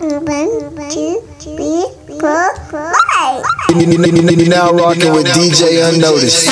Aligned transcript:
One, 0.00 0.88
two, 0.88 1.20
three, 1.38 1.84
four, 2.18 2.56
five. 2.70 3.44
You 3.68 4.48
now 4.48 4.70
rocking 4.72 5.12
with 5.12 5.26
DJ 5.26 5.86
Unnoticed. 5.92 6.46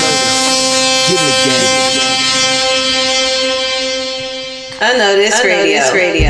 Give 1.07 1.17
me 1.17 1.25
the 1.25 1.49
game. 1.49 1.89
Unnoticed, 4.79 5.43
Radio. 5.43 5.81
Radio. 5.91 6.29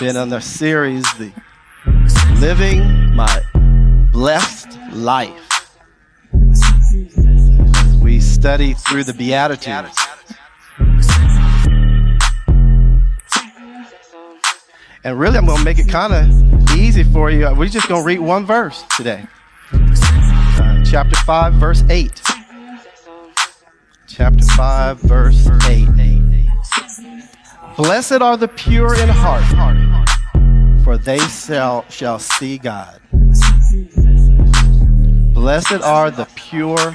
Been 0.00 0.16
on 0.18 0.28
the 0.28 0.40
series, 0.40 1.04
the 1.14 1.32
Living 2.38 3.14
My 3.16 3.42
Blessed 4.12 4.78
Life. 4.92 5.72
We 8.02 8.20
study 8.20 8.74
through 8.74 9.04
the 9.04 9.14
Beatitudes. 9.14 10.07
And 15.04 15.18
really, 15.18 15.38
I'm 15.38 15.46
going 15.46 15.58
to 15.58 15.64
make 15.64 15.78
it 15.78 15.88
kind 15.88 16.12
of 16.12 16.76
easy 16.76 17.04
for 17.04 17.30
you. 17.30 17.48
We're 17.54 17.68
just 17.68 17.88
going 17.88 18.02
to 18.02 18.06
read 18.06 18.18
one 18.18 18.44
verse 18.44 18.84
today. 18.96 19.26
Uh, 19.72 20.84
chapter 20.84 21.16
5, 21.24 21.54
verse 21.54 21.84
8. 21.88 22.20
Chapter 24.08 24.44
5, 24.44 25.00
verse 25.00 25.48
8. 25.66 25.88
Blessed 27.76 28.20
are 28.20 28.36
the 28.36 28.48
pure 28.48 28.96
in 29.00 29.08
heart, 29.08 29.44
for 30.82 30.98
they 30.98 31.18
shall, 31.18 31.88
shall 31.88 32.18
see 32.18 32.58
God. 32.58 33.00
Blessed 35.32 35.80
are 35.84 36.10
the 36.10 36.26
pure 36.34 36.88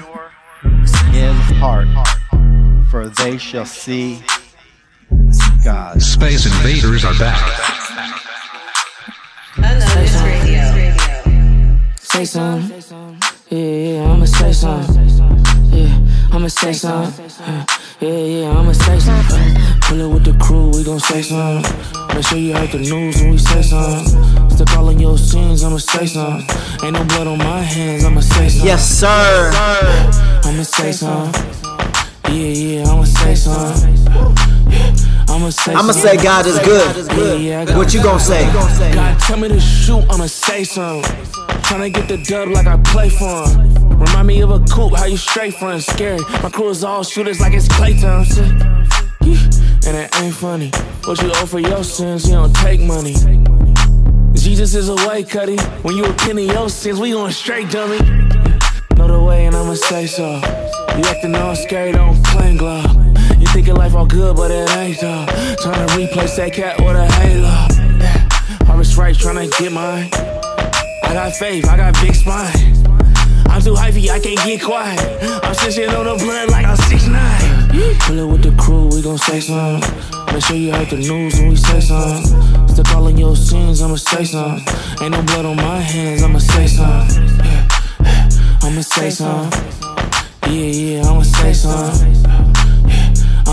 in 1.14 1.36
heart, 1.56 1.88
for 2.92 3.08
they 3.08 3.38
shall 3.38 3.66
see 3.66 4.22
God. 5.64 6.02
Space 6.02 6.46
Invaders 6.46 7.06
are 7.06 7.18
back. 7.18 7.83
Say 12.14 12.26
something. 12.26 13.20
Yeah, 13.50 13.58
yeah, 13.60 14.04
I'ma 14.12 14.26
say 14.26 14.54
something. 14.54 15.10
Yeah, 15.72 15.98
I'ma 16.32 16.48
say 16.48 16.72
something. 16.74 17.26
Uh, 17.42 17.66
Yeah, 18.02 18.10
yeah, 18.10 18.50
I'ma 18.52 18.72
say 18.74 19.00
something. 19.00 19.56
Pull 19.82 20.00
it 20.02 20.08
with 20.14 20.24
the 20.26 20.34
crew, 20.44 20.70
we 20.70 20.84
gon' 20.84 21.00
say 21.00 21.24
something. 21.24 21.64
Make 22.14 22.26
sure 22.26 22.38
you 22.38 22.54
heard 22.54 22.70
the 22.72 22.80
news 22.80 23.20
when 23.20 23.32
we 23.32 23.38
say 23.40 23.64
something. 23.64 24.50
Stick 24.52 24.78
all 24.78 24.90
in 24.90 25.00
your 25.00 25.18
sins, 25.18 25.64
I'ma 25.64 25.78
say 25.78 26.06
something. 26.06 26.46
Ain't 26.84 26.94
no 26.94 27.04
blood 27.06 27.26
on 27.28 27.40
my 27.40 27.62
hands, 27.62 28.04
I'ma 28.06 28.22
say 28.22 28.48
something. 28.50 28.68
Yes, 28.68 28.88
sir. 29.00 29.52
I'ma 30.44 30.64
say 30.64 30.92
something. 30.92 31.44
Yeah, 32.30 32.32
yeah, 32.32 32.90
I'ma 32.92 33.06
say 33.06 33.34
something. 33.36 33.98
Yeah, 34.70 34.94
I'ma 35.30 35.50
say 35.50 35.74
I'ma 35.74 35.92
say 35.92 36.18
God 36.18 36.46
is 36.46 36.60
good. 36.60 37.08
Yeah, 37.18 37.34
yeah, 37.34 37.62
I 37.62 37.66
got 37.66 37.78
What 37.78 37.94
you 37.94 38.04
gonna 38.04 38.20
say? 38.20 38.46
God 38.54 39.20
tell 39.20 39.38
me 39.38 39.48
to 39.50 39.60
shoot, 39.60 40.04
I'ma 40.10 40.28
say 40.28 40.64
something. 40.64 41.04
Tryna 41.64 41.94
get 41.94 42.08
the 42.08 42.18
dub 42.18 42.50
like 42.50 42.68
I 42.68 42.78
play 42.78 43.10
for 43.10 43.48
him. 43.48 44.00
Remind 44.00 44.28
me 44.28 44.42
of 44.42 44.52
a 44.52 44.60
coupe, 44.60 44.96
how 44.96 45.06
you 45.06 45.18
straight 45.18 45.56
front, 45.56 45.84
scary. 45.84 46.20
My 46.42 46.50
crew 46.50 46.70
is 46.70 46.84
all 46.84 47.04
shooters 47.04 47.40
like 47.40 47.54
it's 47.54 47.68
Klay 47.68 48.00
Thompson. 48.00 48.62
And 49.86 49.98
it 49.98 50.16
ain't 50.22 50.34
funny. 50.34 50.72
What 51.06 51.22
you 51.22 51.32
owe 51.36 51.46
for 51.46 51.60
your 51.60 51.84
sins, 51.84 52.28
you 52.28 52.34
don't 52.34 52.56
take 52.56 52.82
money. 52.82 53.16
Jesus 54.34 54.76
is 54.76 54.90
a 54.90 54.96
way, 55.08 55.24
cutty. 55.24 55.58
When 55.84 55.96
you 55.98 56.06
repent 56.06 56.40
of 56.40 56.46
your 56.46 56.70
sins, 56.70 57.00
we 57.00 57.12
going 57.12 57.32
straight, 57.32 57.70
dummy. 57.70 58.00
Know 58.98 59.08
the 59.08 59.24
way, 59.24 59.46
and 59.46 59.56
I'ma 59.56 59.74
say 59.76 60.06
so. 60.06 60.36
You 60.98 61.04
acting 61.06 61.36
all 61.36 61.56
scary, 61.56 61.92
don't 61.92 62.24
claim 62.26 62.58
glove. 62.58 63.03
Thinking 63.54 63.76
life 63.76 63.94
all 63.94 64.08
good, 64.08 64.36
but 64.36 64.50
it 64.50 64.68
ain't 64.78 65.00
though. 65.00 65.28
Tryna 65.62 65.96
replace 65.96 66.36
that 66.38 66.54
cat 66.54 66.82
with 66.82 66.96
a 66.96 67.06
halo. 67.06 67.68
Yeah. 68.02 68.28
Harvest 68.66 68.98
right, 68.98 69.16
tryna 69.16 69.48
get 69.60 69.72
mine. 69.72 70.10
I 71.04 71.14
got 71.14 71.34
faith, 71.34 71.70
I 71.70 71.78
got 71.78 71.94
big 72.02 72.16
spine. 72.16 72.52
I'm 73.54 73.62
too 73.62 73.76
hypey, 73.76 74.10
I 74.10 74.20
can't 74.20 74.40
get 74.44 74.64
quiet. 74.64 75.00
I'm 75.44 75.54
stitching 75.54 75.90
on 75.90 76.06
the 76.06 76.16
blood 76.16 76.50
like 76.50 76.66
I'm 76.66 76.76
6'9. 76.76 78.00
Pull 78.00 78.18
it 78.18 78.26
with 78.26 78.42
the 78.42 78.60
crew, 78.60 78.88
we 78.88 79.04
gon' 79.04 79.20
say 79.20 79.40
something. 79.40 79.88
Make 80.34 80.44
sure 80.44 80.56
you 80.56 80.74
heard 80.74 80.90
the 80.90 80.98
news 80.98 81.36
when 81.36 81.50
we 81.50 81.56
say 81.56 81.80
something. 81.80 82.68
Stick 82.70 82.90
all 82.96 83.08
in 83.08 83.20
your 83.20 83.36
sins, 83.36 83.84
I'ma 83.84 83.98
say 83.98 84.24
something. 84.24 84.66
Ain't 85.00 85.12
no 85.12 85.22
blood 85.22 85.46
on 85.46 85.58
my 85.58 85.80
hands, 85.80 86.24
I'ma 86.24 86.40
say 86.40 86.66
something. 86.66 87.38
Yeah, 87.38 88.30
I'ma 88.64 88.82
say 88.82 89.12
something. 89.12 89.62
Yeah, 90.48 90.50
yeah, 90.50 91.08
I'ma 91.08 91.22
say 91.22 91.54
something. 91.54 92.43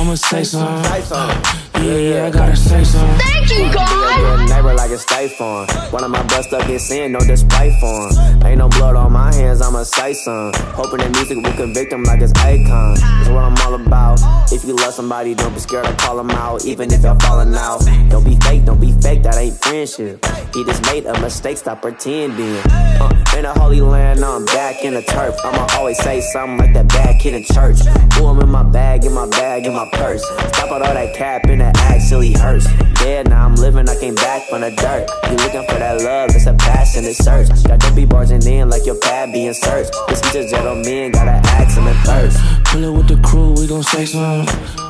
I'ma 0.00 0.14
say 0.14 0.42
something. 0.44 1.69
Yeah, 1.80 1.96
yeah, 1.96 2.26
I 2.26 2.30
gotta 2.30 2.56
say 2.56 2.84
something. 2.84 3.18
Thank 3.20 3.50
you, 3.50 3.72
God. 3.72 4.38
Good 4.38 4.50
neighbor 4.50 4.74
like 4.74 4.90
a 4.90 4.98
state 4.98 5.32
farm. 5.32 5.66
One 5.90 6.04
of 6.04 6.10
my 6.10 6.22
bust 6.24 6.52
up 6.52 6.66
get 6.66 6.78
sin, 6.80 7.12
no 7.12 7.20
display 7.20 7.74
for 7.80 8.08
him. 8.08 8.46
Ain't 8.46 8.58
no 8.58 8.68
blood 8.68 8.96
on 8.96 9.12
my 9.12 9.32
hands, 9.32 9.62
I'ma 9.62 9.84
say 9.84 10.12
some. 10.12 10.52
Hoping 10.76 10.98
that 10.98 11.10
music 11.12 11.38
will 11.42 11.54
convict 11.54 11.90
him 11.90 12.04
like 12.04 12.20
it's 12.20 12.34
Akon. 12.34 12.98
That's 12.98 13.30
what 13.30 13.44
I'm 13.44 13.56
all 13.66 13.74
about. 13.74 14.20
If 14.52 14.64
you 14.64 14.76
love 14.76 14.92
somebody, 14.92 15.34
don't 15.34 15.54
be 15.54 15.60
scared 15.60 15.86
to 15.86 15.94
call 15.94 16.18
them 16.18 16.30
out, 16.32 16.66
even 16.66 16.92
if 16.92 17.02
y'all 17.02 17.18
falling 17.18 17.54
out. 17.54 17.80
Don't 18.10 18.24
be 18.24 18.36
fake, 18.36 18.66
don't 18.66 18.80
be 18.80 18.92
fake, 19.00 19.22
that 19.22 19.36
ain't 19.36 19.56
friendship. 19.62 20.24
He 20.52 20.64
just 20.64 20.84
made 20.84 21.06
a 21.06 21.18
mistake, 21.20 21.56
stop 21.56 21.80
pretending. 21.80 22.60
Uh, 22.66 23.24
in 23.36 23.44
the 23.44 23.54
holy 23.56 23.80
land, 23.80 24.22
I'm 24.22 24.44
back 24.44 24.84
in 24.84 24.92
the 24.94 25.02
turf. 25.02 25.34
I'ma 25.44 25.66
always 25.78 25.96
say 25.98 26.20
something 26.20 26.58
like 26.58 26.74
that 26.74 26.88
bad 26.88 27.20
kid 27.20 27.34
in 27.34 27.44
church. 27.44 27.78
Ooh, 28.18 28.26
I'm 28.26 28.40
in 28.40 28.50
my 28.50 28.64
bag, 28.64 29.04
in 29.04 29.14
my 29.14 29.26
bag, 29.28 29.64
in 29.66 29.72
my 29.72 29.88
purse. 29.92 30.22
Stop 30.24 30.72
with 30.72 30.82
all 30.82 30.94
that 30.94 31.14
cap 31.16 31.44
and 31.44 31.60
that 31.60 31.69
actually 31.76 32.32
hurts. 32.32 32.66
Yeah, 33.02 33.22
now 33.22 33.46
I'm 33.46 33.54
living, 33.54 33.88
I 33.88 33.98
came 33.98 34.14
back 34.14 34.48
from 34.48 34.60
the 34.60 34.70
dirt. 34.70 35.08
You 35.30 35.36
looking 35.36 35.64
for 35.68 35.78
that 35.78 36.02
love, 36.02 36.30
it's 36.34 36.46
a 36.46 36.54
passionate 36.54 37.14
search. 37.14 37.48
Got 37.64 37.80
them 37.80 37.94
be 37.94 38.04
barging 38.04 38.42
in 38.46 38.68
like 38.68 38.86
your 38.86 38.96
pad 38.96 39.32
being 39.32 39.54
searched. 39.54 39.92
This 40.08 40.20
is 40.26 40.34
a 40.34 40.48
gentleman, 40.48 41.12
gotta 41.12 41.40
ask 41.56 41.76
him 41.78 41.86
in 41.86 41.96
first. 42.04 42.38
Pull 42.66 42.84
it 42.84 42.90
with 42.90 43.08
the 43.08 43.20
crew, 43.26 43.52
we 43.52 43.66
gon' 43.66 43.82
say 43.82 44.04
something. 44.04 44.46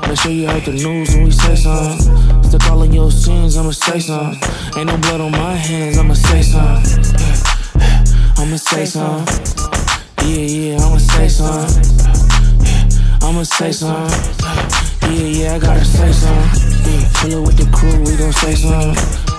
Make 0.09 0.19
sure 0.19 0.33
you 0.33 0.49
heard 0.49 0.65
the 0.65 0.73
news 0.73 1.15
when 1.15 1.25
we 1.25 1.31
say 1.31 1.55
something. 1.55 2.43
Stick 2.45 2.71
all 2.71 2.83
in 2.83 2.93
your 2.93 3.11
sins, 3.11 3.57
I'ma 3.57 3.71
say 3.71 4.01
something. 4.01 4.41
Ain't 4.77 4.87
no 4.87 4.97
blood 4.99 5.21
on 5.21 5.33
my 5.33 5.55
hands, 5.55 5.99
I'ma 5.99 6.15
say 6.15 6.43
something. 6.43 7.05
I'ma 8.37 8.57
say 8.57 8.85
something. 8.85 9.67
Yeah, 10.23 10.75
yeah, 10.75 10.77
I'ma 10.85 10.99
say 10.99 11.29
something. 11.29 11.85
I'ma 13.23 13.43
say 13.45 13.73
something. 13.73 14.19
Yeah, 15.03 15.27
yeah, 15.27 15.55
I 15.55 15.59
gotta 15.59 15.85
say 15.85 16.13
something. 16.13 16.70
Yeah, 16.85 17.33
it 17.33 17.41
with 17.47 17.57
the 17.57 17.71
crew, 17.77 17.99
we 18.01 18.17
gon' 18.17 18.33
say 18.33 18.55
something. 18.55 18.97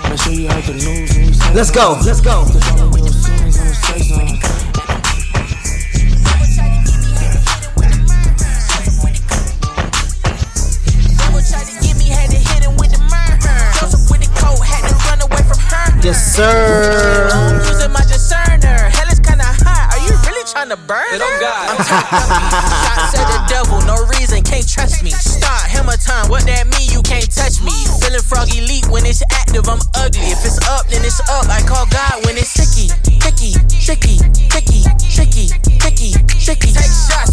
Make 0.08 0.20
sure 0.20 0.32
you 0.32 0.48
when 0.48 1.26
we 1.26 1.32
say 1.32 1.52
Let's 1.54 1.70
go, 1.70 1.98
let's 2.04 2.20
go. 2.20 2.46
Yes, 16.04 16.40
all 16.40 17.11
really 20.72 20.78
trying 20.78 20.78
to 20.78 20.86
burn 20.86 21.14
it? 21.14 21.40
God. 21.40 21.68
I'm 21.68 21.76
talking 21.84 22.32
shots 22.82 23.14
at 23.18 23.26
the 23.28 23.40
devil. 23.48 23.80
No 23.86 23.96
reason, 24.18 24.42
can't 24.42 24.68
trust 24.68 25.02
me. 25.02 25.10
Start 25.10 25.68
hammer 25.68 25.96
time. 25.96 26.28
What 26.28 26.46
that 26.46 26.66
mean? 26.66 26.90
You 26.90 27.02
can't 27.02 27.28
touch 27.30 27.60
me. 27.60 27.72
Feeling 28.00 28.22
froggy 28.22 28.60
leap 28.60 28.86
when 28.88 29.06
it's 29.06 29.22
active. 29.32 29.68
I'm 29.68 29.80
ugly. 29.94 30.32
If 30.32 30.44
it's 30.44 30.58
up, 30.68 30.88
then 30.88 31.04
it's 31.04 31.20
up. 31.28 31.48
I 31.48 31.60
call 31.62 31.86
God 31.86 32.24
when 32.24 32.36
it's 32.36 32.50
sticky, 32.50 32.88
sticky, 33.20 33.52
sticky, 33.80 34.16
sticky, 34.48 34.80
sticky, 35.08 35.46
sticky, 35.48 36.10
sticky. 36.40 36.70
Take 36.72 36.94
shots 37.10 37.31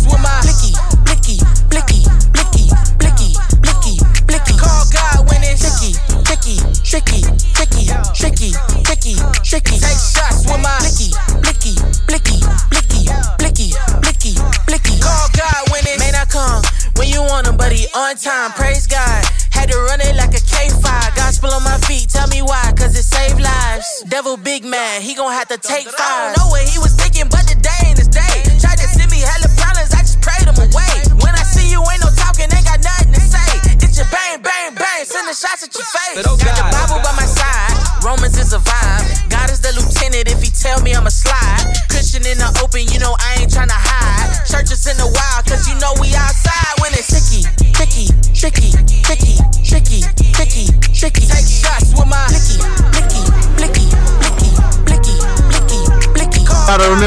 take 25.61 25.87
five. 25.89 26.38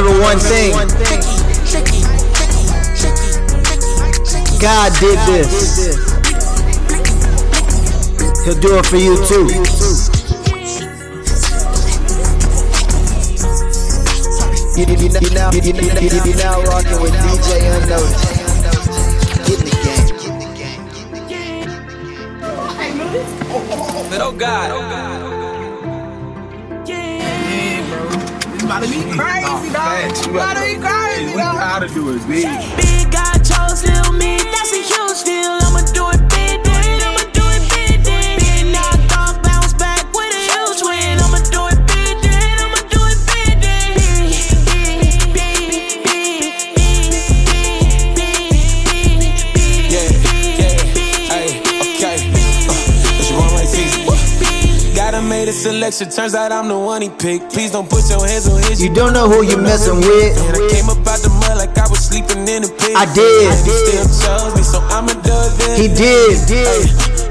Remember 0.02 0.22
one 0.22 0.38
thing. 0.38 0.72
God 4.60 4.92
did 5.00 5.18
this. 5.26 5.96
He'll 8.44 8.60
do 8.60 8.78
it 8.78 8.86
for 8.86 8.96
you 8.96 9.16
too. 9.26 9.46
You, 14.74 14.86
you, 14.86 14.96
you, 14.96 15.10
you, 15.20 15.30
now, 15.34 15.50
you, 15.52 15.60
you, 15.60 15.72
you, 15.72 15.82
you, 16.00 16.20
you 16.24 16.34
now 16.36 16.62
rocking 16.62 17.00
with 17.00 17.12
DJ 17.12 17.48
Unnoticed. 17.82 18.24
Get 19.46 19.58
in 19.60 19.66
the 19.66 19.74
game. 19.84 20.06
Oh 24.20 24.32
God. 24.36 25.41
About 28.72 28.84
to 28.84 28.90
be 28.90 29.18
crazy, 29.18 29.72
dog. 29.72 30.10
It's 30.10 30.26
about 30.26 30.54
to 30.54 30.60
be 30.60 30.80
crazy, 30.80 31.36
dog. 31.36 31.58
How 31.58 31.78
to 31.78 31.88
do 31.88 32.16
it 32.16 32.26
big. 32.26 32.48
Big 32.76 33.12
guy 33.12 33.36
chose 33.44 33.84
little 33.84 34.14
me, 34.14 34.38
that's 34.38 34.81
selection, 55.62 56.10
turns 56.10 56.34
out 56.34 56.50
I'm 56.50 56.66
the 56.66 56.78
one 56.78 57.02
he 57.02 57.08
picked. 57.08 57.54
Please 57.54 57.70
don't 57.70 57.88
put 57.88 58.02
your 58.10 58.26
hands 58.26 58.48
on 58.50 58.58
his. 58.66 58.82
You 58.82 58.92
don't 58.92 59.12
know 59.12 59.30
who 59.30 59.46
you're 59.46 59.62
messing 59.62 60.02
with. 60.02 60.34
And 60.42 60.58
I 60.58 60.62
came 60.74 60.90
up 60.90 60.98
out 61.06 61.22
the 61.22 61.30
mud 61.30 61.56
like 61.56 61.78
I 61.78 61.86
was 61.86 62.02
sleeping 62.02 62.42
in 62.50 62.66
a 62.66 62.70
pit. 62.70 62.98
I 62.98 63.06
did. 63.14 63.46
He 63.62 63.70
still 63.70 64.06
chose 64.10 64.52
me, 64.58 64.62
so 64.66 64.82
I'ma 64.90 65.14
do 65.22 65.38
it. 65.70 65.78
He 65.78 65.86
did. 65.86 66.34
Hey, 66.50 66.82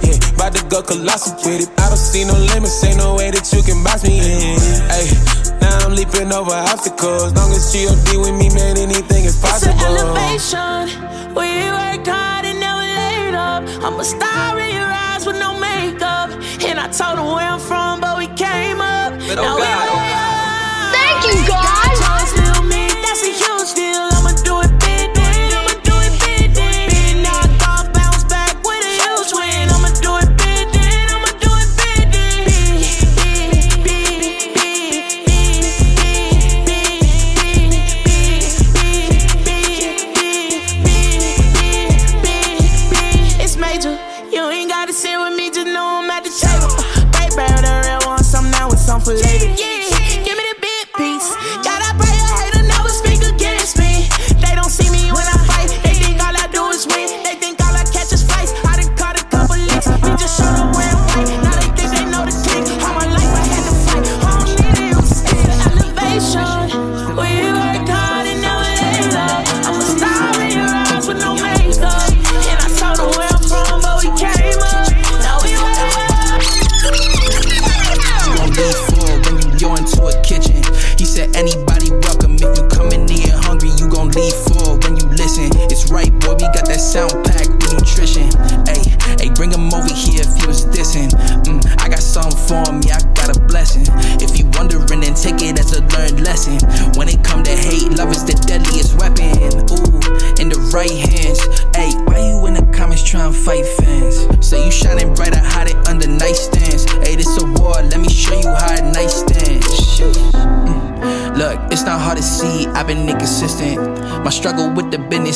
yeah, 0.08 0.36
about 0.36 0.56
to 0.56 0.64
go 0.72 0.82
colossal 0.82 1.36
with 1.44 1.68
it. 1.68 1.70
I 1.76 1.92
don't 1.92 2.00
see 2.00 2.24
no 2.24 2.34
limits, 2.56 2.80
ain't 2.88 2.98
no 2.98 3.16
way 3.20 3.32
that 3.32 3.44
you 3.52 3.62
can 3.68 3.84
box 3.84 4.04
me 4.08 4.16
in. 4.24 4.60
Hey, 4.88 5.12
now 5.60 5.84
I'm 5.84 5.94
leaping 5.94 6.32
over 6.32 6.56
obstacles. 6.72 7.36
Long 7.36 7.52
as 7.52 7.68
G.O.D. 7.76 8.16
with 8.16 8.36
me, 8.40 8.48
man, 8.56 8.80
anything 8.80 9.28
is 9.28 9.36
possible. 9.36 9.76
It's 9.76 9.76
an 9.76 9.76
possible. 9.76 10.16
elevation. 10.16 11.36
We 11.36 11.48
worked 11.68 12.08
hard 12.08 12.48
and 12.48 12.60
never 12.64 12.80
laid 12.80 13.36
up. 13.36 13.68
I'm 13.84 14.00
a 14.00 14.04
star 14.08 14.56
in 14.60 14.72
your 14.76 14.88
eyes 14.88 15.26
with 15.28 15.38
no 15.40 15.60
makeup. 15.60 16.21
I 16.84 16.88
told 16.90 17.20
him 17.20 17.28
where 17.36 17.46
I'm 17.54 17.60
from, 17.60 18.02
but 18.02 18.18
we 18.18 18.28
came 18.36 18.82
up. 18.82 19.14
But 19.28 19.38
oh 19.38 19.44
Now 19.44 19.56
we 19.56 19.62
God. 19.62 19.98
way 19.98 20.21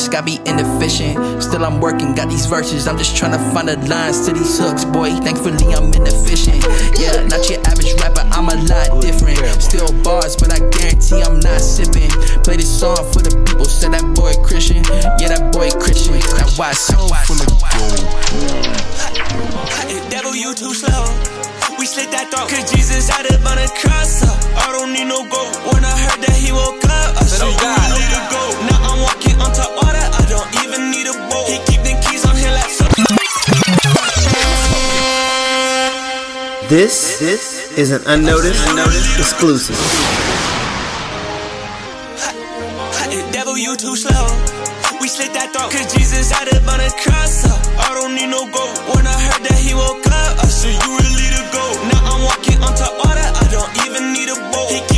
with 0.06 0.14
the 0.14 0.22
business 0.22 0.22
got 0.22 0.24
me 0.24 0.40
inefficient. 0.46 1.42
Still, 1.42 1.64
I'm 1.64 1.80
working, 1.80 2.14
got 2.14 2.28
these 2.28 2.46
verses. 2.46 2.86
I'm 2.86 2.98
just 2.98 3.16
trying 3.16 3.32
to 3.32 3.38
find 3.52 3.68
the 3.68 3.76
lines 3.88 4.26
to 4.26 4.32
these 4.32 4.58
hooks, 4.58 4.84
boy. 4.84 5.10
Thankfully, 5.10 5.74
I'm 5.74 5.92
inefficient. 5.92 6.62
Yeah, 6.98 7.26
not 7.26 7.48
your 7.50 7.60
average 7.66 7.94
rapper, 8.00 8.24
I'm 8.32 8.48
a 8.48 8.56
lot 8.66 9.02
different. 9.02 9.38
Still 9.62 9.90
bars, 10.02 10.36
but 10.36 10.52
I 10.52 10.58
guarantee 10.70 11.22
I'm 11.22 11.40
not 11.40 11.60
sipping. 11.60 12.10
Play 12.42 12.56
this 12.56 12.80
song 12.80 12.96
for 13.12 13.22
the 13.22 13.30
people, 13.46 13.64
say 13.64 13.88
that 13.88 14.04
boy 14.14 14.34
Christian. 14.42 14.82
Yeah, 15.18 15.34
that 15.34 15.52
boy 15.52 15.70
Christian. 15.78 16.18
That 16.36 16.54
why 16.56 16.72
so 16.72 16.96
full 17.26 17.40
of 17.40 17.46
Devil, 20.10 20.34
you 20.34 20.54
too 20.54 20.72
slow. 20.72 21.04
We 21.78 21.84
slit 21.84 22.10
that 22.10 22.32
throat. 22.32 22.48
Cause 22.48 22.72
Jesus 22.72 23.08
had 23.08 23.26
up 23.28 23.44
on 23.44 23.58
a 23.58 23.68
cross. 23.76 24.22
uh, 24.24 24.32
I 24.56 24.72
don't 24.72 24.96
need 24.96 25.04
no 25.04 25.28
gold. 25.28 25.52
When 25.68 25.84
I 25.84 25.92
heard 25.92 26.24
that 26.24 26.36
he 26.40 26.48
woke 26.48 26.80
up, 26.88 27.20
I 27.20 27.24
said, 27.28 27.52
you 27.52 27.52
really 27.52 28.06
to 28.16 28.20
go. 28.32 28.42
Now 28.64 28.80
I'm 28.80 29.02
walking 29.04 29.36
on 29.36 29.52
top 29.52 29.85
This 36.68 37.20
this 37.20 37.70
is 37.78 37.92
an 37.92 38.02
unnoticed, 38.06 38.66
exclusive. 39.16 39.78
Devil, 43.30 43.56
you 43.56 43.76
too 43.76 43.94
slow. 43.94 44.26
We 45.00 45.06
slit 45.06 45.30
that 45.38 45.54
throat. 45.54 45.70
Cause 45.70 45.94
Jesus 45.94 46.26
had 46.32 46.50
up 46.50 46.66
on 46.66 46.80
a 46.82 46.90
cross. 46.98 47.46
I 47.78 47.94
don't 47.94 48.16
need 48.16 48.34
no 48.34 48.50
gold. 48.50 48.74
When 48.90 49.06
I 49.06 49.14
heard 49.14 49.46
that 49.46 49.58
he 49.62 49.78
woke 49.78 50.10
up, 50.10 50.42
I 50.42 50.48
said, 50.50 50.74
you 50.74 50.90
really 50.90 51.30
to 51.38 51.42
go. 51.54 51.64
Now 51.86 52.02
I'm 52.02 52.26
walking 52.26 52.58
on 52.58 52.74
top 52.74 52.98
water. 52.98 53.22
I 53.22 53.46
don't 53.46 53.70
even 53.86 54.10
need 54.10 54.26
a 54.26 54.38
boat. 54.50 54.95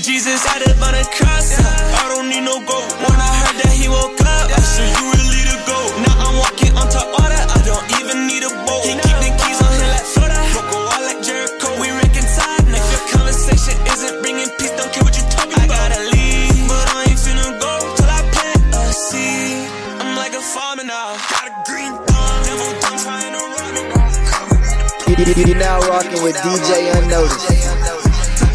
Jesus 0.00 0.40
had 0.48 0.64
up 0.64 0.80
on 0.80 0.96
a 0.96 1.04
cross. 1.12 1.60
I 1.60 2.08
don't 2.08 2.32
need 2.32 2.40
no 2.40 2.56
gold. 2.64 2.88
When 3.04 3.20
I 3.20 3.30
heard 3.44 3.56
that 3.60 3.74
he 3.76 3.84
woke 3.84 4.16
up, 4.24 4.48
I 4.48 4.60
said, 4.64 4.88
You 4.96 5.12
really 5.12 5.44
to 5.44 5.56
go. 5.68 5.76
Now 6.00 6.24
I'm 6.24 6.40
walking 6.40 6.72
on 6.72 6.88
top 6.88 7.12
water. 7.12 7.36
I 7.36 7.60
don't 7.68 7.84
even 8.00 8.24
need 8.24 8.40
a 8.40 8.48
boat. 8.64 8.80
He 8.88 8.96
keep 8.96 9.16
them 9.20 9.34
keys 9.36 9.60
on 9.60 9.68
him 9.68 9.92
like 9.92 10.08
Florida. 10.08 10.40
Broke 10.56 10.72
a 10.72 10.80
wall 10.88 11.02
like 11.04 11.20
Jericho. 11.20 11.68
We 11.76 11.92
reconciled. 11.92 12.64
Now 12.72 12.80
if 12.80 12.88
your 12.96 13.04
conversation 13.12 13.76
isn't 13.92 14.24
bringing 14.24 14.48
peace, 14.56 14.72
don't 14.72 14.88
care 14.88 15.04
what 15.04 15.12
you 15.20 15.24
talking 15.28 15.68
about. 15.68 15.68
I 15.68 15.92
gotta 15.92 16.00
leave, 16.16 16.64
but 16.64 16.86
I 16.96 17.12
ain't 17.12 17.20
finna 17.20 17.60
go 17.60 17.72
till 18.00 18.08
I 18.08 18.24
plant 18.32 18.72
a 18.72 18.84
seed. 18.96 19.68
I'm 20.00 20.16
like 20.16 20.32
a 20.32 20.40
farmer 20.40 20.88
now. 20.88 21.20
Got 21.28 21.44
a 21.44 21.52
green 21.68 21.92
thumb. 22.08 22.40
Devil 22.48 22.72
dumb 22.80 22.96
trying 23.04 23.36
to 23.36 23.42
run 23.52 23.68
me 23.76 25.44
You're 25.44 25.60
now 25.60 25.76
rocking 25.92 26.24
with 26.24 26.40
DJ 26.40 26.88
Unnoticed. 26.88 27.52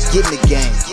Get 0.10 0.26
in 0.26 0.42
the 0.42 0.42
game. 0.50 0.85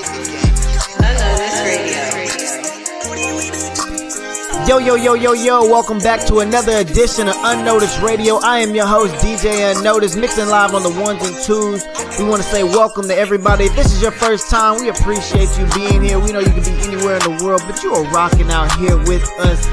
Yo, 4.72 4.78
yo, 4.78 4.94
yo, 4.94 5.12
yo, 5.12 5.34
yo, 5.34 5.60
welcome 5.68 5.98
back 5.98 6.24
to 6.26 6.38
another 6.38 6.78
edition 6.78 7.28
of 7.28 7.34
Unnoticed 7.44 8.00
Radio. 8.00 8.36
I 8.36 8.60
am 8.60 8.74
your 8.74 8.86
host, 8.86 9.12
DJ 9.16 9.76
Unnoticed, 9.76 10.16
mixing 10.16 10.48
live 10.48 10.74
on 10.74 10.82
the 10.82 10.88
ones 10.88 11.22
and 11.28 11.36
twos. 11.44 11.84
We 12.18 12.24
want 12.24 12.42
to 12.42 12.48
say 12.48 12.64
welcome 12.64 13.06
to 13.08 13.14
everybody. 13.14 13.64
If 13.64 13.76
this 13.76 13.92
is 13.92 14.00
your 14.00 14.12
first 14.12 14.48
time, 14.48 14.80
we 14.80 14.88
appreciate 14.88 15.50
you 15.58 15.66
being 15.74 16.02
here. 16.02 16.18
We 16.18 16.32
know 16.32 16.38
you 16.38 16.48
can 16.48 16.64
be 16.64 16.70
anywhere 16.88 17.16
in 17.16 17.36
the 17.36 17.44
world, 17.44 17.60
but 17.66 17.82
you 17.82 17.92
are 17.92 18.02
rocking 18.12 18.50
out 18.50 18.74
here 18.76 18.96
with 18.96 19.28
us. 19.40 19.66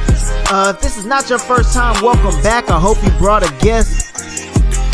Uh, 0.52 0.74
if 0.76 0.82
this 0.82 0.98
is 0.98 1.06
not 1.06 1.30
your 1.30 1.40
first 1.40 1.74
time, 1.74 2.04
welcome 2.04 2.36
back. 2.44 2.70
I 2.70 2.78
hope 2.78 3.02
you 3.02 3.12
brought 3.12 3.50
a 3.50 3.64
guest. 3.64 4.14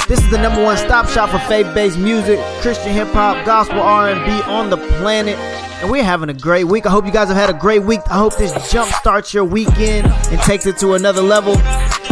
This 0.08 0.20
is 0.20 0.30
the 0.30 0.38
number 0.38 0.64
one 0.64 0.78
stop 0.78 1.10
shop 1.10 1.32
for 1.32 1.40
faith-based 1.50 1.98
music, 1.98 2.40
Christian 2.62 2.94
hip 2.94 3.08
hop, 3.08 3.44
gospel 3.44 3.80
R&B 3.80 4.44
on 4.44 4.70
the 4.70 4.78
planet. 5.00 5.36
And 5.82 5.92
we're 5.92 6.04
having 6.04 6.30
a 6.30 6.34
great 6.34 6.64
week. 6.64 6.86
I 6.86 6.90
hope 6.90 7.06
you 7.06 7.12
guys 7.12 7.28
have 7.28 7.38
had 7.38 7.50
a 7.50 7.54
great 7.58 7.84
week. 7.84 8.00
I 8.10 8.18
hope 8.18 8.36
this 8.38 8.72
jump 8.72 8.92
starts 8.94 9.34
your 9.34 9.44
weekend 9.44 10.08
and 10.08 10.40
takes 10.42 10.66
it 10.66 10.78
to 10.78 10.94
another 10.94 11.22
level. 11.22 11.56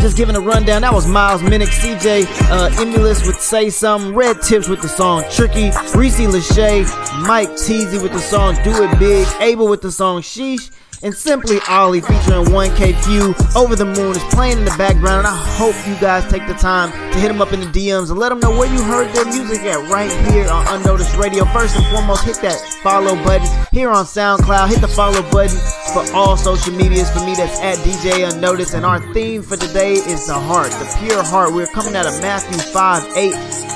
Just 0.02 0.18
giving 0.18 0.36
a 0.36 0.42
rundown. 0.42 0.82
That 0.82 0.94
was 0.94 1.08
Miles 1.08 1.42
Minnick, 1.42 1.70
CJ 1.70 2.26
uh, 2.52 2.70
Emulous 2.82 3.26
with 3.26 3.40
Say 3.40 3.70
Something, 3.70 4.14
Red 4.14 4.42
Tips 4.42 4.68
with 4.68 4.82
the 4.82 4.90
song 4.90 5.24
Tricky, 5.32 5.72
Reese 5.96 6.20
Lachey, 6.20 6.84
Mike 7.26 7.50
Teezy 7.52 8.02
with 8.02 8.12
the 8.12 8.20
song 8.20 8.56
Do 8.64 8.84
It 8.84 9.00
Big, 9.00 9.28
Abel 9.40 9.70
with 9.70 9.82
the 9.82 9.92
song 9.92 10.22
Sheesh, 10.22 10.70
and 11.04 11.14
Simply 11.14 11.60
Ollie 11.68 12.02
featuring 12.02 12.46
1K 12.46 12.96
Phew. 13.04 13.36
Over 13.56 13.76
the 13.76 13.86
Moon 13.86 14.16
is 14.16 14.24
playing 14.34 14.60
in 14.60 14.66
the 14.66 14.76
background, 14.78 15.20
and 15.20 15.28
I 15.28 15.36
hope 15.36 15.76
you 15.86 15.96
guys 16.00 16.30
take 16.32 16.48
the 16.48 16.54
time 16.54 16.92
to 17.12 17.20
hit 17.20 17.28
them 17.28 17.42
up 17.42 17.52
in 17.54 17.60
the 17.60 17.68
DMs 17.68 18.10
and 18.10 18.18
let 18.18 18.30
them 18.30 18.40
know 18.40 18.52
where 18.52 18.72
you 18.72 18.82
heard 18.82 19.14
their 19.14 19.26
music 19.26 19.60
at 19.62 19.90
right 19.92 20.12
here 20.32 20.50
on 20.50 20.66
Unnoticed 20.80 21.16
Radio. 21.18 21.46
First 21.46 21.76
and 21.76 21.86
foremost, 21.88 22.24
hit 22.24 22.38
that 22.42 22.58
follow 22.82 23.16
button 23.24 23.48
here 23.72 23.90
on 23.90 24.06
SoundCloud. 24.06 24.70
Hit 24.70 24.82
the 24.82 24.88
follow 24.88 25.22
button 25.30 25.58
for 25.94 26.04
all 26.16 26.38
social 26.38 26.74
medias. 26.74 27.12
For 27.12 27.20
me, 27.20 27.36
that's 27.36 27.60
at 27.60 27.78
DJ 27.80 28.32
Unnoticed. 28.34 28.74
And 28.74 28.86
our 28.86 29.00
theme 29.14 29.44
for 29.44 29.58
today 29.58 29.94
is 29.94 30.28
the 30.28 30.34
heart, 30.34 30.72
the 30.72 30.98
pure 31.00 31.24
heart. 31.24 31.54
We're 31.54 31.68
coming 31.68 31.96
out 31.96 32.08
of 32.08 32.20
Matthew 32.22 32.58
5 32.58 33.18
8. 33.18 33.34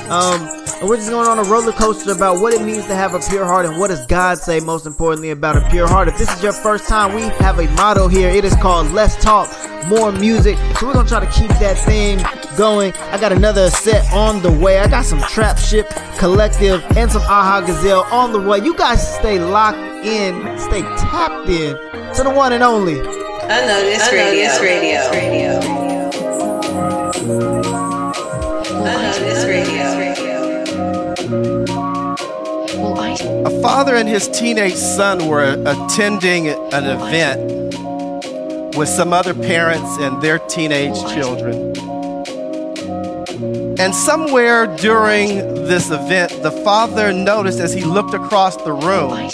Um, 0.09 0.57
and 0.79 0.87
we're 0.87 0.97
just 0.97 1.09
going 1.09 1.27
on 1.27 1.39
a 1.39 1.43
roller 1.49 1.71
coaster 1.71 2.11
about 2.11 2.39
what 2.39 2.53
it 2.53 2.61
means 2.61 2.85
to 2.85 2.93
have 2.93 3.15
a 3.15 3.19
pure 3.19 3.45
heart 3.45 3.65
and 3.65 3.79
what 3.79 3.87
does 3.87 4.05
God 4.05 4.37
say, 4.37 4.59
most 4.59 4.85
importantly, 4.85 5.31
about 5.31 5.57
a 5.57 5.67
pure 5.71 5.87
heart. 5.87 6.07
If 6.07 6.19
this 6.19 6.31
is 6.31 6.43
your 6.43 6.53
first 6.53 6.87
time, 6.87 7.15
we 7.17 7.23
have 7.39 7.57
a 7.57 7.67
motto 7.71 8.07
here. 8.07 8.29
It 8.29 8.45
is 8.45 8.55
called 8.57 8.91
Less 8.91 9.19
Talk, 9.23 9.49
More 9.87 10.11
Music. 10.11 10.55
So 10.77 10.85
we're 10.85 10.93
going 10.93 11.05
to 11.05 11.09
try 11.09 11.19
to 11.19 11.31
keep 11.31 11.49
that 11.57 11.75
thing 11.79 12.19
going. 12.55 12.93
I 13.11 13.19
got 13.19 13.31
another 13.31 13.71
set 13.71 14.11
on 14.13 14.43
the 14.43 14.51
way. 14.51 14.77
I 14.77 14.87
got 14.87 15.03
some 15.03 15.19
Trap 15.21 15.57
Ship 15.57 15.89
Collective 16.19 16.83
and 16.95 17.11
some 17.11 17.23
Aha 17.23 17.63
Gazelle 17.65 18.03
on 18.11 18.33
the 18.33 18.41
way. 18.41 18.59
You 18.59 18.75
guys 18.75 19.15
stay 19.15 19.39
locked 19.39 19.79
in, 20.05 20.59
stay 20.59 20.83
tapped 20.83 21.49
in 21.49 21.75
to 22.15 22.23
the 22.23 22.29
one 22.29 22.53
and 22.53 22.61
only. 22.61 22.99
Unnoticed 22.99 24.11
Radio. 24.11 24.61
Radio. 24.61 25.09
Radio. 25.09 25.86
A 33.45 33.61
father 33.61 33.95
and 33.95 34.09
his 34.09 34.27
teenage 34.27 34.75
son 34.75 35.27
were 35.27 35.53
attending 35.65 36.47
an 36.49 36.85
event 36.85 37.75
with 38.75 38.89
some 38.89 39.13
other 39.13 39.33
parents 39.33 39.97
and 39.99 40.21
their 40.21 40.39
teenage 40.39 40.99
children. 41.13 41.73
And 43.79 43.93
somewhere 43.93 44.67
during 44.77 45.37
this 45.65 45.91
event, 45.91 46.41
the 46.41 46.51
father 46.63 47.13
noticed 47.13 47.59
as 47.59 47.73
he 47.73 47.81
looked 47.81 48.13
across 48.13 48.55
the 48.57 48.73
room 48.73 49.29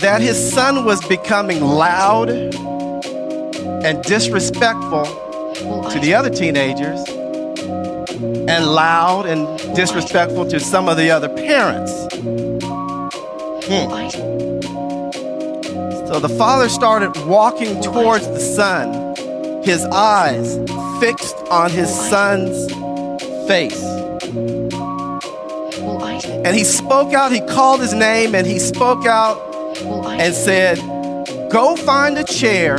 that 0.00 0.20
his 0.20 0.52
son 0.52 0.84
was 0.84 1.02
becoming 1.06 1.60
loud 1.60 2.28
and 2.28 4.02
disrespectful 4.02 5.04
to 5.90 5.98
the 6.00 6.14
other 6.14 6.30
teenagers 6.30 7.02
and 8.48 8.66
loud 8.66 9.26
and 9.26 9.58
disrespectful 9.74 10.46
to 10.46 10.60
some 10.60 10.88
of 10.88 10.96
the 10.96 11.10
other 11.10 11.28
parents. 11.28 11.92
Hmm. 13.66 13.88
So 16.06 16.20
the 16.20 16.34
father 16.38 16.68
started 16.68 17.16
walking 17.26 17.80
towards 17.80 18.26
the 18.28 18.40
son, 18.40 19.14
his 19.62 19.84
eyes 19.86 20.58
fixed 21.00 21.36
on 21.50 21.70
his 21.70 21.88
son's 21.88 22.70
face. 23.48 23.82
And 26.44 26.54
he 26.54 26.64
spoke 26.64 27.12
out, 27.12 27.32
he 27.32 27.40
called 27.40 27.80
his 27.80 27.94
name, 27.94 28.34
and 28.34 28.46
he 28.46 28.58
spoke 28.58 29.06
out 29.06 29.38
and 30.20 30.34
said, 30.34 30.78
Go 31.50 31.74
find 31.74 32.18
a 32.18 32.24
chair 32.24 32.78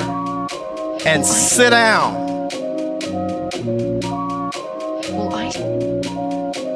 and 1.06 1.26
sit 1.26 1.72
down. 1.72 2.25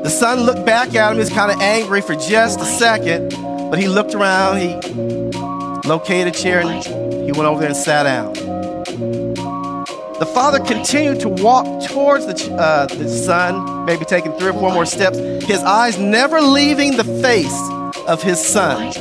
The 0.09 0.15
son 0.15 0.39
looked 0.39 0.65
back 0.65 0.95
at 0.95 1.11
him, 1.11 1.17
he 1.17 1.19
was 1.19 1.29
kind 1.29 1.51
of 1.51 1.61
angry 1.61 2.01
for 2.01 2.15
just 2.15 2.59
a 2.59 2.65
second, 2.65 3.29
but 3.69 3.77
he 3.77 3.87
looked 3.87 4.15
around, 4.15 4.57
he 4.57 4.73
located 5.87 6.29
a 6.29 6.31
chair, 6.31 6.61
and 6.61 6.83
he 7.23 7.31
went 7.31 7.43
over 7.43 7.59
there 7.59 7.69
and 7.69 7.77
sat 7.77 8.03
down. 8.03 8.33
The 8.33 10.25
father 10.33 10.61
continued 10.61 11.19
to 11.19 11.29
walk 11.29 11.87
towards 11.87 12.25
the, 12.25 12.55
uh, 12.55 12.87
the 12.87 13.07
son, 13.07 13.85
maybe 13.85 14.03
taking 14.03 14.33
three 14.33 14.49
or 14.49 14.53
four 14.53 14.73
more 14.73 14.87
steps, 14.87 15.19
his 15.45 15.59
eyes 15.59 15.99
never 15.99 16.41
leaving 16.41 16.97
the 16.97 17.03
face 17.03 17.61
of 18.07 18.23
his 18.23 18.43
son. 18.43 18.91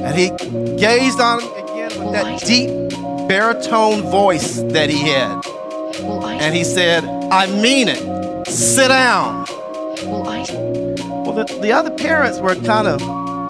And 0.00 0.18
he 0.18 0.30
gazed 0.78 1.20
on 1.20 1.42
him 1.42 1.52
again 1.62 2.02
with 2.02 2.12
that 2.14 2.40
deep 2.46 2.70
baritone 3.28 4.00
voice 4.10 4.62
that 4.72 4.88
he 4.88 5.10
had. 5.10 5.44
And 6.40 6.54
he 6.54 6.64
said, 6.64 7.04
I 7.30 7.48
mean 7.60 7.88
it. 7.88 8.21
Sit 8.46 8.88
down. 8.88 9.44
Well, 10.04 11.32
the, 11.32 11.58
the 11.62 11.72
other 11.72 11.90
parents 11.90 12.40
were 12.40 12.54
kind 12.56 12.88
of 12.88 13.00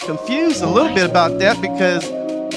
confused 0.01 0.63
a 0.63 0.67
little 0.67 0.95
bit 0.95 1.09
about 1.09 1.39
that 1.39 1.61
because 1.61 2.09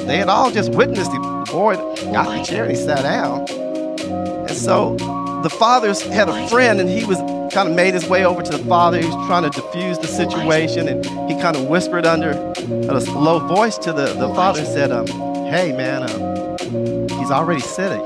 they 0.05 0.17
had 0.17 0.29
all 0.29 0.51
just 0.51 0.71
witnessed 0.71 1.11
the 1.11 1.45
boy 1.51 1.75
got 2.11 2.25
the 2.25 2.43
chair 2.43 2.63
and 2.63 2.75
he 2.75 2.77
sat 2.77 3.03
down. 3.03 3.47
And 3.49 4.51
so 4.51 4.95
the 5.43 5.49
fathers 5.49 6.01
had 6.01 6.27
a 6.29 6.47
friend 6.47 6.79
and 6.79 6.89
he 6.89 7.05
was 7.05 7.17
kind 7.53 7.69
of 7.69 7.75
made 7.75 7.93
his 7.93 8.07
way 8.09 8.25
over 8.25 8.41
to 8.41 8.57
the 8.57 8.63
father. 8.65 8.99
He 8.99 9.05
was 9.05 9.27
trying 9.27 9.49
to 9.49 9.49
diffuse 9.49 9.97
the 9.97 10.07
situation 10.07 10.87
and 10.87 11.05
he 11.29 11.39
kind 11.41 11.55
of 11.55 11.67
whispered 11.67 12.05
under 12.05 12.31
a 12.31 12.99
low 13.17 13.39
voice 13.47 13.77
to 13.79 13.93
the, 13.93 14.13
the 14.13 14.33
father 14.35 14.59
and 14.59 14.67
said, 14.67 14.91
um, 14.91 15.07
Hey, 15.47 15.71
man, 15.71 16.03
um, 16.03 17.07
he's 17.19 17.31
already 17.31 17.61
sitting. 17.61 18.01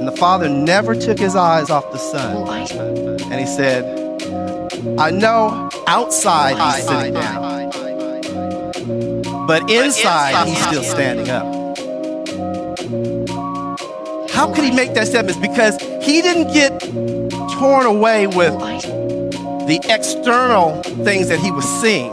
And 0.00 0.08
the 0.08 0.16
father 0.16 0.48
never 0.48 0.94
took 0.94 1.18
his 1.18 1.36
eyes 1.36 1.68
off 1.68 1.92
the 1.92 1.98
son. 1.98 2.48
And 3.30 3.38
he 3.38 3.44
said, 3.44 3.84
I 4.98 5.10
know 5.10 5.68
outside 5.86 6.56
he's 6.56 6.88
sitting 6.88 7.12
down, 7.12 7.70
but 9.46 9.70
inside 9.70 10.48
he's 10.48 10.58
still 10.66 10.82
standing 10.82 11.28
up. 11.28 11.44
How 14.30 14.50
could 14.54 14.64
he 14.64 14.70
make 14.70 14.94
that 14.94 15.06
statement? 15.06 15.36
It's 15.36 15.46
because 15.46 15.78
he 16.02 16.22
didn't 16.22 16.54
get 16.54 16.80
torn 17.58 17.84
away 17.84 18.26
with 18.26 18.58
the 19.66 19.80
external 19.84 20.82
things 21.04 21.28
that 21.28 21.40
he 21.40 21.50
was 21.50 21.66
seeing. 21.82 22.10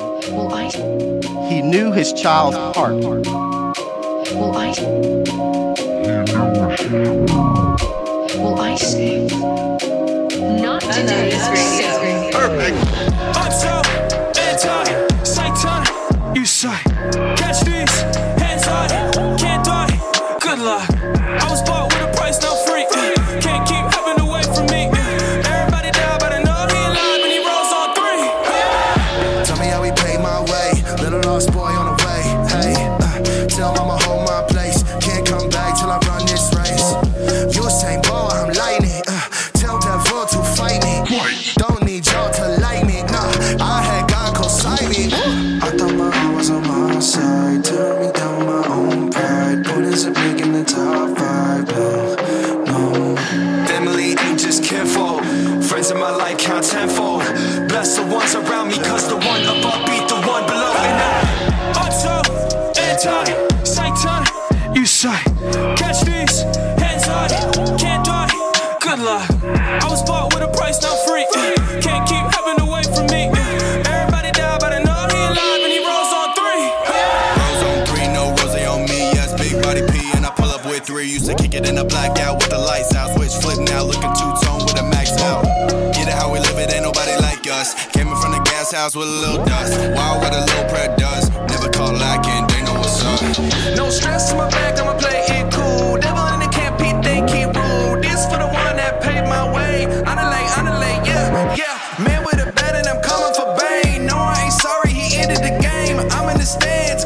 He 1.47 1.61
knew 1.61 1.93
his 1.93 2.11
child's 2.11 2.57
heart. 2.77 2.97
Well, 8.37 8.59
I 8.59 8.75
say, 8.75 9.25
not 9.25 10.83
Unnoticed 10.83 11.49
Radio. 11.49 12.31
Perfect. 12.31 12.77
Uptown, 13.35 13.83
anti, 14.37 14.85
Satan, 15.23 16.35
you 16.35 16.45
say. 16.45 16.77
Catch 17.35 17.61
these, 17.61 18.16
gas 88.71 88.81
house 88.81 88.95
with 88.95 89.07
a 89.07 89.11
little 89.11 89.45
dust. 89.45 89.77
Wild 89.95 90.23
with 90.23 90.33
a 90.33 90.41
little 90.41 90.69
prayer 90.69 90.95
does. 90.97 91.29
Never 91.49 91.69
call 91.69 91.93
lacking, 91.93 92.47
they 92.47 92.63
know 92.65 92.79
what's 92.79 93.03
up. 93.03 93.21
No 93.75 93.89
stress 93.89 94.31
in 94.31 94.37
my 94.37 94.49
back, 94.49 94.79
I'ma 94.79 94.97
play 94.97 95.23
it 95.27 95.53
cool. 95.53 95.97
Devil 95.97 96.25
in 96.33 96.39
the 96.39 96.49
camp, 96.51 96.79
Pete, 96.79 97.01
they 97.03 97.19
keep 97.31 97.55
rule. 97.55 98.01
This 98.01 98.25
for 98.25 98.37
the 98.37 98.47
one 98.47 98.75
that 98.75 99.01
paved 99.01 99.27
my 99.27 99.45
way. 99.53 99.83
Annihilate, 99.83 100.49
annihilate, 100.57 101.07
yeah, 101.07 101.55
yeah. 101.55 102.03
Man 102.03 102.23
with 102.25 102.39
a 102.45 102.51
bat 102.53 102.75
and 102.75 102.87
I'm 102.87 103.01
coming 103.01 103.33
for 103.35 103.55
Bane. 103.55 104.05
No, 104.05 104.17
I 104.17 104.43
ain't 104.45 104.53
sorry, 104.53 104.91
he 104.91 105.15
ended 105.17 105.39
the 105.39 105.55
game. 105.61 105.99
I'm 106.11 106.29
in 106.29 106.37
the 106.37 106.45
stands, 106.45 107.05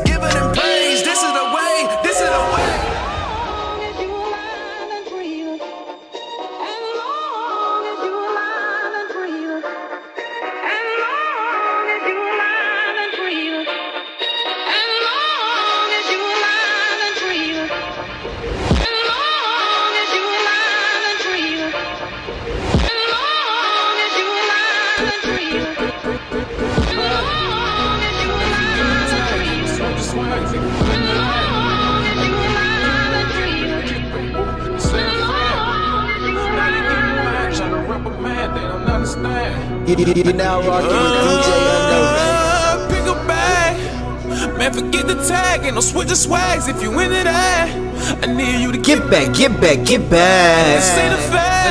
tag. 46.15 46.18
Ain't 46.18 46.18
no 46.18 46.18
switch 46.18 46.18
of 46.18 46.18
swags 46.18 46.68
if 46.68 46.82
you 46.82 47.00
into 47.00 47.24
that. 47.24 47.70
Eh? 47.70 48.20
I 48.24 48.34
need 48.34 48.62
you 48.62 48.72
to 48.72 48.77
Get 48.77 49.10
back, 49.10 49.36
get 49.36 49.62
back, 49.62 49.86
get 49.86 50.10
back. 50.10 50.75
This 50.75 50.98
ain't 50.98 51.13
a 51.13 51.18
fact. 51.32 51.62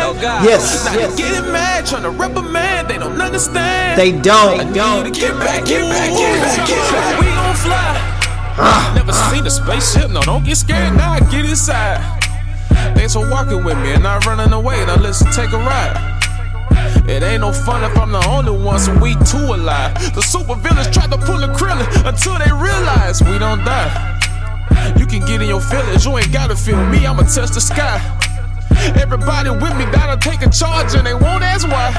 Yes, 0.44 0.84
Now 0.84 0.92
oh, 0.92 0.98
yes. 0.98 1.16
they 1.16 1.22
getting 1.22 1.52
mad, 1.52 1.86
trying 1.86 2.02
to 2.02 2.10
reprimand. 2.10 2.88
They 2.88 2.98
don't 2.98 3.20
understand. 3.20 3.98
They 3.98 4.12
don't. 4.12 4.60
I 4.60 4.64
need 4.64 4.76
you 4.76 5.12
to 5.12 5.20
get 5.20 5.38
back, 5.38 5.64
get 5.64 5.82
back, 5.82 6.10
get 6.10 6.40
back, 6.40 6.68
get 6.68 6.92
back. 6.92 7.20
We 7.20 7.26
gon' 7.26 7.56
fly. 7.56 8.94
Never 8.94 9.12
seen 9.12 9.46
a 9.46 9.50
spaceship. 9.50 10.10
No, 10.10 10.20
don't 10.22 10.44
get 10.44 10.56
scared. 10.56 10.96
Now 10.96 11.12
I 11.12 11.20
get 11.30 11.44
inside. 11.44 12.00
Thanks 12.94 13.14
for 13.14 13.28
walking 13.30 13.64
with 13.64 13.78
me 13.78 13.92
and 13.92 14.02
not 14.02 14.26
running 14.26 14.52
away. 14.52 14.84
Now 14.86 14.96
let's 14.96 15.20
take 15.34 15.52
a 15.52 15.58
ride. 15.58 16.20
It 17.08 17.22
ain't 17.22 17.40
no 17.40 17.52
fun 17.52 17.82
if 17.82 17.96
I'm 17.98 18.12
the 18.12 18.24
only 18.28 18.52
one, 18.52 18.78
so 18.78 18.94
we 18.98 19.14
two 19.24 19.54
alive. 19.54 19.94
The 20.14 20.22
super 20.22 20.54
villains 20.54 20.90
tried 20.90 21.10
to 21.10 21.18
pull 21.18 21.42
a 21.42 21.48
krillin 21.48 21.86
until 22.06 22.38
they 22.38 22.52
realize 22.52 23.22
we 23.22 23.38
don't 23.38 23.64
die. 23.64 24.09
Can 25.10 25.26
get 25.26 25.42
in 25.42 25.48
your 25.48 25.60
feelings, 25.60 26.04
you 26.04 26.16
ain't 26.18 26.32
gotta 26.32 26.54
feel 26.54 26.80
me, 26.86 27.04
I'ma 27.04 27.22
touch 27.22 27.50
the 27.50 27.60
sky. 27.60 27.98
Everybody 28.94 29.50
with 29.50 29.74
me 29.76 29.84
gotta 29.90 30.16
take 30.16 30.40
a 30.40 30.48
charge 30.48 30.94
and 30.94 31.04
they 31.04 31.14
won't 31.14 31.42
ask 31.42 31.66
why. 31.66 31.90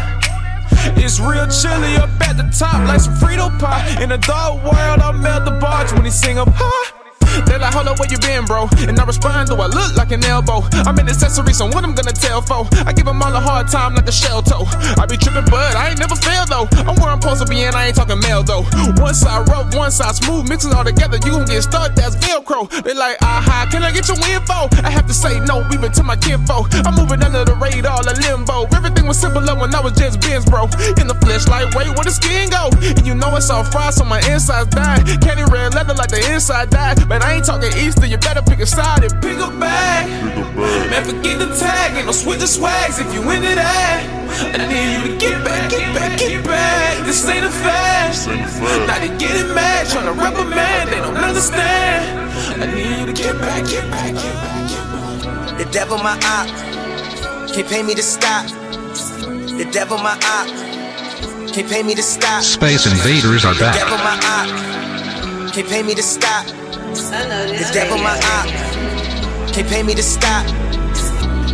It's 0.95 1.19
real 1.19 1.45
chilly 1.47 1.97
up 1.97 2.09
at 2.21 2.37
the 2.37 2.47
top 2.57 2.87
like 2.87 3.01
some 3.01 3.13
Frito 3.15 3.51
pie. 3.59 4.01
In 4.01 4.07
the 4.07 4.17
dark 4.17 4.63
world, 4.63 5.01
I 5.03 5.11
melt 5.11 5.43
the 5.43 5.51
barge 5.59 5.91
when 5.91 6.05
he 6.05 6.11
sing 6.11 6.37
up 6.37 6.47
high. 6.53 7.01
They 7.47 7.57
like, 7.57 7.73
hold 7.73 7.87
up, 7.87 7.99
where 7.99 8.11
you 8.11 8.19
been, 8.19 8.43
bro? 8.43 8.67
And 8.87 8.99
I 8.99 9.05
respond, 9.05 9.49
do 9.49 9.55
I 9.55 9.67
look 9.67 9.95
like 9.95 10.11
an 10.11 10.23
elbow? 10.25 10.67
I'm 10.83 10.97
an 10.99 11.07
accessory, 11.07 11.53
so 11.53 11.65
what 11.65 11.83
I'm 11.83 11.95
gonna 11.95 12.11
tell 12.11 12.41
for? 12.41 12.67
I 12.85 12.91
give 12.91 13.05
them 13.05 13.21
all 13.21 13.33
a 13.33 13.39
hard 13.39 13.67
time 13.67 13.95
like 13.95 14.07
a 14.07 14.11
shell 14.11 14.41
toe. 14.41 14.67
I 14.99 15.05
be 15.05 15.15
tripping, 15.15 15.45
but 15.47 15.75
I 15.75 15.89
ain't 15.89 15.99
never 15.99 16.15
failed 16.15 16.49
though. 16.49 16.67
I'm 16.83 16.95
where 16.99 17.11
I'm 17.11 17.21
supposed 17.21 17.43
to 17.43 17.47
be, 17.47 17.63
and 17.63 17.75
I 17.75 17.87
ain't 17.87 17.95
talking 17.95 18.19
mail 18.19 18.43
though. 18.43 18.63
One 18.99 19.13
side 19.15 19.47
rough, 19.47 19.73
one 19.75 19.91
side 19.91 20.15
smooth, 20.15 20.49
mix 20.49 20.65
it 20.65 20.73
all 20.73 20.83
together, 20.83 21.17
you 21.23 21.31
gon' 21.31 21.45
get 21.45 21.63
stuck, 21.63 21.95
that's 21.95 22.15
Velcro. 22.51 22.83
They 22.83 22.93
like, 22.93 23.17
aha, 23.21 23.67
can 23.71 23.83
I 23.83 23.91
get 23.91 24.07
your 24.07 24.17
info? 24.27 24.67
I 24.83 24.89
have 24.91 25.07
to 25.07 25.13
say 25.13 25.39
no, 25.41 25.65
even 25.73 25.91
to 25.93 26.03
my 26.03 26.15
kinfo. 26.15 26.67
I'm 26.85 26.95
moving 26.95 27.23
under 27.23 27.45
the 27.45 27.55
radar, 27.55 28.03
like 28.03 28.17
limbo. 28.17 28.67
Everything 28.75 29.07
was 29.07 29.19
simpler 29.19 29.55
when 29.55 29.73
I 29.73 29.79
was 29.79 29.93
just 29.93 30.21
Benz, 30.21 30.45
bro. 30.45 30.65
In 30.99 31.07
the 31.07 31.17
flesh, 31.21 31.47
lightweight, 31.47 31.95
where 31.95 32.05
the 32.05 32.11
skin 32.11 32.49
go? 32.49 32.69
And 32.81 33.05
you 33.07 33.15
know 33.15 33.35
it's 33.35 33.49
all 33.49 33.63
fried, 33.63 33.93
so 33.93 34.05
my 34.05 34.19
insides 34.29 34.69
died. 34.69 35.05
Candy 35.21 35.45
red 35.51 35.73
leather 35.73 35.93
like 35.93 36.09
the 36.09 36.21
inside 36.33 36.69
died. 36.69 37.07
But 37.07 37.23
I 37.23 37.39
ain't 37.39 37.45
talking 37.45 37.71
Easter, 37.77 38.05
you 38.05 38.17
better 38.17 38.41
pick 38.41 38.59
a 38.59 38.65
side 38.65 39.03
and 39.03 39.13
pick 39.21 39.37
a 39.39 39.49
bag. 39.59 40.07
Man, 40.91 41.03
forget 41.03 41.39
the 41.39 41.47
tag, 41.55 41.95
ain't 41.95 42.05
no 42.05 42.11
switch 42.11 42.41
swags 42.41 42.99
if 42.99 43.07
you 43.13 43.21
into 43.31 43.55
that. 43.55 44.03
I 44.31 44.67
need 44.67 44.95
you 44.95 45.01
to 45.11 45.17
get 45.19 45.43
back, 45.43 45.69
get 45.69 45.87
back, 45.95 46.17
get 46.17 46.43
back. 46.45 47.05
This 47.05 47.27
ain't 47.27 47.45
a 47.45 47.49
fast. 47.49 48.27
Now 48.27 48.99
they 48.99 49.09
getting 49.17 49.53
mad, 49.53 49.87
trying 49.89 50.07
to 50.07 50.45
man, 50.45 50.89
they 50.89 50.97
don't 50.97 51.17
understand. 51.17 52.20
I 52.61 52.65
need 52.73 53.07
to 53.07 53.13
get 53.13 53.37
back, 53.39 53.65
get 53.67 53.89
back, 53.91 54.13
get 54.13 54.35
back. 54.43 55.57
The 55.57 55.65
devil 55.71 55.97
my 55.97 56.15
op, 56.23 56.47
can't 57.53 57.67
pay 57.67 57.83
me 57.83 57.93
to 57.95 58.01
stop. 58.03 58.45
The 59.57 59.67
devil 59.71 59.97
my 59.97 60.15
op, 60.15 60.47
can't 61.53 61.69
pay 61.69 61.83
me 61.83 61.93
to 61.95 62.03
stop. 62.03 62.41
Space 62.43 62.85
Invaders 62.85 63.45
are 63.45 63.53
The 63.53 63.59
back. 63.59 63.75
devil 63.75 63.97
my 63.97 64.15
op, 64.35 65.53
can't 65.53 65.67
pay 65.67 65.83
me 65.83 65.93
to 65.95 66.03
stop. 66.03 66.45
The 66.45 67.69
devil 67.73 67.97
my 67.97 68.17
op, 68.17 68.47
can't 69.53 69.67
pay 69.67 69.83
me 69.83 69.93
to 69.95 70.03
stop. 70.03 70.45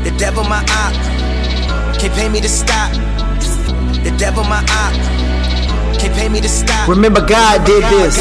The 0.04 0.12
devil 0.18 0.44
my 0.44 0.62
op, 0.62 0.94
can't 2.00 2.14
pay 2.14 2.30
me 2.30 2.40
to 2.42 2.50
stop. 2.50 2.92
The 4.04 4.14
devil 4.18 4.44
my 4.44 4.62
op, 4.62 4.94
can't 6.00 6.14
pay 6.14 6.30
me 6.30 6.40
to 6.42 6.50
stop. 6.50 6.88
Remember, 6.88 7.26
God 7.26 7.66
did 7.66 7.84
this. 7.86 8.16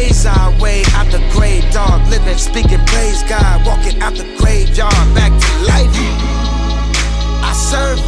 Praise 0.00 0.24
our 0.24 0.50
way 0.60 0.82
out 0.94 1.06
the 1.12 1.20
grave, 1.32 1.64
dog. 1.72 2.00
Living, 2.08 2.38
speaking, 2.38 2.80
praise 2.86 3.22
God. 3.24 3.66
Walking 3.66 4.00
out 4.00 4.14
the 4.14 4.24
graveyard, 4.38 4.92
back 5.14 5.32
to 5.32 5.50
life. 5.68 5.92
I 7.44 7.52
serve, 7.52 8.00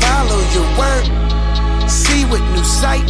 follow 0.00 0.40
your 0.56 0.68
word, 0.80 1.04
see 1.88 2.24
with 2.32 2.44
new 2.56 2.64
sight. 2.64 3.08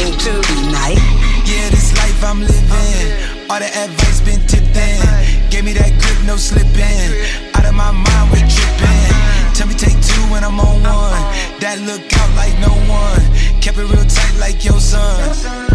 Into 0.00 0.32
the 0.32 0.56
night. 0.72 1.00
Yeah, 1.44 1.68
this 1.70 1.92
life 1.96 2.24
I'm 2.24 2.40
living. 2.40 3.50
All 3.50 3.58
the 3.58 3.70
advice 3.84 4.20
been 4.20 4.40
tipped 4.46 4.76
in. 4.76 5.50
Gave 5.50 5.64
me 5.64 5.72
that 5.74 5.92
grip, 6.00 6.18
no 6.24 6.36
slipping. 6.36 7.10
Out 7.54 7.66
of 7.66 7.74
my 7.74 7.90
mind, 7.90 8.30
we're 8.30 8.48
tripping. 8.48 9.12
Tell 9.54 9.66
me 9.66 9.74
take 9.74 9.98
two 10.00 10.22
when 10.32 10.44
I'm 10.44 10.60
on 10.60 10.82
one. 10.82 11.24
That 11.60 11.82
look 11.84 12.06
out 12.20 12.30
like 12.36 12.54
no 12.60 12.72
one. 12.88 13.24
Kept 13.60 13.76
it 13.76 13.90
real 13.90 14.06
tight 14.06 14.36
like 14.38 14.64
your 14.64 14.80
son. 14.80 15.68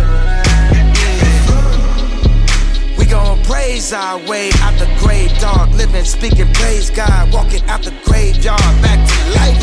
Praise 3.43 3.93
our 3.93 4.17
way 4.27 4.49
out 4.61 4.77
the 4.79 4.87
grave, 4.99 5.31
dog. 5.39 5.71
Living, 5.73 6.05
speaking, 6.05 6.51
praise 6.53 6.89
God. 6.89 7.33
Walking 7.33 7.63
out 7.69 7.83
the 7.83 7.93
graveyard, 8.05 8.59
back 8.81 8.99
to 9.07 9.19
life. 9.37 9.59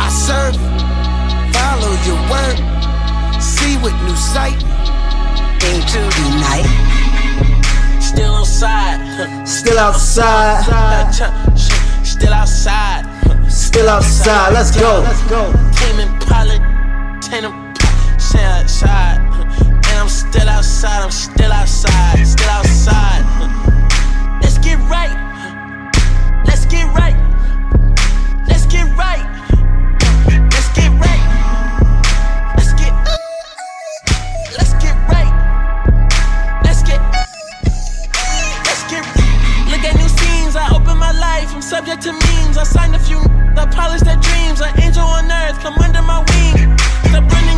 I 0.00 0.08
serve, 0.08 0.56
follow 1.52 1.92
your 2.08 2.20
word, 2.32 2.58
see 3.40 3.76
with 3.82 3.94
new 4.02 4.16
sight. 4.16 4.62
Into 5.62 6.00
the 6.00 6.26
night. 6.42 6.66
Still 8.00 8.34
outside. 8.34 9.46
Still 9.46 9.78
outside. 9.78 10.64
Still 12.04 12.32
outside. 12.32 13.04
Still 13.48 13.88
outside. 13.88 14.52
Let's 14.52 14.76
go. 14.76 15.04
Let's 15.04 15.22
go. 15.30 15.52
Tame 15.76 16.00
Impala, 16.00 16.58
Tame 17.22 17.72
Stay 18.18 18.44
outside. 18.44 19.21
And 19.92 20.00
I'm 20.00 20.08
still 20.08 20.48
outside. 20.48 21.02
I'm 21.04 21.10
still 21.10 21.52
outside. 21.52 22.26
Still 22.26 22.48
outside. 22.48 23.24
Let's 24.40 24.56
get 24.56 24.78
right. 24.88 25.12
Let's 26.46 26.64
get 26.64 26.86
right. 26.96 27.14
Let's 28.48 28.64
get 28.64 28.88
right. 28.96 29.20
Let's 30.48 30.68
get 30.72 30.90
right. 30.96 31.22
Let's 32.56 32.72
get. 32.72 32.92
Let's 34.56 34.72
get 34.80 34.96
right. 35.12 35.32
Let's 36.64 36.82
get. 36.88 37.00
Let's 38.64 38.84
get. 38.88 39.04
Look 39.68 39.84
at 39.84 39.94
new 40.00 40.08
scenes. 40.08 40.56
I 40.56 40.72
open 40.74 40.96
my 40.96 41.12
life. 41.12 41.52
I'm 41.54 41.60
subject 41.60 42.00
to 42.04 42.12
memes. 42.12 42.56
I 42.56 42.64
signed 42.64 42.96
a 42.96 42.98
few. 42.98 43.20
I 43.60 43.66
polish 43.66 44.00
their 44.00 44.16
dreams. 44.16 44.62
An 44.62 44.72
angel 44.80 45.04
on 45.04 45.30
earth. 45.30 45.60
Come 45.60 45.74
under 45.84 46.00
my 46.00 46.24
wing 46.30 46.78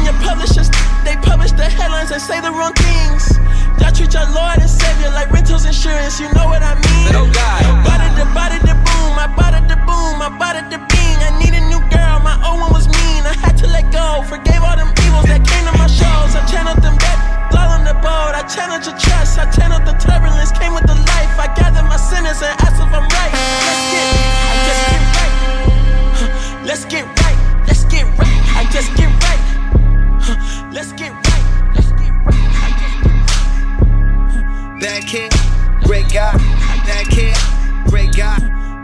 your 0.05 0.17
publishers, 0.21 0.69
they 1.05 1.17
publish 1.25 1.53
the 1.53 1.65
headlines 1.65 2.11
and 2.13 2.21
say 2.21 2.41
the 2.41 2.53
wrong 2.53 2.77
things. 2.77 3.41
Y'all 3.81 3.91
treat 3.91 4.13
your 4.13 4.29
Lord 4.37 4.61
and 4.61 4.71
Savior 4.71 5.11
like 5.11 5.33
rentals 5.33 5.65
insurance, 5.65 6.21
you 6.21 6.29
know 6.37 6.47
what 6.47 6.63
I 6.63 6.77
mean? 6.77 7.11
Oh 7.17 7.27
God. 7.33 7.61
Bada 7.83 8.09
the 8.21 8.27
body, 8.37 8.61
the 8.63 8.77
boom, 8.85 9.13
I 9.17 9.27
bada 9.33 9.61
the 9.67 9.77
boom, 9.89 10.21
I 10.21 10.29
bada 10.31 10.63
the 10.69 10.79
bean. 10.79 11.17
I 11.25 11.33
need 11.41 11.57
a 11.57 11.63
new 11.73 11.81
girl, 11.91 12.21
my 12.21 12.37
old 12.45 12.61
one 12.61 12.73
was 12.73 12.87
mean. 12.87 13.23
I 13.25 13.35
had 13.35 13.57
to 13.65 13.67
let 13.67 13.91
go, 13.91 14.23
forgave 14.29 14.63
all 14.63 14.77
them 14.77 14.93
evils 15.05 15.27
that 15.27 15.43
came 15.43 15.65
to 15.67 15.75
my 15.81 15.89
shows. 15.89 16.37
I 16.37 16.45
channeled 16.47 16.85
them 16.85 16.97
back, 17.01 17.19
all 17.57 17.75
on 17.75 17.83
the 17.89 17.97
boat. 17.99 18.37
I 18.37 18.45
channeled 18.47 18.85
your 18.85 18.97
trust, 19.01 19.41
I 19.41 19.49
channeled 19.51 19.89
the 19.89 19.97
turbulence, 19.99 20.53
came 20.53 20.77
with 20.77 20.87
the 20.87 20.97
life. 20.97 21.33
I 21.41 21.49
gathered 21.57 21.89
my 21.89 21.99
sinners 21.99 22.45
and 22.45 22.55
asked 22.63 22.79
if 22.79 22.93
I'm 22.93 23.09
right. 23.09 23.33
Let's 23.67 23.83
get, 23.91 24.07
I 24.49 24.55
just 24.69 24.83
get 24.87 25.03
right. 25.17 25.35
Let's 26.65 26.85
get 26.85 27.05
right, 27.05 27.39
let's 27.67 27.85
get 27.91 28.05
right. 28.21 28.41
I 28.55 28.63
just 28.71 28.91
get 28.97 29.11
right. 29.27 29.43
Let's 30.73 30.93
get 30.93 31.13
right. 31.13 31.73
Let's 31.75 31.91
get 31.93 32.11
right. 32.25 32.35
That 34.81 35.05
kid, 35.07 35.31
great 35.85 36.11
guy. 36.11 36.33
That 36.87 37.07
kid, 37.11 37.37
great 37.91 38.17
guy. 38.17 38.39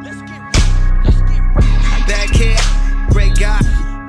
Let's 0.04 0.20
get 0.20 0.38
right. 0.38 1.02
Let's 1.04 1.20
get 1.22 1.40
right. 1.40 2.04
That 2.08 2.28
kid, 2.32 2.60
great 3.10 3.38
guy. 3.38 3.58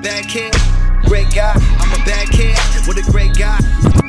That 0.02 0.26
kid 0.28 0.81
great 1.08 1.30
guy. 1.34 1.54
I'm 1.78 1.92
a 1.92 2.00
bad 2.04 2.28
kid 2.30 2.56
with 2.86 2.98
a 2.98 3.06
great 3.10 3.34
guy. 3.36 3.58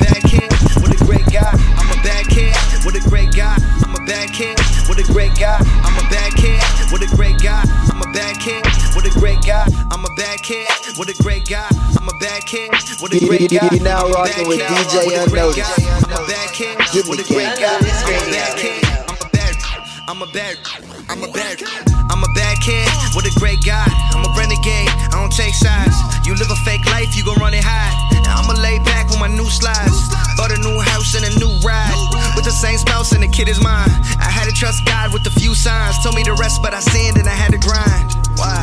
That 0.03 0.21
king 0.27 0.49
with 0.83 0.93
a 0.93 0.99
great 1.05 1.25
guy. 1.31 1.51
I'm 1.77 1.89
a 1.91 1.97
bad 2.03 2.27
kid 2.27 2.53
with 2.85 2.95
a 2.95 3.03
great 3.09 3.31
guy. 3.33 3.55
I'm 3.83 3.95
a 3.95 4.01
bad 4.05 4.33
kid 4.33 4.57
with 4.89 4.99
a 4.99 5.05
great 5.11 5.33
guy. 5.39 5.57
I'm 5.83 5.95
a 5.97 6.03
bad 6.09 6.33
kid 6.35 6.59
with 6.91 7.03
a 7.03 7.09
great 7.15 7.39
guy. 7.39 7.63
I'm 7.91 8.01
a 8.01 8.07
bad 8.13 8.35
kid 8.39 8.63
with 8.95 9.05
a 9.07 9.11
great 9.15 9.41
guy. 9.41 9.65
I'm 9.91 10.05
a 10.05 10.11
bad 10.17 10.43
kid 10.43 10.67
with 10.99 11.09
a 11.09 11.09
great 11.09 11.09
guy. 11.09 11.09
I'm 11.09 11.09
a 11.09 11.09
bad 11.09 11.09
kid 11.09 11.09
with 11.09 11.09
a 11.09 11.15
great 11.23 11.45
guy. 11.47 11.67
I'm 11.99 12.07
a 12.09 12.15
bad 12.19 12.45
kid 12.45 12.69
with 13.01 13.13
a 13.13 13.19
great 13.25 13.49
guy. 13.49 13.69
You 13.71 13.79
now 13.79 14.05
I'm 14.05 14.11
a 14.11 14.13
rocking 14.13 14.43
bad 14.43 14.47
with 14.47 14.59
kid 14.59 14.67
DJ 14.67 14.93
with 15.07 15.27
a 15.27 15.29
great 15.29 15.43
Unnoticed. 15.43 15.77
guy. 15.77 15.93
I'm 16.03 16.23
a 16.23 16.27
bad 16.27 16.49
kid 16.53 16.77
with 17.07 17.19
a 17.19 17.27
great 17.31 17.53
guy. 17.59 17.73
I'm 17.73 17.81
a 17.81 18.31
bad 18.31 18.57
kid. 18.57 18.83
What 18.83 19.19
a 19.19 19.31
great 19.31 19.57
guy! 19.63 20.07
I'm 20.07 20.21
a 20.21 20.27
bad. 20.27 20.57
I'm 20.57 20.81
a 20.81 20.87
bad. 20.87 20.92
I'm 21.09 21.23
a 21.23 21.27
bad 21.31 22.57
kid 22.61 22.87
with 23.15 23.25
a 23.25 23.33
great 23.39 23.59
guy. 23.65 23.85
I'm 24.13 24.23
a 24.23 24.31
renegade. 24.37 24.89
I 25.11 25.19
don't 25.19 25.31
take 25.31 25.53
sides. 25.53 25.95
You 26.25 26.35
live 26.35 26.49
a 26.49 26.55
fake 26.63 26.85
life, 26.85 27.15
you 27.15 27.23
gon' 27.25 27.37
run 27.39 27.53
it 27.53 27.63
high. 27.63 27.91
Now 28.23 28.39
I'ma 28.39 28.53
lay 28.61 28.79
back 28.79 29.09
with 29.09 29.19
my 29.19 29.27
new 29.27 29.49
slides. 29.49 29.95
Bought 30.37 30.51
a 30.51 30.59
new 30.59 30.79
house 30.79 31.15
and 31.15 31.25
a 31.25 31.33
new 31.39 31.51
ride. 31.65 31.91
With 32.35 32.45
the 32.45 32.51
same 32.55 32.77
spouse 32.77 33.11
and 33.11 33.23
the 33.23 33.27
kid 33.27 33.49
is 33.49 33.61
mine. 33.61 33.89
I 34.19 34.29
had 34.31 34.45
to 34.45 34.55
trust 34.55 34.85
God 34.85 35.11
with 35.13 35.25
a 35.27 35.33
few 35.39 35.53
signs. 35.55 36.01
Told 36.03 36.15
me 36.15 36.23
to 36.23 36.33
rest, 36.35 36.61
but 36.61 36.73
I 36.73 36.79
sinned 36.79 37.17
and 37.17 37.27
I 37.27 37.35
had 37.35 37.51
to 37.51 37.59
grind. 37.59 38.07
Why? 38.39 38.61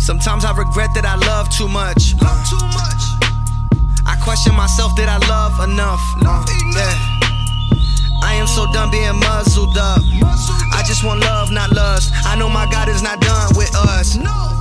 Sometimes 0.00 0.44
I 0.44 0.56
regret 0.56 0.90
that 0.94 1.04
I 1.04 1.16
love 1.16 1.48
too 1.50 1.68
much. 1.68 2.14
Love 2.20 2.42
too 2.48 2.64
much. 2.74 3.02
I 4.06 4.16
question 4.24 4.54
myself, 4.54 4.96
did 4.96 5.08
I 5.08 5.18
love 5.28 5.60
enough? 5.68 6.00
Yeah. 6.74 7.27
I 8.28 8.34
am 8.34 8.46
so 8.46 8.70
done 8.72 8.90
being 8.90 9.16
muzzled 9.16 9.78
up. 9.78 10.02
I 10.76 10.82
just 10.86 11.02
want 11.02 11.20
love, 11.20 11.50
not 11.50 11.70
lust. 11.72 12.12
I 12.26 12.36
know 12.36 12.50
my 12.50 12.68
God 12.70 12.88
is 12.88 13.00
not 13.02 13.20
done 13.20 13.48
with 13.56 13.74
us. 13.74 14.16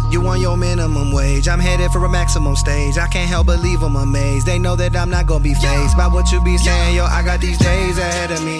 You 0.09 0.21
want 0.21 0.39
your 0.39 0.55
minimum 0.55 1.11
wage. 1.11 1.49
I'm 1.49 1.59
headed 1.59 1.91
for 1.91 2.03
a 2.05 2.09
maximum 2.09 2.55
stage. 2.55 2.97
I 2.97 3.07
can't 3.07 3.29
help 3.29 3.47
but 3.47 3.59
leave 3.59 3.81
them 3.81 3.97
amazed. 3.97 4.47
They 4.47 4.57
know 4.57 4.77
that 4.77 4.95
I'm 4.95 5.09
not 5.09 5.25
gonna 5.25 5.43
be 5.43 5.53
phased 5.53 5.97
by 5.97 6.07
what 6.07 6.31
you 6.31 6.41
be 6.41 6.57
saying. 6.57 6.95
Yo, 6.95 7.03
I 7.03 7.21
got 7.23 7.41
these 7.41 7.57
days 7.57 7.97
ahead 7.97 8.31
of 8.31 8.41
me. 8.45 8.59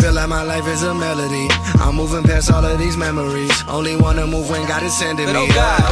Feel 0.00 0.14
like 0.14 0.28
my 0.28 0.42
life 0.42 0.66
is 0.66 0.82
a 0.82 0.94
melody. 0.94 1.48
I'm 1.84 1.94
moving 1.94 2.22
past 2.22 2.50
all 2.50 2.64
of 2.64 2.78
these 2.78 2.96
memories. 2.96 3.52
Only 3.68 3.94
wanna 3.96 4.26
move 4.26 4.48
when 4.48 4.66
God 4.66 4.82
is 4.82 4.96
sending 4.96 5.26
me. 5.26 5.32
Oh 5.36 5.46
God. 5.48 5.84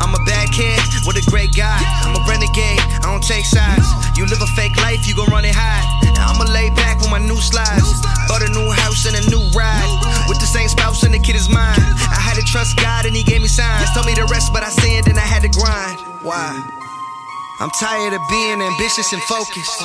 I'm 0.00 0.14
a 0.14 0.24
bad 0.24 0.48
kid 0.52 0.93
with 1.06 1.16
a 1.20 1.24
great 1.30 1.52
guy. 1.52 1.76
I'm 2.04 2.16
a 2.16 2.22
renegade. 2.28 2.80
I 3.00 3.08
don't 3.08 3.22
take 3.24 3.44
sides. 3.44 3.86
You 4.16 4.26
live 4.26 4.40
a 4.40 4.50
fake 4.56 4.76
life, 4.80 5.06
you 5.06 5.14
gon' 5.14 5.28
run 5.28 5.44
it 5.44 5.54
high. 5.54 5.84
Now 6.16 6.32
I'ma 6.32 6.48
lay 6.52 6.70
back 6.72 7.00
with 7.00 7.10
my 7.10 7.20
new 7.20 7.36
slides. 7.36 7.84
Bought 8.28 8.42
a 8.42 8.50
new 8.50 8.68
house 8.72 9.04
and 9.04 9.16
a 9.16 9.24
new 9.28 9.42
ride. 9.52 9.90
With 10.28 10.40
the 10.40 10.48
same 10.48 10.68
spouse 10.68 11.02
and 11.02 11.12
the 11.12 11.20
kid 11.20 11.36
is 11.36 11.48
mine. 11.48 11.80
I 12.08 12.20
had 12.20 12.36
to 12.36 12.44
trust 12.48 12.76
God 12.76 13.04
and 13.04 13.14
He 13.14 13.22
gave 13.22 13.42
me 13.42 13.48
signs. 13.48 13.92
Told 13.92 14.06
me 14.06 14.14
to 14.16 14.24
rest, 14.32 14.52
but 14.52 14.62
I 14.62 14.70
sinned 14.70 15.08
and 15.08 15.18
I 15.18 15.26
had 15.26 15.42
to 15.42 15.52
grind. 15.52 16.00
Why? 16.24 16.48
I'm 17.60 17.70
tired 17.78 18.12
of 18.12 18.22
being 18.30 18.60
ambitious 18.60 19.12
and 19.12 19.22
focused. 19.22 19.78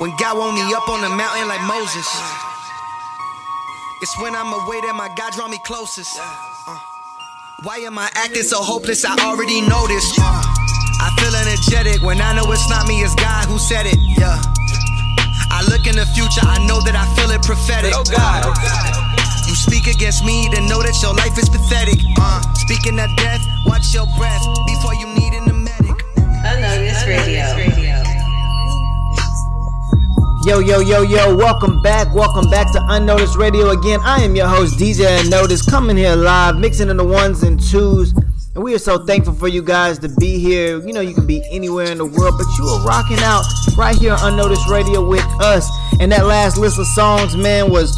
When 0.00 0.10
God 0.18 0.38
want 0.38 0.54
me 0.56 0.64
up 0.74 0.88
on 0.88 1.00
the 1.02 1.12
mountain 1.12 1.46
like 1.48 1.62
Moses. 1.68 2.08
It's 4.02 4.18
when 4.20 4.34
I'm 4.34 4.52
away 4.52 4.80
that 4.82 4.94
my 4.96 5.08
God 5.16 5.32
draw 5.32 5.48
me 5.48 5.58
closest. 5.64 6.18
Uh. 7.58 7.62
Why 7.62 7.78
am 7.78 7.98
I 7.98 8.10
acting 8.14 8.42
so 8.42 8.62
hopeless? 8.62 9.04
I 9.04 9.14
already 9.24 9.60
know 9.60 9.86
noticed. 9.86 10.18
I 10.18 11.10
feel 11.18 11.34
energetic 11.34 12.02
when 12.02 12.20
I 12.20 12.34
know 12.34 12.50
it's 12.52 12.68
not 12.70 12.86
me, 12.86 13.02
it's 13.02 13.14
God 13.14 13.46
who 13.46 13.58
said 13.58 13.86
it. 13.86 13.98
Yeah. 13.98 14.40
I 15.50 15.62
look 15.70 15.86
in 15.86 15.96
the 15.96 16.06
future, 16.14 16.42
I 16.42 16.58
know 16.66 16.80
that 16.82 16.96
I 16.96 17.06
feel 17.14 17.30
it 17.30 17.42
prophetic. 17.42 17.92
Oh 17.94 18.04
God. 18.04 18.54
You 19.46 19.54
speak 19.54 19.86
against 19.86 20.24
me, 20.24 20.48
then 20.52 20.66
know 20.66 20.82
that 20.82 20.96
your 21.02 21.14
life 21.14 21.36
is 21.38 21.48
pathetic. 21.48 22.00
Uh, 22.18 22.40
speaking 22.54 22.98
of 22.98 23.14
death, 23.16 23.44
watch 23.66 23.92
your 23.94 24.06
breath 24.16 24.42
before 24.66 24.94
you 24.94 25.06
need 25.14 25.34
a 25.34 25.52
medic. 25.52 26.04
Unnoticed 26.16 27.06
Radio. 27.06 27.63
Yo, 30.44 30.58
yo, 30.58 30.80
yo, 30.80 31.00
yo, 31.00 31.34
welcome 31.34 31.80
back. 31.80 32.14
Welcome 32.14 32.50
back 32.50 32.70
to 32.72 32.84
Unnoticed 32.88 33.34
Radio 33.34 33.70
again. 33.70 33.98
I 34.02 34.22
am 34.22 34.36
your 34.36 34.46
host, 34.46 34.78
DJ 34.78 35.24
Unnoticed, 35.24 35.70
coming 35.70 35.96
here 35.96 36.14
live, 36.14 36.58
mixing 36.58 36.90
in 36.90 36.98
the 36.98 37.04
ones 37.04 37.42
and 37.42 37.58
twos. 37.58 38.12
And 38.54 38.62
we 38.62 38.74
are 38.74 38.78
so 38.78 39.06
thankful 39.06 39.32
for 39.32 39.48
you 39.48 39.62
guys 39.62 39.98
to 40.00 40.08
be 40.20 40.38
here. 40.38 40.86
You 40.86 40.92
know, 40.92 41.00
you 41.00 41.14
can 41.14 41.26
be 41.26 41.42
anywhere 41.50 41.90
in 41.90 41.96
the 41.96 42.04
world, 42.04 42.34
but 42.36 42.46
you 42.58 42.64
are 42.66 42.86
rocking 42.86 43.20
out 43.20 43.42
right 43.78 43.96
here 43.96 44.12
on 44.12 44.34
Unnoticed 44.34 44.68
Radio 44.68 45.08
with 45.08 45.24
us. 45.40 45.66
And 45.98 46.12
that 46.12 46.26
last 46.26 46.58
list 46.58 46.78
of 46.78 46.86
songs, 46.88 47.34
man, 47.38 47.70
was 47.70 47.96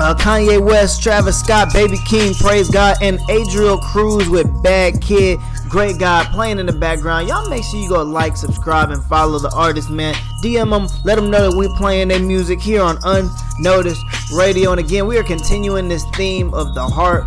uh, 0.00 0.16
Kanye 0.18 0.60
West, 0.60 1.00
Travis 1.00 1.38
Scott, 1.38 1.72
Baby 1.72 1.98
King, 2.06 2.34
Praise 2.34 2.68
God, 2.68 2.96
and 3.00 3.20
Adriel 3.30 3.78
Cruz 3.78 4.28
with 4.28 4.46
Bad 4.64 5.00
Kid. 5.00 5.38
Great 5.68 5.98
guy 5.98 6.24
playing 6.32 6.58
in 6.58 6.66
the 6.66 6.72
background. 6.72 7.28
Y'all 7.28 7.48
make 7.50 7.64
sure 7.64 7.80
you 7.80 7.88
go 7.88 8.02
like, 8.02 8.36
subscribe, 8.36 8.90
and 8.90 9.02
follow 9.04 9.38
the 9.38 9.52
artist, 9.54 9.90
man. 9.90 10.14
DM 10.42 10.70
them, 10.70 10.86
let 11.04 11.16
them 11.16 11.28
know 11.28 11.50
that 11.50 11.56
we're 11.56 11.74
playing 11.76 12.08
their 12.08 12.20
music 12.20 12.60
here 12.60 12.82
on 12.82 12.98
Unnoticed 13.02 14.04
Radio. 14.32 14.70
And 14.70 14.80
again, 14.80 15.06
we 15.06 15.18
are 15.18 15.24
continuing 15.24 15.88
this 15.88 16.04
theme 16.14 16.54
of 16.54 16.72
the 16.74 16.86
heart 16.86 17.24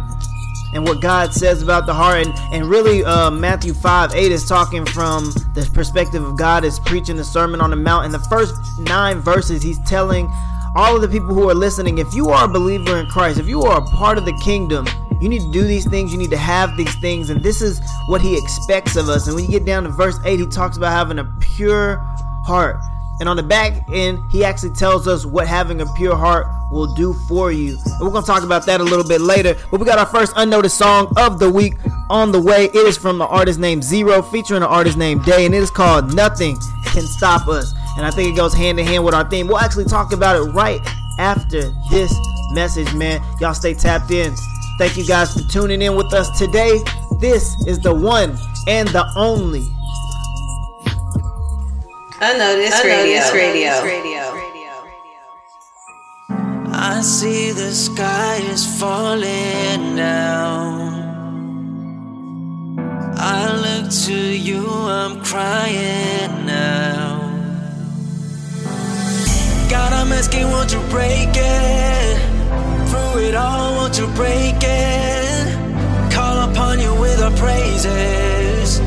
and 0.73 0.87
what 0.87 1.01
God 1.01 1.33
says 1.33 1.61
about 1.61 1.85
the 1.85 1.93
heart. 1.93 2.25
And, 2.25 2.33
and 2.53 2.65
really, 2.65 3.03
uh, 3.03 3.29
Matthew 3.29 3.73
5 3.73 4.13
8 4.13 4.31
is 4.31 4.47
talking 4.47 4.85
from 4.85 5.31
the 5.53 5.69
perspective 5.73 6.23
of 6.23 6.37
God, 6.37 6.63
is 6.63 6.79
preaching 6.79 7.17
the 7.17 7.25
Sermon 7.25 7.59
on 7.59 7.71
the 7.71 7.75
Mount. 7.75 8.05
In 8.05 8.11
the 8.11 8.19
first 8.19 8.55
nine 8.79 9.19
verses, 9.19 9.61
he's 9.61 9.79
telling 9.85 10.31
all 10.75 10.95
of 10.95 11.01
the 11.01 11.09
people 11.09 11.33
who 11.33 11.49
are 11.49 11.55
listening 11.55 11.97
if 11.97 12.13
you 12.13 12.29
are 12.29 12.45
a 12.45 12.47
believer 12.47 12.97
in 12.97 13.07
Christ, 13.07 13.39
if 13.39 13.47
you 13.47 13.63
are 13.63 13.81
a 13.81 13.85
part 13.97 14.17
of 14.17 14.23
the 14.25 14.33
kingdom, 14.43 14.87
you 15.21 15.29
need 15.29 15.41
to 15.41 15.51
do 15.51 15.63
these 15.63 15.85
things, 15.85 16.11
you 16.11 16.17
need 16.17 16.31
to 16.31 16.37
have 16.37 16.75
these 16.77 16.93
things, 17.01 17.29
and 17.29 17.43
this 17.43 17.61
is 17.61 17.81
what 18.07 18.21
he 18.21 18.37
expects 18.37 18.95
of 18.95 19.09
us. 19.09 19.27
And 19.27 19.35
when 19.35 19.45
you 19.45 19.51
get 19.51 19.65
down 19.65 19.83
to 19.83 19.89
verse 19.89 20.17
8, 20.25 20.39
he 20.39 20.47
talks 20.47 20.77
about 20.77 20.91
having 20.91 21.19
a 21.19 21.25
pure 21.39 21.97
heart. 22.45 22.77
And 23.19 23.27
on 23.27 23.35
the 23.35 23.43
back 23.43 23.73
end, 23.91 24.19
he 24.31 24.45
actually 24.45 24.71
tells 24.71 25.05
us 25.07 25.25
what 25.25 25.45
having 25.45 25.81
a 25.81 25.85
pure 25.97 26.15
heart 26.15 26.47
will 26.71 26.93
do 26.95 27.13
for 27.27 27.51
you. 27.51 27.77
And 27.85 28.01
we're 28.01 28.11
going 28.11 28.23
to 28.23 28.27
talk 28.27 28.43
about 28.43 28.65
that 28.67 28.79
a 28.79 28.83
little 28.83 29.05
bit 29.05 29.19
later. 29.19 29.55
But 29.69 29.81
we 29.81 29.85
got 29.85 29.99
our 29.99 30.05
first 30.05 30.31
unnoticed 30.37 30.77
song 30.77 31.11
of 31.17 31.37
the 31.37 31.49
week 31.49 31.73
on 32.09 32.31
the 32.31 32.39
way. 32.39 32.65
It 32.65 32.75
is 32.75 32.97
from 32.97 33.17
the 33.17 33.27
artist 33.27 33.59
named 33.59 33.83
Zero, 33.83 34.21
featuring 34.21 34.63
an 34.63 34.69
artist 34.69 34.97
named 34.97 35.25
Day, 35.25 35.45
and 35.45 35.53
it 35.53 35.61
is 35.61 35.69
called 35.69 36.15
Nothing 36.15 36.57
Can 36.85 37.03
Stop 37.03 37.49
Us. 37.49 37.73
And 37.97 38.05
I 38.05 38.11
think 38.11 38.33
it 38.33 38.37
goes 38.37 38.53
hand 38.53 38.79
in 38.79 38.85
hand 38.85 39.03
with 39.03 39.13
our 39.13 39.29
theme. 39.29 39.47
We'll 39.47 39.59
actually 39.59 39.85
talk 39.85 40.13
about 40.13 40.37
it 40.37 40.51
right 40.53 40.79
after 41.19 41.73
this 41.91 42.13
message, 42.53 42.93
man. 42.93 43.21
Y'all 43.41 43.53
stay 43.53 43.73
tapped 43.73 44.11
in. 44.11 44.33
Thank 44.79 44.95
you 44.95 45.05
guys 45.05 45.33
for 45.33 45.45
tuning 45.49 45.81
in 45.81 45.97
with 45.97 46.13
us 46.13 46.29
today. 46.39 46.81
This 47.19 47.53
is 47.67 47.79
the 47.79 47.93
one 47.93 48.37
and 48.65 48.87
the 48.87 49.05
only 49.17 49.67
Unnoticed 52.21 52.83
Radio. 52.85 53.19
I 56.73 57.01
see 57.01 57.51
the 57.51 57.71
sky 57.71 58.37
is 58.43 58.79
falling 58.79 59.97
down. 59.97 60.79
I 63.17 63.51
look 63.55 63.91
to 64.05 64.13
you, 64.13 64.65
I'm 64.65 65.21
crying 65.23 66.45
now. 66.45 67.19
God, 69.69 69.91
I'm 69.91 70.11
asking, 70.13 70.47
won't 70.51 70.71
you 70.71 70.79
break 70.89 71.29
it? 71.33 72.17
Through 72.89 73.27
it 73.27 73.35
all, 73.35 73.68
you 73.97 74.07
break 74.15 74.55
it? 74.61 76.11
Call 76.11 76.49
upon 76.49 76.79
you 76.79 76.93
with 76.99 77.21
our 77.21 77.31
praises. 77.37 78.79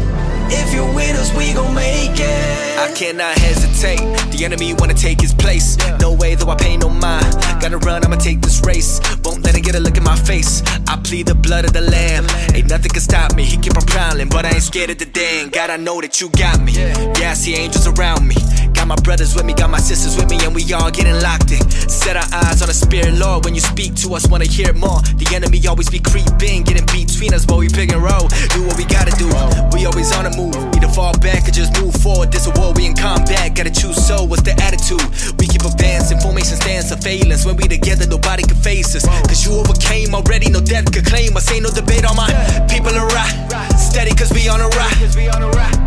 If 0.54 0.74
you're 0.74 0.94
with 0.94 1.16
us, 1.16 1.34
we 1.34 1.52
gon' 1.52 1.74
make 1.74 2.18
it. 2.18 2.78
I 2.78 2.92
cannot 2.94 3.38
hesitate. 3.38 4.00
The 4.30 4.44
enemy 4.44 4.74
wanna 4.74 4.94
take 4.94 5.20
his 5.20 5.32
place. 5.32 5.76
No 5.98 6.12
way, 6.12 6.34
though 6.34 6.50
I 6.50 6.56
pay 6.56 6.76
no 6.76 6.88
mind. 6.88 7.32
Gotta 7.60 7.78
run, 7.78 8.04
I'ma 8.04 8.16
take 8.16 8.40
this 8.42 8.60
race. 8.64 9.00
Won't 9.24 9.44
let 9.44 9.56
it 9.56 9.62
get 9.62 9.74
a 9.74 9.80
look 9.80 9.96
in 9.96 10.04
my 10.04 10.16
face. 10.16 10.62
I 10.88 11.00
plead 11.02 11.26
the 11.26 11.34
blood 11.34 11.64
of 11.64 11.72
the 11.72 11.80
lamb. 11.80 12.26
Ain't 12.54 12.68
nothing 12.68 12.90
can 12.90 13.00
stop 13.00 13.34
me. 13.34 13.44
He 13.44 13.56
keep 13.56 13.76
on 13.76 13.86
prowling, 13.86 14.28
but 14.28 14.44
I 14.44 14.50
ain't 14.50 14.62
scared 14.62 14.90
of 14.90 14.98
the 14.98 15.06
damn. 15.06 15.48
God, 15.48 15.70
I 15.70 15.76
know 15.78 16.00
that 16.00 16.20
you 16.20 16.28
got 16.30 16.60
me. 16.60 16.72
Yeah, 16.72 17.30
I 17.30 17.34
see 17.34 17.54
angels 17.54 17.86
around 17.86 18.26
me. 18.26 18.36
Got 18.74 18.88
my 18.88 18.96
brothers 18.96 19.34
with 19.34 19.44
me, 19.44 19.54
got 19.54 19.70
my 19.70 19.78
sisters 19.78 20.16
with 20.16 20.28
me, 20.28 20.38
and 20.44 20.54
we 20.54 20.62
all 20.72 20.90
getting 20.90 21.20
locked 21.20 21.52
in. 21.52 21.62
Set 21.88 22.16
our 22.16 22.28
eyes 22.44 22.62
on 22.62 22.68
the 22.68 22.74
spirit, 22.74 23.14
Lord. 23.14 23.44
When 23.44 23.54
you 23.54 23.60
speak 23.60 23.94
to 24.02 24.14
us, 24.14 24.26
wanna 24.28 24.46
hear 24.46 24.72
more. 24.72 25.00
The 25.16 25.28
enemy 25.34 25.60
always 25.66 25.88
be 25.88 26.00
creeping, 26.00 26.64
getting 26.64 26.86
between 26.86 27.34
us, 27.34 27.44
but 27.46 27.58
we 27.58 27.68
pick 27.68 27.92
and 27.92 28.02
roll. 28.02 28.28
Do 28.54 28.66
what 28.66 28.76
we 28.76 28.84
gotta 28.84 29.14
do. 29.16 29.28
We 29.72 29.86
always 29.86 30.12
on 30.12 30.24
the 30.24 30.34
move. 30.36 30.56
Either 30.74 30.88
fall 30.88 31.16
back 31.18 31.46
or 31.46 31.52
just 31.52 31.78
move 31.80 31.94
forward. 32.02 32.32
This 32.32 32.46
a 32.46 32.52
war, 32.58 32.72
we 32.72 32.86
in 32.86 32.94
combat. 32.94 33.54
Gotta 33.54 33.70
choose 33.70 33.98
so. 33.98 34.24
What's 34.24 34.42
the 34.42 34.54
attitude? 34.58 35.04
We 35.38 35.46
keep 35.46 35.62
advancing, 35.62 36.18
formation 36.20 36.56
stands 36.56 36.88
surveillance. 36.88 37.44
When 37.44 37.56
we 37.56 37.68
together, 37.68 38.06
nobody 38.06 38.42
can 38.42 38.56
face 38.56 38.94
us. 38.96 39.06
Cause 39.28 39.44
you 39.46 39.52
overcame 39.54 40.14
already, 40.14 40.50
no 40.50 40.60
death 40.60 40.90
could 40.92 41.06
claim 41.06 41.36
us. 41.36 41.50
Ain't 41.52 41.62
no 41.62 41.70
debate 41.70 42.04
on 42.04 42.16
my 42.16 42.28
people 42.68 42.92
are 42.94 43.06
right. 43.08 43.70
Steady, 43.78 44.14
cause 44.14 44.32
we 44.32 44.48
on 44.48 44.60
a 44.60 44.68
rock. 44.68 44.92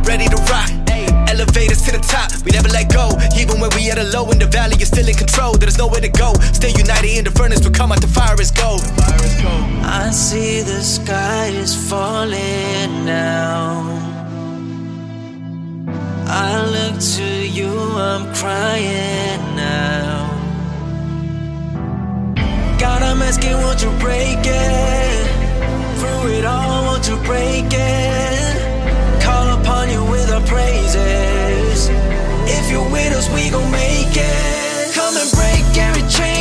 Ready 0.08 0.28
to 0.30 0.38
rock. 0.52 0.85
Elevate 1.36 1.70
us 1.70 1.84
to 1.84 1.92
the 1.92 2.00
top, 2.00 2.32
we 2.46 2.52
never 2.52 2.70
let 2.70 2.88
go. 2.88 3.12
Even 3.36 3.60
when 3.60 3.70
we 3.76 3.92
at 3.92 4.00
a 4.00 4.06
low 4.16 4.32
in 4.32 4.40
the 4.40 4.46
valley, 4.46 4.78
you're 4.80 4.86
still 4.86 5.06
in 5.06 5.16
control. 5.16 5.52
There's 5.58 5.78
nowhere 5.78 6.00
to 6.00 6.08
go. 6.08 6.32
Stay 6.54 6.70
united 6.70 7.12
in 7.12 7.26
the 7.26 7.32
furnace, 7.32 7.60
we 7.60 7.72
come 7.72 7.92
out 7.92 8.00
the 8.00 8.08
fire 8.08 8.40
is 8.40 8.52
gold. 8.52 8.80
I 9.84 10.12
see 10.12 10.62
the 10.62 10.82
sky 10.82 11.48
is 11.48 11.76
falling 11.90 13.04
now. 13.04 13.84
I 16.28 16.64
look 16.76 17.02
to 17.18 17.28
you, 17.58 17.74
I'm 18.00 18.34
crying 18.34 19.44
now. 19.58 20.32
God, 22.80 23.02
I'm 23.02 23.22
asking, 23.22 23.58
won't 23.58 23.84
you 23.84 23.92
break 24.00 24.40
it? 24.40 25.28
Through 26.00 26.32
it 26.38 26.46
all, 26.46 26.86
won't 26.86 27.06
you 27.10 27.18
break 27.28 27.66
it? 27.74 28.15
You're 32.76 32.92
with 32.92 33.16
we 33.34 33.50
gon' 33.50 33.72
make 33.72 34.18
it. 34.18 34.94
Come 34.94 35.16
and 35.16 35.32
break 35.32 35.78
every 35.78 36.06
chain 36.10 36.35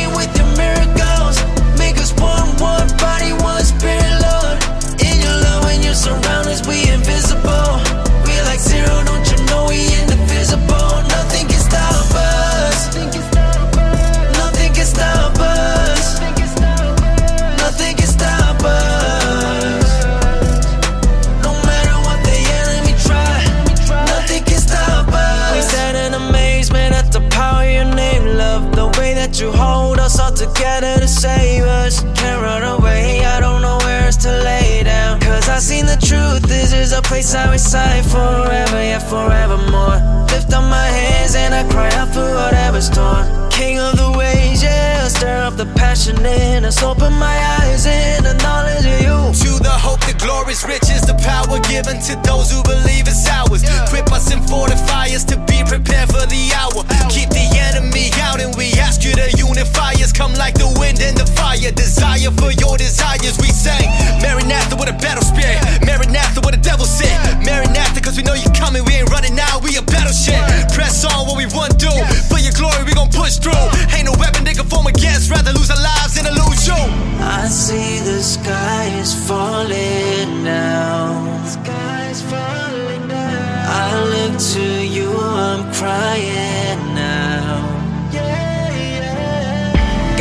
together 30.75 30.99
to 31.01 31.07
save 31.07 31.63
us. 31.63 32.01
Can't 32.15 32.41
run 32.41 32.63
away, 32.63 33.23
I 33.23 33.39
don't 33.39 33.61
know 33.61 33.77
where 33.83 34.05
else 34.05 34.17
to 34.17 34.31
lay 34.43 34.83
down. 34.83 35.19
Cause 35.19 35.47
I 35.49 35.59
seen 35.59 35.85
the 35.85 35.97
truth, 35.97 36.43
this 36.43 36.73
is 36.73 36.91
a 36.91 37.01
place 37.01 37.33
I 37.33 37.51
reside 37.51 38.05
forever, 38.05 38.81
yeah, 38.83 38.99
forevermore. 38.99 39.99
Lift 40.31 40.53
up 40.53 40.63
my 40.69 40.87
hands 40.87 41.35
and 41.35 41.53
I 41.53 41.63
cry 41.71 41.89
out 41.95 42.13
for 42.13 42.27
whatever's 42.39 42.89
torn. 42.89 43.25
King 43.49 43.79
of 43.79 43.95
the 43.97 44.11
ways, 44.17 44.63
yeah, 44.63 45.07
stir 45.07 45.37
up 45.47 45.55
the 45.55 45.65
passion 45.77 46.17
in 46.25 46.65
us. 46.65 46.83
Open 46.83 47.13
my 47.13 47.37
eyes 47.59 47.85
in 47.85 48.23
the 48.23 48.33
knowledge 48.43 48.85
of 48.85 48.99
you. 49.05 49.15
To 49.43 49.63
the 49.63 49.75
hope, 49.85 50.01
the 50.01 50.15
glorious 50.19 50.65
riches, 51.05 51.13
the 51.13 51.17
power 51.23 51.59
given 51.69 51.99
to 52.01 52.15
those 52.27 52.51
who 52.51 52.61
believe 52.63 53.07
it's 53.07 53.27
ours. 53.29 53.63
Equip 53.63 54.11
us 54.11 54.31
and 54.31 54.41
fortify 54.47 55.07
us 55.13 55.23
to 55.25 55.37
be 55.45 55.63
prepared 55.65 56.09
for 56.09 56.25
the 56.27 56.51
hour. 56.55 56.83
Keep 57.09 57.29
the 57.29 57.45
enemy 57.57 58.09
out, 58.21 58.39
and 58.39 58.55
we 58.55 58.73
ask 58.79 59.03
you 59.03 59.13
to 59.13 59.37
unify 59.37 59.93
us. 60.01 60.11
Come 60.11 60.33
like 60.33 60.55
the 60.55 60.67
wind 60.79 61.01
and 61.01 61.17
the 61.17 61.25
fire. 61.25 61.71
Desire 61.71 62.31
for 62.37 62.51
your 62.51 62.77
desires, 62.77 63.37
we 63.39 63.49
sang. 63.49 63.87
Maranatha 64.21 64.75
with 64.75 64.89
a 64.89 64.97
battle 64.97 65.23
spirit. 65.23 65.59
Maranatha 65.85 66.41
with 66.45 66.55
a 66.55 66.61
devil 66.61 66.85
sit. 66.85 67.13
Maranatha, 67.45 68.01
cause 68.01 68.17
we 68.17 68.23
know 68.23 68.33
you're 68.33 68.55
coming. 68.55 68.83
We 68.85 68.93
ain't 69.01 69.09
running 69.09 69.35
now, 69.35 69.59
we 69.59 69.77
a 69.77 69.81
battle 69.81 70.13
shit. 70.13 70.41
Press 70.73 71.05
on 71.05 71.27
what 71.27 71.37
we 71.37 71.45
want 71.53 71.77
to 71.77 71.89
do. 71.89 71.93
For 72.29 72.39
your 72.39 72.53
glory, 72.53 72.83
we 72.85 72.93
gon' 72.93 73.09
push 73.09 73.37
through. 73.37 73.65
Ain't 73.95 74.05
no 74.05 74.13
weapon 74.17 74.43
they 74.43 74.53
can 74.53 74.67
form 74.67 74.87
against. 74.87 75.29
Rather 75.31 75.53
lose 75.53 75.69
our 75.69 75.81
lives 75.81 76.15
than 76.15 76.25
to 76.25 76.33
lose 76.33 76.67
you. 76.67 76.79
I 77.19 77.47
see 77.47 77.99
the 77.99 78.21
sky 78.21 78.85
is 78.99 79.13
falling 79.27 80.47
down. 80.95 81.45
Sky 81.45 82.13
falling 82.31 83.07
down. 83.07 83.65
I 83.67 83.89
look 84.13 84.33
to 84.53 84.65
you, 84.95 85.09
I'm 85.17 85.63
crying 85.73 86.81
now. 86.95 87.73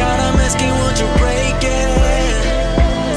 God, 0.01 0.19
I'm 0.27 0.39
asking, 0.47 0.73
won't 0.81 0.99
you 1.03 1.11
break 1.23 1.61
it? 1.63 2.43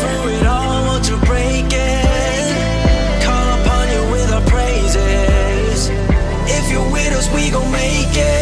Through 0.01 0.27
it 0.37 0.45
all, 0.45 0.85
won't 0.87 1.05
you 1.09 1.17
break 1.31 1.69
it? 1.71 2.45
Call 3.25 3.47
upon 3.59 3.85
you 3.93 4.03
with 4.13 4.29
our 4.37 4.45
praises. 4.53 5.89
If 6.57 6.71
you're 6.71 6.91
with 6.91 7.13
us, 7.19 7.27
we 7.33 7.49
gon' 7.49 7.71
make 7.71 8.15
it. 8.15 8.36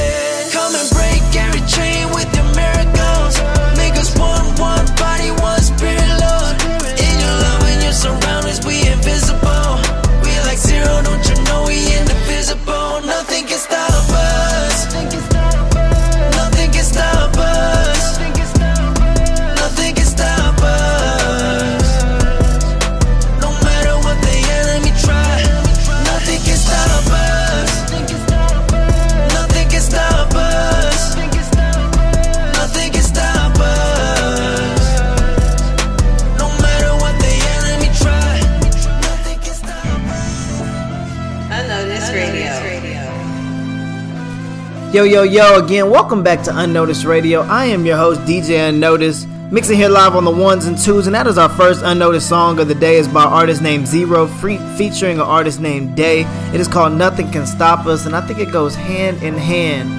Yo, 44.96 45.04
yo, 45.04 45.24
yo, 45.24 45.62
again, 45.62 45.90
welcome 45.90 46.24
back 46.24 46.42
to 46.42 46.58
Unnoticed 46.58 47.04
Radio. 47.04 47.42
I 47.42 47.66
am 47.66 47.86
your 47.86 47.98
host, 47.98 48.22
DJ 48.22 48.70
Unnoticed, 48.70 49.28
mixing 49.52 49.76
here 49.76 49.90
live 49.90 50.16
on 50.16 50.24
the 50.24 50.32
ones 50.32 50.68
and 50.68 50.78
twos, 50.78 51.06
and 51.06 51.14
that 51.14 51.28
is 51.28 51.38
our 51.38 51.50
first 51.50 51.82
unnoticed 51.84 52.30
song 52.30 52.60
of 52.60 52.70
the 52.70 52.76
day. 52.76 52.96
is 52.96 53.06
by 53.06 53.24
an 53.24 53.34
artist 53.34 53.62
named 53.62 53.88
Zero, 53.88 54.26
free, 54.26 54.58
featuring 54.78 55.18
an 55.18 55.26
artist 55.26 55.60
named 55.60 55.98
Day. 55.98 56.22
It 56.54 56.62
is 56.62 56.70
called 56.70 56.94
Nothing 56.94 57.30
Can 57.30 57.46
Stop 57.46 57.86
Us, 57.88 58.06
and 58.06 58.16
I 58.16 58.22
think 58.22 58.40
it 58.40 58.54
goes 58.54 58.74
hand 58.74 59.22
in 59.22 59.34
hand 59.34 59.90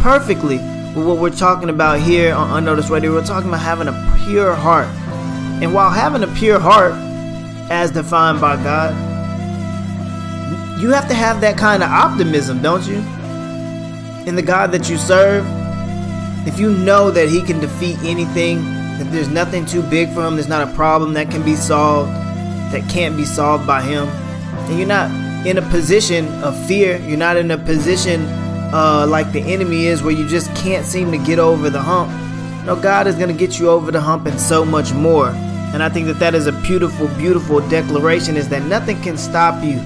perfectly 0.00 0.56
with 0.96 1.06
what 1.06 1.18
we're 1.18 1.28
talking 1.28 1.68
about 1.68 2.00
here 2.00 2.34
on 2.34 2.56
Unnoticed 2.56 2.88
Radio. 2.88 3.12
We're 3.12 3.26
talking 3.26 3.50
about 3.50 3.60
having 3.60 3.88
a 3.88 4.16
pure 4.24 4.54
heart. 4.54 4.88
And 5.62 5.74
while 5.74 5.90
having 5.90 6.22
a 6.22 6.34
pure 6.34 6.58
heart, 6.58 6.94
as 7.70 7.90
defined 7.90 8.40
by 8.40 8.56
God, 8.56 8.94
you 10.80 10.92
have 10.92 11.08
to 11.08 11.14
have 11.14 11.42
that 11.42 11.58
kind 11.58 11.82
of 11.82 11.90
optimism, 11.90 12.62
don't 12.62 12.88
you? 12.88 13.04
In 14.26 14.34
the 14.34 14.42
God 14.42 14.72
that 14.72 14.88
you 14.88 14.96
serve, 14.96 15.44
if 16.46 16.58
you 16.58 16.72
know 16.72 17.10
that 17.10 17.28
He 17.28 17.42
can 17.42 17.60
defeat 17.60 17.98
anything, 18.02 18.62
that 18.98 19.10
there's 19.10 19.28
nothing 19.28 19.66
too 19.66 19.82
big 19.82 20.12
for 20.12 20.26
Him, 20.26 20.34
there's 20.34 20.48
not 20.48 20.66
a 20.66 20.72
problem 20.74 21.12
that 21.14 21.30
can 21.30 21.42
be 21.42 21.54
solved, 21.54 22.10
that 22.72 22.88
can't 22.88 23.16
be 23.16 23.24
solved 23.24 23.66
by 23.66 23.82
Him, 23.82 24.08
and 24.08 24.78
you're 24.78 24.88
not 24.88 25.10
in 25.46 25.58
a 25.58 25.62
position 25.70 26.26
of 26.42 26.58
fear, 26.66 26.96
you're 26.98 27.18
not 27.18 27.36
in 27.36 27.50
a 27.50 27.58
position 27.58 28.22
uh, 28.72 29.06
like 29.08 29.30
the 29.32 29.40
enemy 29.40 29.86
is 29.86 30.02
where 30.02 30.12
you 30.12 30.26
just 30.26 30.54
can't 30.56 30.86
seem 30.86 31.12
to 31.12 31.18
get 31.18 31.38
over 31.38 31.70
the 31.70 31.80
hump. 31.80 32.10
No, 32.64 32.74
God 32.74 33.06
is 33.06 33.14
going 33.14 33.28
to 33.28 33.34
get 33.34 33.58
you 33.58 33.68
over 33.68 33.92
the 33.92 34.00
hump 34.00 34.26
and 34.26 34.40
so 34.40 34.64
much 34.64 34.92
more. 34.94 35.28
And 35.28 35.82
I 35.82 35.88
think 35.88 36.06
that 36.06 36.18
that 36.18 36.34
is 36.34 36.46
a 36.46 36.52
beautiful, 36.52 37.08
beautiful 37.08 37.60
declaration 37.68 38.36
is 38.36 38.48
that 38.48 38.62
nothing 38.62 39.00
can 39.02 39.18
stop 39.18 39.62
you 39.62 39.80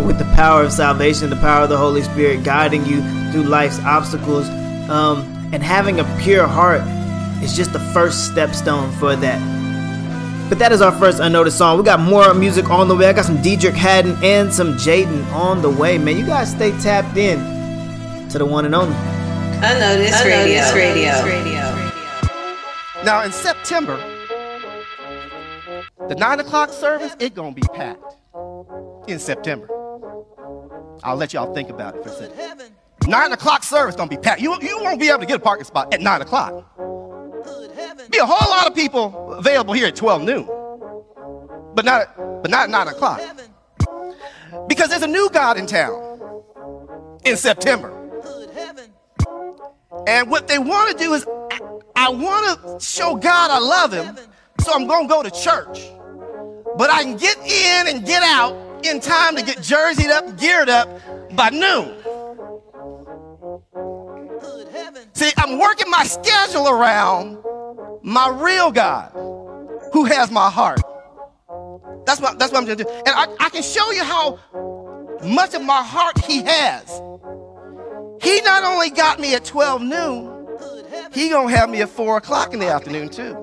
with 0.00 0.18
the 0.18 0.24
power 0.36 0.62
of 0.62 0.72
salvation, 0.72 1.30
the 1.30 1.36
power 1.36 1.64
of 1.64 1.68
the 1.68 1.76
Holy 1.76 2.02
Spirit 2.02 2.44
guiding 2.44 2.84
you 2.86 3.02
through 3.30 3.44
life's 3.44 3.78
obstacles. 3.80 4.48
Um, 4.88 5.22
and 5.52 5.62
having 5.62 6.00
a 6.00 6.04
pure 6.20 6.46
heart 6.46 6.82
is 7.42 7.56
just 7.56 7.72
the 7.72 7.80
first 7.92 8.30
stepstone 8.30 8.92
for 8.98 9.16
that. 9.16 9.40
But 10.48 10.58
that 10.58 10.72
is 10.72 10.82
our 10.82 10.92
first 10.92 11.20
unnoticed 11.20 11.58
song. 11.58 11.78
We 11.78 11.84
got 11.84 12.00
more 12.00 12.34
music 12.34 12.70
on 12.70 12.88
the 12.88 12.96
way. 12.96 13.06
I 13.06 13.12
got 13.12 13.24
some 13.24 13.38
Deitrick 13.38 13.74
Haddon 13.74 14.16
and 14.22 14.52
some 14.52 14.74
Jaden 14.74 15.24
on 15.32 15.62
the 15.62 15.70
way. 15.70 15.96
Man, 15.96 16.18
you 16.18 16.26
guys 16.26 16.50
stay 16.50 16.72
tapped 16.80 17.16
in 17.16 17.38
to 18.30 18.38
the 18.38 18.46
one 18.46 18.64
and 18.64 18.74
only. 18.74 18.96
Unnoticed, 19.62 20.24
Unnoticed 20.24 20.74
Radio. 20.74 21.24
Radio. 21.24 21.60
Now 23.04 23.22
in 23.22 23.32
September, 23.32 23.96
the 26.08 26.16
nine 26.16 26.40
o'clock 26.40 26.70
service, 26.70 27.14
it 27.20 27.34
gonna 27.34 27.52
be 27.52 27.62
packed. 27.72 28.16
In 29.06 29.18
September. 29.18 29.79
I'll 31.02 31.16
let 31.16 31.32
y'all 31.32 31.54
think 31.54 31.70
about 31.70 31.96
it 31.96 32.02
for 32.02 32.10
a 32.10 32.12
second. 32.12 32.72
Nine 33.06 33.32
o'clock 33.32 33.62
service 33.62 33.96
gonna 33.96 34.10
be 34.10 34.16
packed. 34.16 34.40
You, 34.40 34.56
you 34.60 34.78
won't 34.82 35.00
be 35.00 35.08
able 35.08 35.20
to 35.20 35.26
get 35.26 35.36
a 35.36 35.40
parking 35.40 35.64
spot 35.64 35.92
at 35.92 36.00
nine 36.00 36.20
o'clock. 36.20 36.52
Be 38.10 38.18
a 38.18 38.26
whole 38.26 38.50
lot 38.50 38.66
of 38.66 38.74
people 38.74 39.34
available 39.34 39.72
here 39.74 39.86
at 39.86 39.96
12 39.96 40.22
noon. 40.22 40.46
But 41.74 41.84
not 41.84 42.16
but 42.42 42.50
not 42.50 42.64
at 42.64 42.70
nine 42.70 42.88
o'clock. 42.88 43.20
Because 44.68 44.88
there's 44.88 45.02
a 45.02 45.06
new 45.06 45.30
God 45.30 45.56
in 45.56 45.66
town 45.66 46.42
in 47.24 47.36
September. 47.36 47.96
And 50.06 50.30
what 50.30 50.48
they 50.48 50.58
want 50.58 50.96
to 50.96 51.04
do 51.04 51.14
is, 51.14 51.26
I 51.96 52.08
want 52.08 52.80
to 52.80 52.84
show 52.84 53.16
God 53.16 53.50
I 53.50 53.58
love 53.58 53.92
Him, 53.92 54.16
so 54.60 54.72
I'm 54.72 54.86
going 54.86 55.06
to 55.06 55.08
go 55.08 55.22
to 55.22 55.30
church. 55.30 55.90
But 56.76 56.90
I 56.90 57.02
can 57.02 57.16
get 57.16 57.36
in 57.38 57.94
and 57.94 58.06
get 58.06 58.22
out 58.22 58.54
in 58.86 59.00
time 59.00 59.36
to 59.36 59.42
get 59.42 59.58
jerseyed 59.58 60.10
up, 60.10 60.38
geared 60.38 60.68
up 60.68 60.88
by 61.36 61.50
noon. 61.50 61.96
See, 65.12 65.30
I'm 65.36 65.58
working 65.58 65.90
my 65.90 66.04
schedule 66.04 66.68
around 66.68 67.38
my 68.02 68.28
real 68.28 68.70
God 68.70 69.12
who 69.92 70.04
has 70.04 70.30
my 70.30 70.50
heart. 70.50 70.80
That's 72.06 72.20
what, 72.20 72.38
that's 72.38 72.52
what 72.52 72.58
I'm 72.58 72.64
going 72.64 72.78
to 72.78 72.84
do. 72.84 72.90
And 72.90 73.08
I, 73.08 73.26
I 73.38 73.48
can 73.50 73.62
show 73.62 73.90
you 73.90 74.02
how 74.04 74.38
much 75.22 75.54
of 75.54 75.62
my 75.62 75.82
heart 75.82 76.24
He 76.24 76.42
has. 76.42 77.02
He 78.22 78.40
not 78.42 78.64
only 78.64 78.90
got 78.90 79.18
me 79.18 79.34
at 79.34 79.44
12 79.44 79.82
noon, 79.82 80.40
he 81.12 81.28
gonna 81.28 81.50
have 81.50 81.70
me 81.70 81.82
at 81.82 81.88
four 81.88 82.16
o'clock 82.16 82.52
in 82.52 82.60
the 82.60 82.68
afternoon 82.68 83.08
too. 83.08 83.36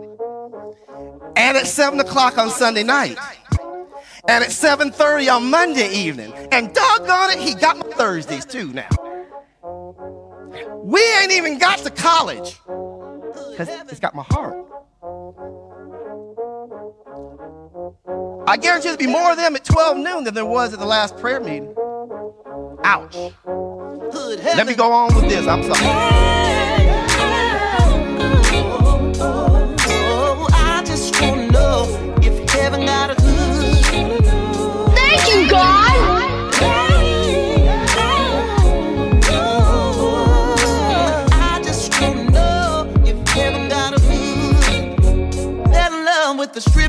And 1.35 1.57
at 1.57 1.67
seven 1.67 1.99
o'clock 1.99 2.37
on 2.37 2.49
Sunday 2.49 2.83
night. 2.83 3.17
And 4.29 4.43
at 4.43 4.51
7:30 4.51 5.29
on 5.33 5.49
Monday 5.49 5.89
evening. 5.89 6.33
And 6.51 6.73
doggone 6.73 7.31
it, 7.31 7.39
he 7.39 7.53
got 7.53 7.77
my 7.77 7.87
Thursdays 7.95 8.45
too 8.45 8.73
now. 8.73 8.89
We 10.83 11.01
ain't 11.21 11.31
even 11.31 11.57
got 11.57 11.79
to 11.79 11.89
college. 11.89 12.59
Cause 13.57 13.69
it's 13.89 13.99
got 13.99 14.13
my 14.13 14.25
heart. 14.29 14.55
I 18.47 18.55
guarantee 18.55 18.89
there'll 18.89 18.97
be 18.97 19.07
more 19.07 19.31
of 19.31 19.37
them 19.37 19.55
at 19.55 19.65
12 19.65 19.97
noon 19.97 20.23
than 20.23 20.33
there 20.33 20.45
was 20.45 20.73
at 20.73 20.79
the 20.79 20.85
last 20.85 21.17
prayer 21.17 21.39
meeting. 21.39 21.73
Ouch. 22.83 23.15
Let 24.55 24.67
me 24.67 24.75
go 24.75 24.91
on 24.91 25.13
with 25.15 25.29
this. 25.29 25.47
I'm 25.47 25.63
sorry. 25.63 26.66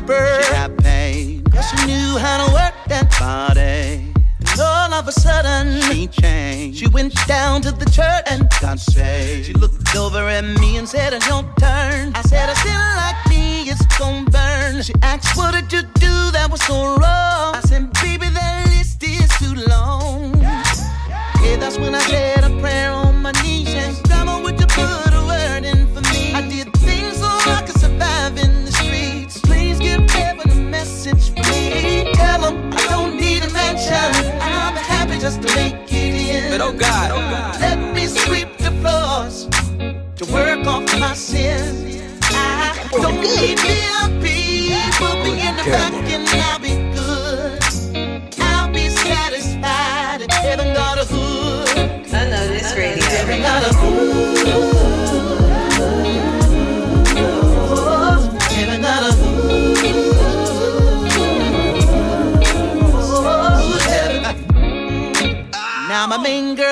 She 0.08 0.14
got 0.14 0.74
paid. 0.78 1.46
She 1.52 1.86
knew 1.86 2.16
how 2.16 2.46
to 2.46 2.52
work 2.54 2.72
that 2.86 3.14
body. 3.20 4.14
And 4.40 4.60
all 4.60 4.94
of 4.94 5.06
a 5.06 5.12
sudden, 5.12 5.82
she 5.82 6.06
changed. 6.06 6.78
She 6.78 6.88
went 6.88 7.14
down 7.26 7.60
to 7.60 7.72
the 7.72 7.84
church 7.84 8.22
and 8.26 8.48
got 8.62 8.78
saved. 8.78 9.48
She 9.48 9.52
looked 9.52 9.94
over 9.94 10.26
at 10.26 10.44
me 10.60 10.78
and 10.78 10.88
said, 10.88 11.12
It's 11.12 11.28
your 11.28 11.42
turn. 11.60 12.12
I 12.14 12.22
said, 12.22 12.48
I 12.48 12.54
sin 12.54 12.80
like 12.96 13.20
me, 13.28 13.68
it's 13.68 13.84
gon' 13.98 14.24
burn. 14.24 14.80
She 14.82 14.94
asked, 15.02 15.36
What 15.36 15.52
did 15.52 15.70
you 15.70 15.82
do 15.82 16.30
that 16.32 16.48
was 16.50 16.62
so 16.62 16.96
wrong? 16.96 17.54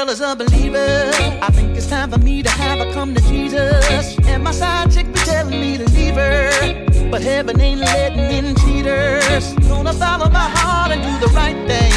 Girl 0.06 0.12
is 0.12 0.20
a 0.20 0.36
believer. 0.36 1.10
I 1.42 1.50
think 1.50 1.76
it's 1.76 1.88
time 1.88 2.10
for 2.10 2.18
me 2.18 2.42
to 2.42 2.50
have 2.50 2.78
her 2.78 2.92
come 2.92 3.14
to 3.14 3.20
Jesus. 3.22 4.16
And 4.26 4.44
my 4.44 4.52
side 4.52 4.92
chick 4.92 5.06
be 5.06 5.18
telling 5.20 5.60
me 5.60 5.78
to 5.78 5.84
leave 5.90 6.14
her. 6.14 7.10
But 7.10 7.22
heaven 7.22 7.60
ain't 7.60 7.80
letting 7.80 8.30
in 8.30 8.54
cheaters. 8.56 9.54
Gonna 9.68 9.92
follow 9.92 10.30
my 10.30 10.48
heart 10.58 10.92
and 10.92 11.02
do 11.02 11.26
the 11.26 11.32
right 11.34 11.56
thing. 11.66 11.92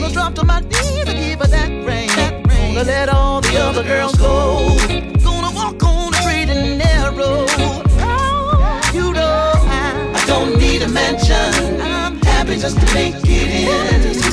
Gonna 0.00 0.12
drop 0.12 0.34
to 0.36 0.44
my 0.44 0.60
knees 0.60 1.06
and 1.06 1.18
give 1.18 1.40
her 1.40 1.46
that 1.46 1.70
ring. 1.86 2.08
Gonna 2.74 2.84
let 2.84 3.08
all 3.08 3.40
the 3.40 3.56
other 3.58 3.84
girls 3.84 4.14
go. 4.16 4.76
Gonna 5.22 5.54
walk 5.54 5.82
on 5.84 6.10
the 6.10 6.18
straight 6.22 6.48
and 6.48 6.78
narrow. 6.78 7.46
Oh, 7.58 8.90
you 8.92 9.12
know 9.12 9.52
I, 9.54 10.12
I 10.14 10.26
don't 10.26 10.58
need 10.58 10.82
a 10.82 10.88
mansion. 10.88 11.80
I'm 11.80 12.16
happy 12.22 12.56
just 12.56 12.80
to 12.80 12.94
make 12.94 13.14
it 13.22 13.48
in. 13.62 14.24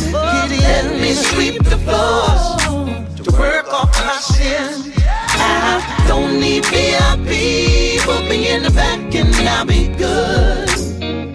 Let 0.62 1.00
me 1.00 1.14
sweep 1.14 1.64
the 1.64 1.78
floors 1.78 2.81
to 3.24 3.32
work 3.38 3.68
off 3.72 3.92
my 4.06 4.14
sins. 4.14 4.94
I 4.98 6.06
don't 6.08 6.40
need 6.40 6.66
VIP. 6.66 8.02
Put 8.04 8.28
me 8.30 8.50
in 8.50 8.64
the 8.64 8.72
back 8.72 9.14
and 9.14 9.34
I'll 9.48 9.66
be 9.66 9.88
good. 9.90 10.70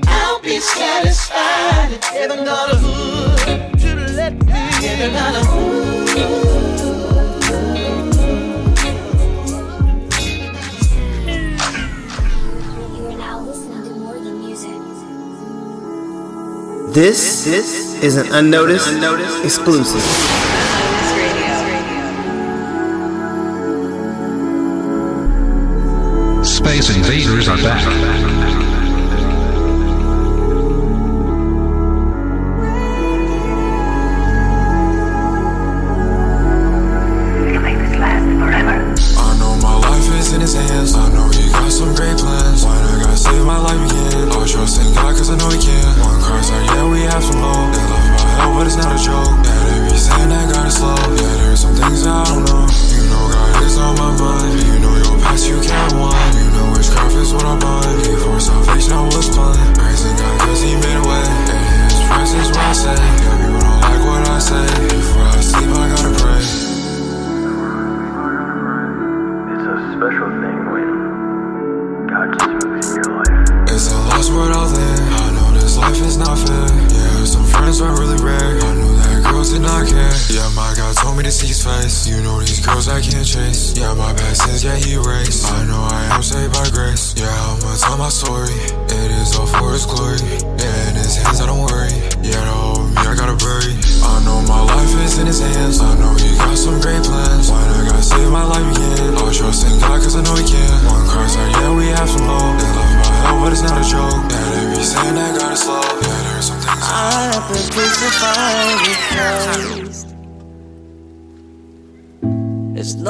I'll 0.06 0.40
be 0.40 0.58
satisfied 0.58 2.04
heaven 2.04 2.44
got 2.44 2.72
a 2.72 2.76
hood. 2.76 3.82
Let 4.16 4.34
me 4.34 4.52
heaven 4.52 5.12
got 5.12 5.34
a 5.34 5.44
hood. 5.44 5.86
This 16.94 17.46
is 18.02 18.16
an 18.16 18.32
unnoticed, 18.32 18.88
exclusive. 19.44 20.45
Invaders 26.88 27.48
are 27.48 27.56
back. 27.56 28.25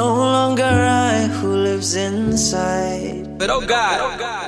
No 0.07 0.15
longer 0.37 0.73
I 1.13 1.27
who 1.37 1.49
lives 1.69 1.95
inside. 1.95 3.37
But 3.39 3.49
oh 3.49 3.63
God, 3.75 3.95
oh 4.07 4.15
God. 4.25 4.47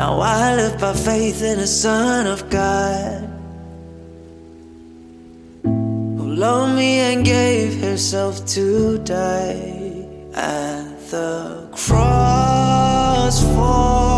Now 0.00 0.12
I 0.20 0.56
live 0.60 0.76
by 0.80 0.94
faith 0.94 1.40
in 1.50 1.56
the 1.64 1.72
Son 1.84 2.26
of 2.34 2.40
God. 2.50 3.18
Who 6.18 6.26
loved 6.44 6.74
me 6.80 6.92
and 7.08 7.24
gave 7.24 7.72
himself 7.88 8.34
to 8.54 8.64
die 8.98 10.06
at 10.34 10.88
the 11.12 11.68
cross 11.84 13.36
for 13.54 14.09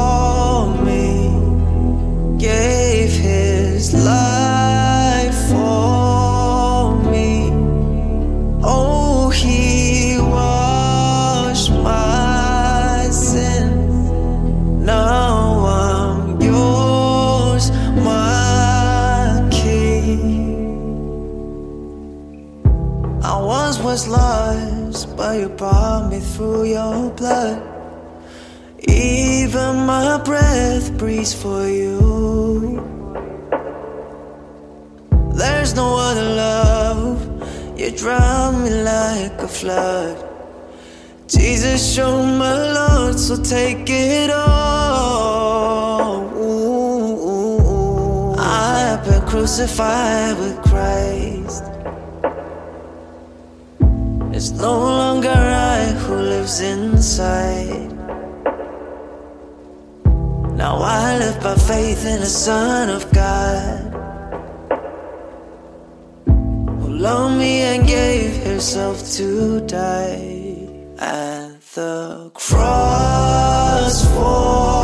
you 25.34 25.48
brought 25.48 26.10
me 26.10 26.20
through 26.20 26.64
your 26.64 27.10
blood. 27.10 27.62
Even 28.88 29.86
my 29.86 30.18
breath 30.22 30.96
breathes 30.98 31.34
for 31.34 31.66
you. 31.66 32.80
There's 35.34 35.74
no 35.74 35.96
other 35.96 36.34
love. 36.34 37.18
You 37.78 37.90
drown 37.90 38.62
me 38.64 38.70
like 38.70 39.40
a 39.40 39.48
flood. 39.48 40.16
Jesus, 41.26 41.94
show 41.94 42.22
my 42.22 42.72
Lord, 42.72 43.18
so 43.18 43.36
take 43.42 43.88
it 43.88 44.30
all. 44.30 45.62
Ooh, 46.36 48.34
I 48.38 48.78
have 48.80 49.04
been 49.04 49.22
crucified 49.22 50.38
with 50.38 50.60
Christ. 50.62 51.71
It's 54.42 54.50
no 54.50 54.76
longer 54.76 55.28
I 55.28 55.84
who 56.02 56.16
lives 56.16 56.60
inside. 56.60 57.92
Now 60.62 60.78
I 60.82 61.16
live 61.16 61.40
by 61.40 61.54
faith 61.54 62.04
in 62.04 62.18
the 62.18 62.34
Son 62.46 62.90
of 62.90 63.02
God. 63.12 63.78
Who 66.26 66.88
loved 66.88 67.38
me 67.38 67.60
and 67.70 67.86
gave 67.86 68.32
himself 68.42 69.08
to 69.12 69.60
die 69.60 70.66
at 70.98 71.60
the 71.76 72.32
cross 72.34 74.04
for 74.12 74.81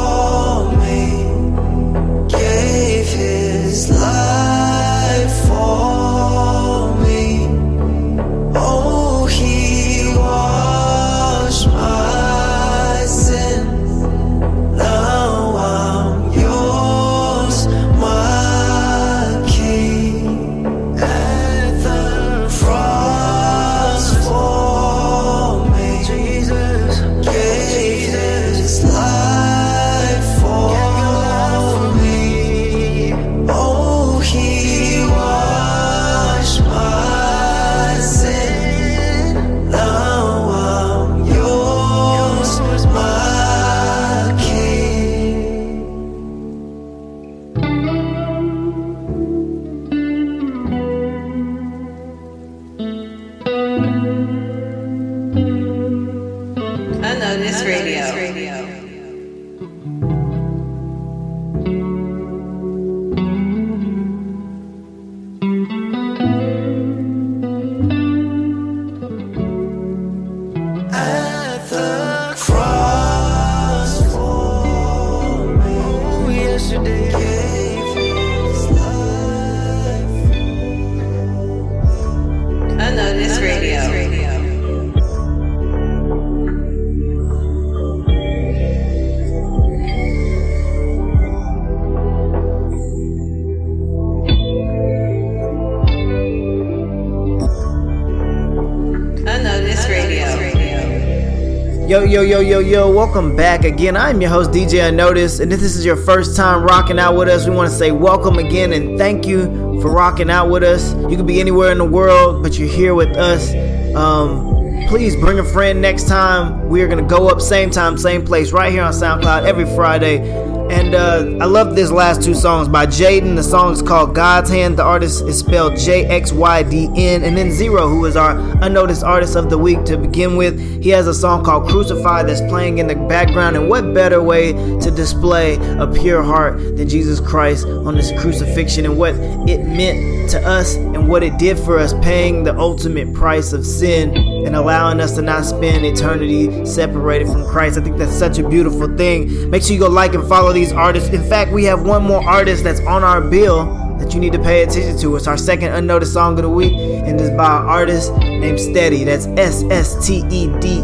welcome 102.99 103.37
back 103.37 103.65
again. 103.65 103.97
I'm 103.97 104.21
your 104.21 104.29
host, 104.29 104.51
DJ 104.51 104.89
Unnoticed, 104.89 105.39
and 105.39 105.53
if 105.53 105.61
this 105.61 105.77
is 105.77 105.85
your 105.85 105.95
first 105.95 106.37
time 106.37 106.65
rocking 106.65 106.99
out 106.99 107.15
with 107.15 107.29
us, 107.29 107.47
we 107.47 107.55
want 107.55 107.71
to 107.71 107.77
say 107.77 107.93
welcome 107.93 108.39
again 108.39 108.73
and 108.73 108.99
thank 108.99 109.25
you 109.25 109.45
for 109.81 109.93
rocking 109.93 110.29
out 110.29 110.51
with 110.51 110.65
us. 110.65 110.95
You 111.09 111.17
could 111.17 111.25
be 111.25 111.39
anywhere 111.39 111.71
in 111.71 111.79
the 111.79 111.85
world, 111.85 112.43
but 112.43 112.59
you're 112.59 112.69
here 112.69 112.97
with 112.97 113.17
us. 113.17 113.55
Um, 113.95 114.85
please 114.89 115.15
bring 115.15 115.39
a 115.39 115.45
friend 115.45 115.81
next 115.81 116.09
time. 116.09 116.69
We 116.69 116.83
are 116.83 116.89
going 116.89 116.99
to 116.99 117.09
go 117.09 117.29
up 117.29 117.41
same 117.41 117.71
time, 117.71 117.97
same 117.97 118.27
place, 118.27 118.51
right 118.51 118.73
here 118.73 118.83
on 118.83 118.93
SoundCloud 118.93 119.45
every 119.45 119.67
Friday. 119.77 120.48
And 120.71 120.95
uh, 120.95 121.43
I 121.43 121.47
love 121.47 121.75
this 121.75 121.91
last 121.91 122.23
two 122.23 122.35
songs 122.35 122.69
by 122.69 122.87
Jaden. 122.87 123.37
The 123.37 123.43
song 123.43 123.73
is 123.73 123.83
called 123.83 124.15
God's 124.15 124.51
Hand. 124.51 124.79
The 124.79 124.83
artist 124.83 125.25
is 125.27 125.39
spelled 125.39 125.77
J 125.77 126.05
X 126.07 126.33
Y 126.33 126.63
D 126.63 126.89
N. 126.95 127.25
And 127.25 127.37
then 127.37 127.51
Zero, 127.51 127.89
who 127.89 128.05
is 128.05 128.17
our 128.17 128.39
unnoticed 128.63 129.03
artist 129.03 129.37
of 129.37 129.51
the 129.51 129.59
week 129.59 129.85
to 129.85 129.97
begin 129.97 130.37
with. 130.37 130.59
He 130.83 130.91
has 130.91 131.07
a 131.07 131.15
song 131.15 131.45
called 131.45 131.69
Crucify 131.69 132.23
that's 132.23 132.41
playing 132.43 132.79
in 132.79 132.87
the 132.87 132.95
background. 132.95 133.57
And 133.57 133.69
what 133.69 133.95
better 133.95 134.23
way 134.23 134.53
to 134.53 134.91
display 134.91 135.57
a 135.79 135.87
pure 135.87 136.23
heart 136.23 136.59
than 136.77 136.89
Jesus 136.89 137.21
Christ 137.21 137.67
on 137.67 137.95
this 137.95 138.13
crucifixion 138.21 138.85
and 138.85 138.99
what 138.99 139.15
it 139.15 139.65
meant 139.65 140.31
to 140.31 140.47
us 140.47 140.77
what 141.09 141.23
it 141.23 141.39
did 141.39 141.59
for 141.59 141.79
us, 141.79 141.95
paying 142.03 142.45
the 142.45 142.57
ultimate 142.59 143.13
price 143.15 143.53
of 143.53 143.67
sin 143.67 144.15
and 144.15 144.55
allowing 144.55 145.01
us 145.01 145.15
to 145.17 145.23
not 145.23 145.45
spend 145.45 145.85
eternity 145.85 146.65
separated 146.67 147.27
from 147.27 147.47
Christ. 147.47 147.79
I 147.79 147.81
think 147.83 147.97
that's 147.97 148.17
such 148.17 148.39
a 148.39 148.49
beautiful 148.49 148.95
thing. 148.97 149.51
Make 149.51 149.63
sure 149.63 149.73
you 149.73 149.81
go 149.81 149.89
like 149.89 150.15
and 150.15 150.29
follow 150.29 150.53
these 150.53 150.73
artists. 150.73 151.09
In 151.09 151.23
fact, 151.29 151.51
we 151.51 151.65
have 151.65 151.85
one 151.87 152.05
more 152.05 152.23
artist 152.23 152.63
that's 152.63 152.81
on 152.81 153.03
our 153.03 153.23
bill 153.23 153.65
that 153.99 154.15
you 154.15 154.21
need 154.21 154.33
to 154.33 154.39
pay 154.39 154.63
attention 154.63 154.99
to. 154.99 155.17
It's 155.17 155.27
our 155.27 155.39
second 155.39 155.73
unnoticed 155.73 156.13
song 156.13 156.37
of 156.37 156.43
the 156.43 156.51
week, 156.51 156.73
and 156.75 157.21
it's 157.21 157.31
by 157.31 157.61
an 157.61 157.67
artist 157.67 158.13
named 158.17 158.61
Steady. 158.61 159.05
That's 159.05 159.27
S 159.27 159.65
S 159.71 160.07
T 160.07 160.25
E 160.31 160.47
D 160.61 160.83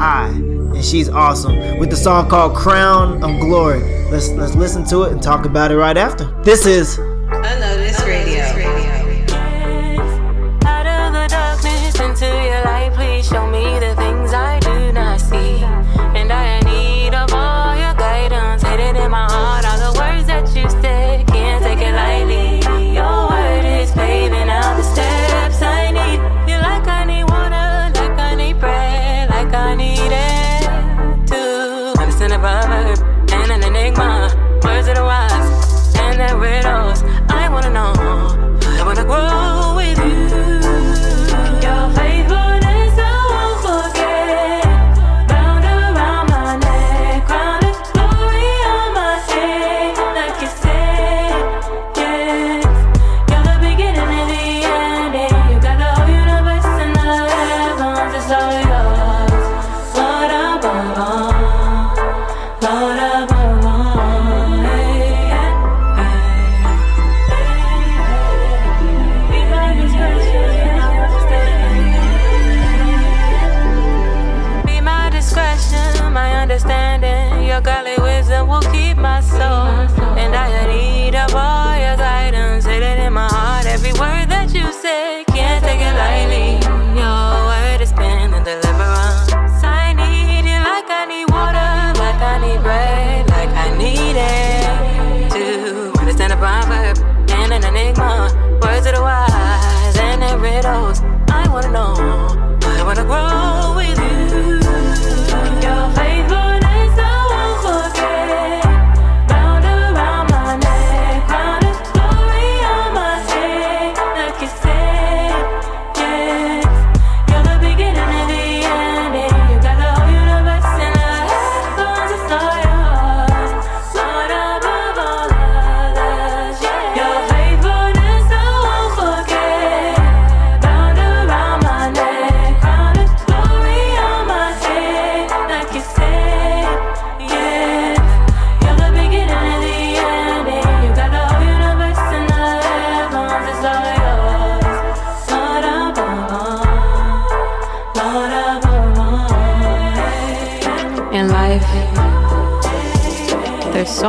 I. 0.00 0.28
And 0.28 0.84
she's 0.84 1.08
awesome 1.08 1.78
with 1.78 1.90
the 1.90 1.96
song 1.96 2.28
called 2.28 2.56
Crown 2.56 3.22
of 3.22 3.38
Glory. 3.40 3.80
Let's 4.10 4.28
let's 4.30 4.54
listen 4.54 4.84
to 4.86 5.02
it 5.04 5.12
and 5.12 5.22
talk 5.22 5.44
about 5.44 5.70
it 5.70 5.76
right 5.76 5.96
after. 5.96 6.24
This 6.42 6.66
is 6.66 6.98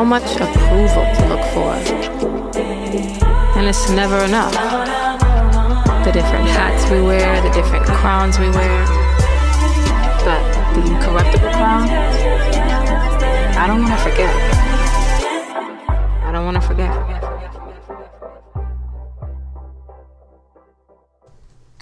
much 0.09 0.35
approval 0.37 1.05
to 1.13 1.25
look 1.27 1.45
for, 1.53 1.71
and 3.55 3.67
it's 3.67 3.91
never 3.91 4.17
enough. 4.23 4.51
The 6.03 6.11
different 6.11 6.47
hats 6.47 6.89
we 6.89 6.99
wear, 6.99 7.39
the 7.43 7.51
different 7.51 7.85
crowns 7.85 8.39
we 8.39 8.49
wear, 8.49 8.85
but 10.25 10.41
the 10.73 10.81
incorruptible 10.81 11.51
crown, 11.51 11.87
I 13.55 13.67
don't 13.67 13.83
want 13.83 13.93
to 13.93 14.03
forget. 14.09 14.35
I 16.23 16.31
don't 16.31 16.45
want 16.45 16.55
to 16.55 16.67
forget. 16.67 16.91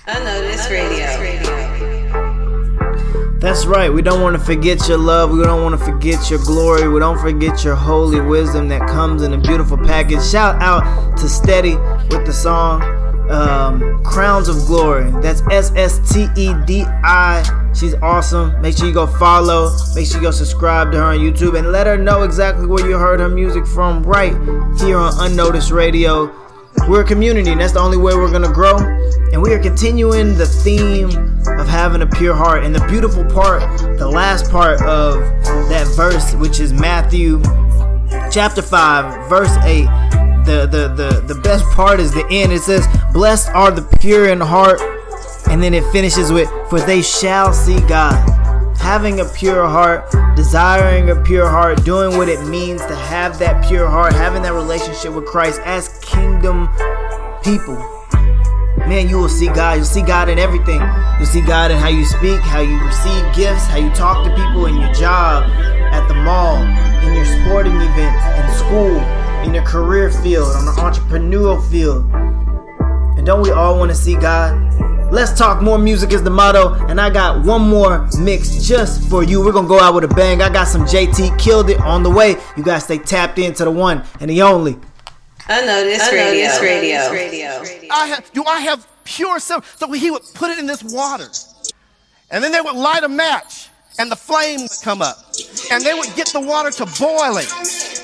Unnoticed 0.05 0.69
Radio. 0.69 1.96
That's 3.47 3.65
right. 3.65 3.91
We 3.91 4.01
don't 4.01 4.21
want 4.21 4.37
to 4.37 4.43
forget 4.43 4.89
your 4.89 4.97
love. 4.97 5.31
We 5.31 5.41
don't 5.41 5.63
want 5.63 5.79
to 5.79 5.85
forget 5.85 6.29
your 6.29 6.39
glory. 6.39 6.89
We 6.89 6.99
don't 6.99 7.17
forget 7.17 7.63
your 7.63 7.75
holy 7.75 8.19
wisdom 8.19 8.67
that 8.67 8.89
comes 8.89 9.21
in 9.23 9.31
a 9.31 9.37
beautiful 9.37 9.77
package. 9.77 10.21
Shout 10.21 10.61
out 10.61 11.17
to 11.17 11.29
Steady 11.29 11.77
with 12.09 12.25
the 12.25 12.33
song 12.33 12.81
um, 13.31 14.03
Crowns 14.03 14.49
of 14.49 14.57
Glory. 14.65 15.09
That's 15.21 15.41
S 15.49 15.71
S 15.77 16.13
T 16.13 16.27
E 16.35 16.53
D 16.65 16.83
I. 17.05 17.71
She's 17.73 17.93
awesome. 17.95 18.61
Make 18.61 18.75
sure 18.75 18.85
you 18.85 18.93
go 18.93 19.07
follow. 19.07 19.73
Make 19.95 20.07
sure 20.07 20.17
you 20.17 20.23
go 20.23 20.31
subscribe 20.31 20.91
to 20.91 20.97
her 20.97 21.03
on 21.05 21.19
YouTube 21.19 21.57
and 21.57 21.71
let 21.71 21.87
her 21.87 21.97
know 21.97 22.23
exactly 22.23 22.67
where 22.67 22.85
you 22.85 22.97
heard 22.97 23.21
her 23.21 23.29
music 23.29 23.65
from 23.65 24.03
right 24.03 24.33
here 24.77 24.97
on 24.97 25.13
Unnoticed 25.19 25.71
Radio. 25.71 26.46
We're 26.87 27.01
a 27.01 27.05
community, 27.05 27.51
and 27.51 27.59
that's 27.59 27.73
the 27.73 27.79
only 27.79 27.97
way 27.97 28.15
we're 28.15 28.31
gonna 28.31 28.51
grow. 28.51 28.77
And 29.33 29.41
we 29.41 29.53
are 29.53 29.59
continuing 29.59 30.37
the 30.37 30.45
theme 30.45 31.09
of 31.59 31.67
having 31.67 32.01
a 32.01 32.07
pure 32.07 32.33
heart. 32.33 32.63
And 32.63 32.73
the 32.73 32.85
beautiful 32.87 33.25
part, 33.25 33.61
the 33.97 34.07
last 34.07 34.49
part 34.49 34.81
of 34.83 35.19
that 35.69 35.87
verse, 35.95 36.33
which 36.35 36.59
is 36.59 36.71
Matthew 36.71 37.41
chapter 38.31 38.61
5, 38.61 39.29
verse 39.29 39.55
8. 39.63 39.85
The, 40.45 40.65
the, 40.65 40.87
the, 40.95 41.33
the 41.33 41.41
best 41.41 41.65
part 41.75 41.99
is 41.99 42.13
the 42.13 42.25
end. 42.31 42.53
It 42.53 42.61
says, 42.61 42.87
Blessed 43.11 43.49
are 43.49 43.71
the 43.71 43.81
pure 43.99 44.29
in 44.29 44.39
heart. 44.39 44.79
And 45.49 45.61
then 45.61 45.73
it 45.73 45.83
finishes 45.91 46.31
with, 46.31 46.49
For 46.69 46.79
they 46.79 47.01
shall 47.01 47.51
see 47.53 47.79
God 47.81 48.46
having 48.87 49.19
a 49.19 49.25
pure 49.25 49.67
heart, 49.67 50.09
desiring 50.37 51.09
a 51.09 51.15
pure 51.23 51.49
heart, 51.49 51.83
doing 51.83 52.15
what 52.15 52.29
it 52.29 52.41
means 52.47 52.79
to 52.85 52.95
have 52.95 53.37
that 53.37 53.67
pure 53.67 53.85
heart, 53.85 54.13
having 54.13 54.41
that 54.41 54.53
relationship 54.53 55.13
with 55.13 55.25
Christ 55.25 55.59
as 55.65 55.99
kingdom 55.99 56.69
people. 57.43 57.75
Man, 58.87 59.09
you 59.09 59.17
will 59.17 59.27
see 59.27 59.47
God. 59.47 59.73
You'll 59.73 59.83
see 59.83 60.01
God 60.01 60.29
in 60.29 60.39
everything. 60.39 60.79
You'll 61.17 61.27
see 61.27 61.41
God 61.41 61.69
in 61.69 61.77
how 61.77 61.89
you 61.89 62.05
speak, 62.05 62.39
how 62.39 62.61
you 62.61 62.79
receive 62.79 63.35
gifts, 63.35 63.67
how 63.67 63.75
you 63.75 63.89
talk 63.89 64.23
to 64.23 64.33
people 64.33 64.67
in 64.67 64.79
your 64.79 64.93
job, 64.93 65.43
at 65.91 66.07
the 66.07 66.13
mall, 66.13 66.55
in 67.03 67.13
your 67.13 67.25
sporting 67.25 67.75
events, 67.75 68.23
in 68.39 68.55
school, 68.55 68.95
in 69.43 69.53
your 69.53 69.65
career 69.65 70.09
field, 70.09 70.55
on 70.55 70.63
the 70.63 70.71
entrepreneurial 70.71 71.59
field. 71.69 72.09
And 73.17 73.25
don't 73.25 73.41
we 73.41 73.51
all 73.51 73.77
want 73.77 73.91
to 73.91 73.97
see 73.97 74.15
God? 74.15 74.66
Let's 75.09 75.31
talk 75.37 75.61
more 75.61 75.77
music 75.77 76.11
is 76.11 76.21
the 76.21 76.29
motto, 76.29 76.73
and 76.89 76.99
I 76.99 77.09
got 77.09 77.45
one 77.45 77.61
more 77.61 78.09
mix 78.19 78.67
just 78.67 79.09
for 79.09 79.23
you. 79.23 79.39
We're 79.39 79.53
gonna 79.53 79.67
go 79.67 79.79
out 79.79 79.95
with 79.95 80.03
a 80.03 80.09
bang. 80.09 80.41
I 80.41 80.49
got 80.49 80.67
some 80.67 80.83
JT 80.83 81.39
killed 81.39 81.69
it 81.69 81.79
on 81.79 82.03
the 82.03 82.09
way. 82.09 82.35
You 82.57 82.63
guys 82.63 82.83
stay 82.83 82.97
tapped 82.97 83.39
into 83.39 83.63
the 83.63 83.71
one 83.71 84.03
and 84.19 84.29
the 84.29 84.41
only. 84.41 84.73
Unnoticed, 85.47 86.11
Unnoticed 86.11 86.11
Radio. 86.11 86.45
It's 86.45 86.61
radio. 86.61 87.61
It's 87.61 87.69
radio. 87.69 87.89
I 87.89 88.07
have, 88.07 88.33
do 88.33 88.43
I 88.43 88.59
have 88.59 88.85
pure 89.05 89.39
silver? 89.39 89.65
So 89.77 89.89
he 89.93 90.11
would 90.11 90.23
put 90.33 90.51
it 90.51 90.59
in 90.59 90.65
this 90.65 90.83
water. 90.83 91.29
And 92.29 92.43
then 92.43 92.51
they 92.51 92.59
would 92.59 92.75
light 92.75 93.05
a 93.05 93.09
match 93.09 93.69
and 93.99 94.11
the 94.11 94.15
flame 94.17 94.59
would 94.59 94.69
come 94.83 95.01
up. 95.01 95.15
And 95.71 95.85
they 95.85 95.93
would 95.93 96.13
get 96.15 96.27
the 96.33 96.41
water 96.41 96.69
to 96.71 96.85
boiling. 96.99 97.47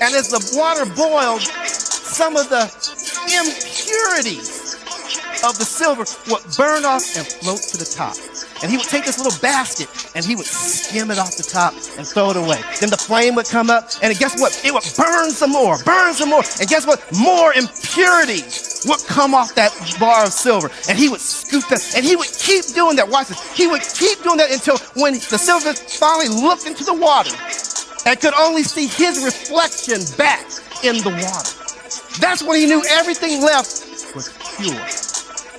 And 0.01 0.15
as 0.15 0.29
the 0.29 0.55
water 0.57 0.85
boiled, 0.95 1.41
some 1.41 2.37
of 2.37 2.47
the 2.47 2.63
impurities 3.27 4.82
of 5.43 5.57
the 5.59 5.65
silver 5.65 6.05
would 6.31 6.43
burn 6.55 6.85
off 6.85 7.03
and 7.17 7.27
float 7.27 7.59
to 7.59 7.77
the 7.77 7.85
top. 7.85 8.15
And 8.63 8.71
he 8.71 8.77
would 8.77 8.87
take 8.87 9.03
this 9.03 9.19
little 9.19 9.37
basket 9.41 9.91
and 10.15 10.23
he 10.23 10.35
would 10.35 10.45
skim 10.45 11.11
it 11.11 11.19
off 11.19 11.35
the 11.35 11.43
top 11.43 11.73
and 11.97 12.07
throw 12.07 12.31
it 12.31 12.37
away. 12.37 12.63
Then 12.79 12.89
the 12.89 12.97
flame 12.97 13.35
would 13.35 13.47
come 13.47 13.69
up 13.69 13.91
and 14.01 14.17
guess 14.17 14.39
what? 14.39 14.55
It 14.63 14.73
would 14.73 14.87
burn 14.95 15.31
some 15.31 15.51
more, 15.51 15.77
burn 15.83 16.13
some 16.13 16.29
more. 16.29 16.43
And 16.59 16.69
guess 16.69 16.87
what? 16.87 17.03
More 17.11 17.53
impurities 17.53 18.85
would 18.87 19.03
come 19.05 19.35
off 19.35 19.53
that 19.55 19.71
bar 19.99 20.23
of 20.23 20.31
silver. 20.31 20.71
And 20.87 20.97
he 20.97 21.09
would 21.09 21.19
scoop 21.21 21.67
that 21.67 21.83
and 21.95 22.05
he 22.05 22.15
would 22.15 22.31
keep 22.31 22.65
doing 22.73 22.95
that. 22.95 23.09
Watch 23.09 23.27
this. 23.27 23.41
He 23.55 23.67
would 23.67 23.81
keep 23.81 24.23
doing 24.23 24.37
that 24.37 24.51
until 24.51 24.77
when 24.95 25.13
the 25.13 25.37
silver 25.37 25.73
finally 25.73 26.29
looked 26.29 26.67
into 26.67 26.85
the 26.85 26.95
water 26.95 27.35
and 28.05 28.19
could 28.19 28.33
only 28.33 28.63
see 28.63 28.87
his 28.87 29.23
reflection 29.23 29.99
back 30.17 30.47
in 30.83 31.03
the 31.03 31.11
water. 31.11 31.51
That's 32.19 32.43
when 32.43 32.59
he 32.59 32.65
knew 32.65 32.83
everything 32.89 33.41
left 33.41 34.15
was 34.15 34.31
pure. 34.57 35.02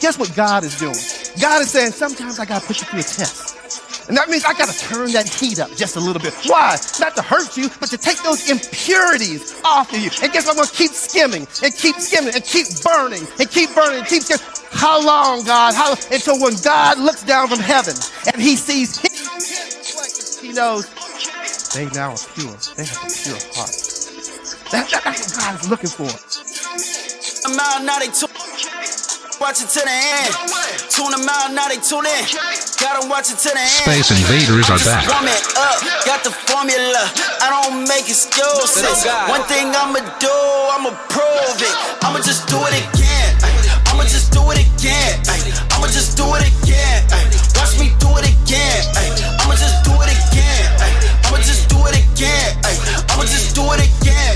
Guess 0.05 0.19
what 0.19 0.37
God 0.37 0.65
is 0.65 0.79
doing? 0.79 1.01
God 1.41 1.63
is 1.63 1.71
saying, 1.71 1.93
sometimes 1.93 2.39
I 2.39 2.45
gotta 2.45 2.67
put 2.67 2.79
you 2.79 2.85
through 2.85 3.01
a 3.01 3.09
test. 3.09 4.05
And 4.07 4.15
that 4.19 4.29
means 4.29 4.45
I 4.45 4.53
gotta 4.53 4.79
turn 4.79 5.13
that 5.13 5.27
heat 5.27 5.59
up 5.59 5.71
just 5.77 5.97
a 5.97 5.99
little 5.99 6.21
bit. 6.21 6.35
Why? 6.45 6.77
Not 7.01 7.17
to 7.17 7.23
hurt 7.23 7.57
you, 7.57 7.71
but 7.81 7.89
to 7.89 7.97
take 7.97 8.23
those 8.23 8.51
impurities 8.51 9.59
off 9.65 9.95
of 9.95 9.99
you. 9.99 10.11
And 10.21 10.31
guess 10.31 10.45
what? 10.45 10.51
I'm 10.51 10.57
gonna 10.57 10.77
keep 10.77 10.91
skimming 10.91 11.49
and 11.65 11.75
keep 11.75 11.97
skimming 11.97 12.35
and 12.35 12.45
keep 12.45 12.67
burning 12.85 13.25
and 13.41 13.49
keep 13.49 13.75
burning 13.75 14.01
and 14.01 14.07
keep 14.07 14.25
skimming. 14.25 14.45
How 14.73 15.01
long, 15.01 15.43
God? 15.47 15.73
How 15.73 15.93
until 16.13 16.39
when 16.39 16.53
God 16.63 16.99
looks 16.99 17.23
down 17.23 17.49
from 17.49 17.61
heaven 17.61 17.97
and 18.31 18.37
he 18.37 18.57
sees 18.57 19.01
he 19.01 20.53
knows 20.53 20.85
they 21.73 21.89
now 21.97 22.13
are 22.13 22.25
pure. 22.37 22.53
They 22.77 22.85
have 22.85 23.01
a 23.01 23.09
pure 23.09 23.41
heart. 23.57 23.73
That, 24.69 24.85
that, 24.85 25.01
that's 25.01 25.33
what 25.33 25.41
God 25.41 25.65
is 25.65 25.71
looking 25.73 25.89
for. 25.89 26.13
I'm 27.49 27.59
out 27.59 27.85
now 27.85 27.99
they. 27.99 28.13
Watch 29.41 29.63
it 29.63 29.69
to 29.75 29.83
the 29.83 29.91
end. 29.91 30.31
Tune 30.91 31.11
them 31.11 31.27
out 31.27 31.51
now 31.51 31.67
they 31.67 31.83
tune 31.83 32.07
in. 32.07 32.23
Got 32.79 33.01
them 33.01 33.11
watching 33.11 33.35
to 33.35 33.51
the 33.51 33.59
end. 33.59 33.83
Space 33.83 34.11
Invaders 34.15 34.71
are 34.71 34.79
back. 34.87 35.11
Warm 35.11 35.27
it 35.27 35.43
up, 35.59 35.79
got 36.07 36.23
the 36.23 36.31
formula. 36.31 37.03
I 37.43 37.51
don't 37.51 37.83
make 37.89 38.07
excuses. 38.07 39.05
One 39.27 39.43
thing 39.51 39.75
I'ma 39.75 40.07
do, 40.23 40.39
I'ma 40.75 40.95
prove 41.11 41.59
it. 41.59 41.75
I'ma 42.07 42.23
just 42.23 42.47
do 42.47 42.63
it 42.71 42.79
again. 42.79 43.35
I'ma 43.91 44.07
just 44.07 44.31
do 44.31 44.41
it 44.55 44.63
again. 44.63 45.19
I'ma 45.75 45.91
just 45.91 46.17
do 46.17 46.25
it 46.39 46.47
again. 46.47 47.03
Watch 47.59 47.75
me 47.79 47.91
do 47.99 48.15
it 48.23 48.31
again. 48.31 48.83
I'ma 49.43 49.59
just 49.59 49.83
do 49.83 49.93
it 49.99 50.15
again. 50.15 50.69
I'ma 51.27 51.39
just 51.43 51.67
do 51.69 51.79
it 51.91 51.99
again. 51.99 52.55
I'ma 53.11 53.27
just 53.27 53.51
do 53.55 53.67
it 53.75 53.83
again. 53.83 54.35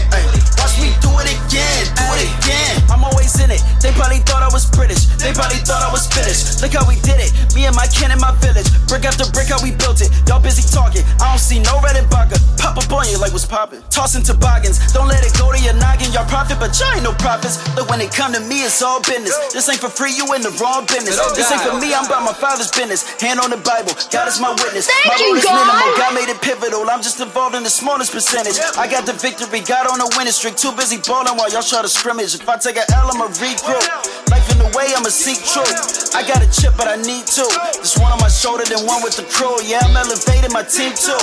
Watch 0.59 0.75
me 0.83 0.91
do 1.01 1.08
it 1.21 1.31
again. 1.33 1.83
Do 1.97 2.07
it 2.19 2.29
again. 2.39 2.75
I'm 2.91 3.05
always 3.05 3.33
in 3.41 3.51
it. 3.51 3.63
They 3.81 3.93
probably 3.95 4.23
thought 4.27 4.43
I 4.43 4.51
was 4.53 4.67
British. 4.71 5.07
They 5.19 5.33
probably 5.33 5.61
thought 5.63 5.83
I 5.83 5.91
was 5.91 6.07
finished. 6.11 6.63
Look 6.63 6.75
how 6.75 6.87
we 6.89 7.01
did 7.07 7.19
it. 7.23 7.31
Me 7.55 7.67
and 7.67 7.75
my 7.75 7.87
kin 7.89 8.11
in 8.11 8.21
my 8.21 8.35
village. 8.39 8.69
Brick 8.87 9.05
after 9.05 9.27
brick, 9.33 9.49
how 9.49 9.61
we 9.63 9.73
built 9.73 10.01
it. 10.01 10.11
Y'all 10.27 10.41
busy 10.43 10.65
talking. 10.67 11.03
I 11.21 11.33
don't 11.33 11.43
see 11.43 11.59
no 11.59 11.81
red 11.81 11.97
and 11.97 12.07
vodka. 12.11 12.39
Pop 12.59 12.79
up 12.79 12.91
on 12.93 13.09
you 13.09 13.19
like 13.19 13.33
what's 13.33 13.47
poppin'. 13.47 13.83
Tossing 13.91 14.23
toboggans. 14.23 14.79
Don't 14.93 15.09
let 15.09 15.25
it 15.25 15.33
go 15.39 15.53
to 15.53 15.59
your 15.61 15.75
noggin. 15.75 16.11
Y'all 16.13 16.27
profit, 16.27 16.59
but 16.59 16.75
y'all 16.79 16.93
ain't 16.95 17.03
no 17.03 17.13
profits. 17.19 17.59
Look, 17.77 17.89
when 17.89 18.01
it 18.01 18.11
come 18.13 18.33
to 18.33 18.41
me, 18.41 18.65
it's 18.67 18.83
all 18.83 19.01
business. 19.01 19.35
This 19.53 19.69
ain't 19.69 19.81
for 19.81 19.89
free, 19.89 20.15
you 20.15 20.27
in 20.35 20.43
the 20.43 20.55
wrong 20.61 20.87
business. 20.87 21.19
This 21.35 21.51
ain't 21.53 21.63
for 21.63 21.77
me, 21.79 21.95
I'm 21.95 22.07
about 22.07 22.25
my 22.25 22.35
father's 22.35 22.71
business. 22.71 23.07
Hand 23.21 23.41
on 23.41 23.51
the 23.51 23.61
Bible, 23.63 23.93
God 24.11 24.27
is 24.29 24.41
my 24.41 24.51
witness. 24.51 24.87
Thank 24.87 25.07
my 25.07 25.17
you, 25.19 25.35
rule 25.35 25.39
is 25.39 25.45
God. 25.45 25.67
minimal. 25.67 25.97
God 25.99 26.13
made 26.15 26.31
it 26.31 26.41
pivotal. 26.41 26.89
I'm 26.89 27.03
just 27.03 27.21
involved 27.21 27.55
in 27.55 27.63
the 27.63 27.71
smallest 27.71 28.13
percentage. 28.13 28.59
I 28.77 28.87
got 28.87 29.07
the 29.07 29.15
victory, 29.15 29.61
God 29.61 29.87
on 29.87 29.99
the 29.99 30.09
winning 30.17 30.33
streak. 30.33 30.57
Too 30.57 30.73
busy 30.73 30.99
to 31.09 31.89
scrimmage. 31.89 32.35
If 32.35 32.49
I 32.49 32.57
take 32.57 32.77
a 32.77 32.85
L, 32.93 33.09
I'ma 33.09 33.29
regroup. 33.41 33.85
Life 34.31 34.51
in 34.53 34.59
the 34.59 34.69
way, 34.77 34.93
I'ma 34.95 35.09
seek 35.09 35.41
truth. 35.41 36.15
I 36.15 36.27
got 36.27 36.43
a 36.43 36.49
chip, 36.53 36.77
but 36.77 36.87
I 36.87 36.97
need 36.97 37.25
two. 37.27 37.49
This 37.81 37.97
one 37.97 38.13
on 38.13 38.21
my 38.21 38.29
shoulder, 38.29 38.65
then 38.65 38.85
one 38.85 39.03
with 39.03 39.17
the 39.17 39.25
crew. 39.25 39.57
Yeah, 39.65 39.81
I'm 39.83 39.97
elevating 39.97 40.53
my 40.53 40.63
team 40.63 40.93
too. 40.93 41.17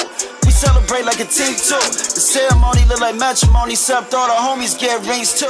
We 0.44 0.52
celebrate 0.52 1.06
like 1.06 1.20
a 1.20 1.30
team 1.30 1.54
too. 1.54 1.78
The 1.78 2.22
ceremony 2.22 2.86
look 2.86 3.02
like 3.02 3.16
matrimony, 3.16 3.74
except 3.74 4.14
all 4.14 4.28
the 4.28 4.34
homies 4.34 4.74
get 4.80 5.06
rings 5.06 5.38
too. 5.38 5.50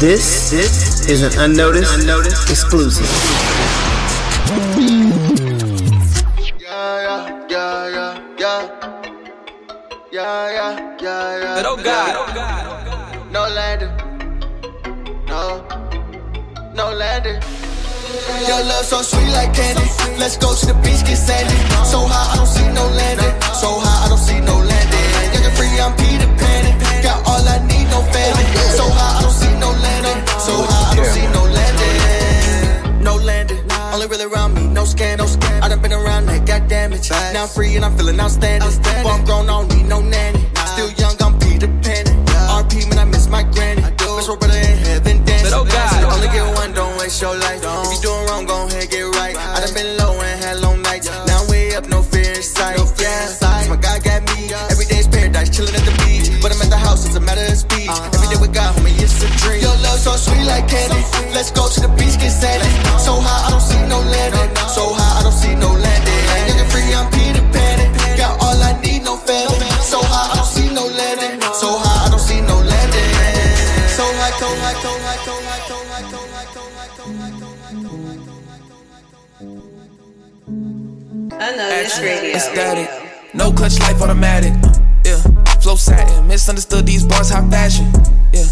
This, 0.00 0.50
this 0.50 1.08
is 1.08 1.22
an 1.22 1.32
unnoticed, 1.50 1.92
unnoticed 2.00 2.48
exclusive. 2.48 3.06
Yeah, 10.28 10.50
yeah, 10.52 10.96
yeah, 11.00 11.40
yeah. 11.40 11.54
But 11.56 11.64
oh 11.64 11.76
God. 11.80 13.32
No 13.32 13.48
landing. 13.48 13.94
No. 15.24 15.64
No 16.76 16.92
landing. 16.92 17.40
Your 18.44 18.60
love 18.68 18.84
so 18.84 19.00
sweet 19.00 19.32
like 19.32 19.54
candy. 19.54 19.88
Let's 20.20 20.36
go 20.36 20.54
to 20.54 20.66
the 20.66 20.74
beach, 20.84 21.00
get 21.08 21.16
sandy. 21.16 21.56
So 21.88 22.04
high, 22.04 22.28
I 22.28 22.36
don't 22.36 22.46
see 22.46 22.68
no 22.76 22.84
landing. 23.00 23.34
So 23.56 23.72
high, 23.80 24.04
I 24.04 24.08
don't 24.10 24.20
see 24.20 24.40
no 24.40 24.56
landing. 24.60 25.32
Young 25.32 25.48
and 25.48 25.56
free, 25.56 25.80
I'm 25.80 25.96
Peter 25.96 26.28
Pan. 26.36 26.76
Got 27.02 27.24
all 27.24 27.48
I 27.48 27.64
need, 27.64 27.88
no 27.88 28.04
family. 28.12 28.44
So 28.76 28.84
high, 28.84 29.16
I 29.16 29.22
don't 29.24 29.32
see 29.32 29.54
no 29.56 29.70
landing. 29.80 30.20
So 30.44 30.52
high, 30.68 30.92
I 30.92 30.96
don't 30.96 31.08
see 31.16 31.26
no 31.32 31.42
landing. 31.56 33.02
No 33.02 33.16
landing. 33.16 33.67
Only 33.92 34.06
really 34.06 34.24
around 34.24 34.54
me, 34.54 34.66
no 34.68 34.84
scam, 34.84 35.18
no 35.18 35.24
scam. 35.24 35.62
I 35.62 35.68
done 35.68 35.80
been 35.80 35.92
around 35.92 36.26
that, 36.26 36.46
got 36.46 36.68
damage. 36.68 37.10
Now 37.10 37.42
I'm 37.44 37.48
free 37.48 37.74
and 37.76 37.84
I'm 37.84 37.96
feeling 37.96 38.20
outstanding. 38.20 38.68
Well, 39.04 39.08
I'm 39.08 39.24
grown, 39.24 39.48
I 39.48 39.60
don't 39.60 39.76
need 39.76 39.88
no 39.88 40.00
nanny. 40.00 40.44
Still 40.74 40.90
young, 40.92 41.16
I'm 41.20 41.38
Peter 41.38 41.68
Pan. 41.82 42.04
RP, 42.48 42.88
man, 42.90 42.98
I 42.98 43.04
miss 43.04 43.28
my 43.28 43.42
granny. 43.42 43.82
Miss 43.82 44.28
my 44.28 44.36
brother 44.36 44.58
in 44.58 44.78
heaven 44.78 45.24
dancing. 45.24 45.52
Oh 45.54 45.64
God. 45.64 46.04
Only 46.12 46.28
get 46.28 46.44
one, 46.54 46.72
don't 46.72 46.98
waste 46.98 47.22
your 47.22 47.36
life. 47.36 47.60
If 47.62 47.92
you 47.92 48.00
doing 48.02 48.26
wrong, 48.26 48.47
House, 56.98 57.06
it's 57.06 57.16
a 57.16 57.20
matter 57.20 57.46
of 57.46 57.56
speech. 57.58 57.90
Every 58.14 58.28
day 58.28 58.40
with 58.40 58.52
God, 58.52 58.74
homie, 58.74 58.98
it's 58.98 59.22
a 59.22 59.28
dream. 59.38 59.62
Your 59.62 59.76
love 59.86 59.98
so 59.98 60.12
sweet 60.16 60.44
like 60.44 60.66
candy. 60.68 61.02
Let's 61.34 61.50
go 61.50 61.68
to 61.68 61.80
the 61.80 61.88
beach, 61.94 62.18
get 62.18 62.30
sandy. 62.30 62.66
So 62.98 63.14
high, 63.22 63.46
I 63.46 63.50
don't 63.50 63.62
see 63.62 63.82
no 63.86 64.00
landing. 64.02 64.50
So 64.66 64.92
high, 64.94 65.20
I 65.20 65.22
don't 65.22 65.32
see 65.32 65.54
no 65.54 65.70
landing. 65.70 66.22
Nigga 66.50 66.66
free, 66.70 66.90
I'm 66.94 67.06
Peter 67.14 67.44
Pan. 67.54 67.78
Got 68.18 68.42
all 68.42 68.58
I 68.58 68.74
need, 68.82 69.02
no 69.04 69.16
family. 69.16 69.70
So 69.86 70.02
high, 70.02 70.32
I 70.32 70.42
don't 70.42 70.50
see 70.50 70.68
no 70.74 70.86
landing. 70.86 71.38
So 71.54 71.78
high, 71.78 72.06
I 72.06 72.10
don't 72.10 72.18
see 72.18 72.40
no 72.42 72.56
landing. 72.58 73.10
So 73.94 74.04
high, 74.18 74.34
so 74.42 74.48
high, 74.58 74.74
so 74.82 74.90
high, 75.06 75.22
so 75.22 75.34
high, 75.46 75.62
so 75.70 75.78
high, 75.78 76.10
so 76.10 76.18
high, 76.34 76.50
so 76.50 76.66
high, 76.74 76.98
so 76.98 77.06
high, 77.14 77.30
so 77.30 77.86
Unnoticed 81.38 82.02
radio. 82.02 82.34
Aesthetic. 82.34 82.90
No 83.32 83.52
clutch 83.52 83.78
life 83.78 84.02
automatic. 84.02 84.67
Flow 85.68 85.76
satin. 85.76 86.26
Misunderstood 86.26 86.86
these 86.86 87.04
bars, 87.04 87.28
high 87.28 87.46
fashion. 87.50 87.92
Yeah. 88.32 88.46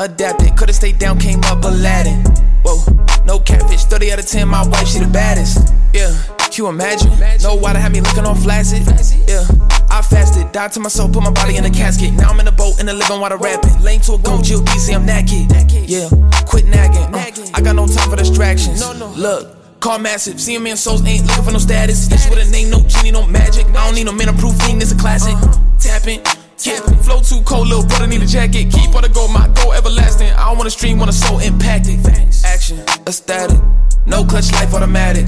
Adapted. 0.00 0.54
Could've 0.54 0.74
stayed 0.74 0.98
down, 0.98 1.18
came 1.18 1.40
up 1.44 1.64
Aladdin. 1.64 2.22
Whoa. 2.62 2.84
No 3.24 3.38
catfish. 3.38 3.84
30 3.84 4.12
out 4.12 4.18
of 4.18 4.26
10, 4.26 4.46
my 4.46 4.68
wife, 4.68 4.86
she 4.86 4.98
the 4.98 5.06
baddest. 5.06 5.72
Yeah. 5.94 6.12
Can 6.36 6.52
you 6.52 6.66
imagine? 6.68 7.08
No 7.42 7.54
water 7.54 7.78
had 7.78 7.90
me 7.92 8.02
looking 8.02 8.26
all 8.26 8.34
flaccid. 8.34 8.82
Yeah. 9.26 9.48
I 9.88 10.02
fasted, 10.02 10.52
died 10.52 10.72
to 10.72 10.80
my 10.80 10.90
soul, 10.90 11.08
put 11.08 11.22
my 11.22 11.30
body 11.30 11.56
in 11.56 11.64
a 11.64 11.70
casket. 11.70 12.12
Now 12.12 12.28
I'm 12.28 12.38
in 12.38 12.46
a 12.46 12.52
boat 12.52 12.78
in 12.80 12.84
the 12.84 12.92
living 12.92 13.18
water 13.18 13.38
rapping. 13.38 13.80
Lane 13.80 14.02
to 14.02 14.12
a 14.12 14.18
goat, 14.18 14.44
GODC, 14.44 14.94
I'm 14.94 15.06
naked. 15.06 15.48
Yeah, 15.88 16.10
quit 16.44 16.66
nagging. 16.66 17.14
Uh, 17.14 17.24
I 17.54 17.62
got 17.62 17.76
no 17.76 17.86
time 17.86 18.10
for 18.10 18.16
distractions. 18.16 18.86
Look, 19.16 19.80
call 19.80 20.00
massive. 20.00 20.38
Seeing 20.38 20.62
me 20.62 20.72
in 20.72 20.76
souls 20.76 21.02
ain't 21.06 21.26
looking 21.28 21.44
for 21.44 21.52
no 21.52 21.58
status. 21.60 22.08
This 22.08 22.28
with 22.28 22.46
a 22.46 22.50
name, 22.50 22.68
no 22.68 22.82
genie, 22.82 23.10
no 23.10 23.26
magic. 23.26 23.64
I 23.68 23.86
don't 23.86 23.94
need 23.94 24.04
no 24.04 24.12
man 24.12 24.28
approved 24.28 24.60
thing, 24.60 24.78
this 24.78 24.92
a 24.92 24.96
classic. 24.98 25.34
Tapping. 25.78 26.20
Yeah, 26.60 26.80
flow 27.02 27.20
too 27.20 27.40
cold, 27.42 27.68
little 27.68 27.86
brother 27.86 28.08
need 28.08 28.20
a 28.20 28.26
jacket. 28.26 28.72
Keep 28.72 28.94
on 28.96 29.02
the 29.02 29.08
go, 29.08 29.28
my 29.28 29.46
goal 29.48 29.72
everlasting. 29.72 30.30
I 30.32 30.48
don't 30.48 30.58
wanna 30.58 30.70
stream, 30.70 30.98
wanna 30.98 31.12
soul 31.12 31.38
impacted. 31.38 32.04
Action, 32.44 32.78
ecstatic. 33.06 33.60
No 34.06 34.24
clutch 34.24 34.50
life 34.52 34.74
automatic. 34.74 35.26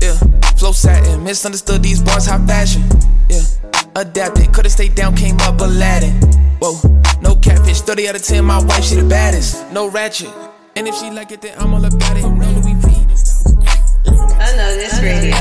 Yeah, 0.00 0.18
flow 0.56 0.72
satin. 0.72 1.22
Misunderstood 1.22 1.82
these 1.84 2.02
bars, 2.02 2.26
high 2.26 2.44
fashion. 2.46 2.82
Yeah, 3.28 3.42
adapted. 3.94 4.52
Could've 4.52 4.72
stayed 4.72 4.96
down, 4.96 5.14
came 5.14 5.36
up 5.42 5.60
Aladdin. 5.60 6.14
Whoa, 6.58 6.80
no 7.20 7.36
catfish. 7.36 7.80
30 7.82 8.08
out 8.08 8.16
of 8.16 8.24
10, 8.24 8.44
my 8.44 8.60
wife, 8.64 8.84
she 8.84 8.96
the 8.96 9.08
baddest. 9.08 9.70
No 9.70 9.88
ratchet. 9.88 10.30
And 10.74 10.88
if 10.88 10.96
she 10.96 11.10
like 11.10 11.30
it, 11.30 11.42
then 11.42 11.56
I'ma 11.60 11.78
look 11.78 11.94
at 12.02 12.16
it. 12.16 12.22
No 12.22 12.50
Louis 12.58 12.74
V. 12.74 12.92
Unnoticed 14.40 15.00
radio. 15.00 15.36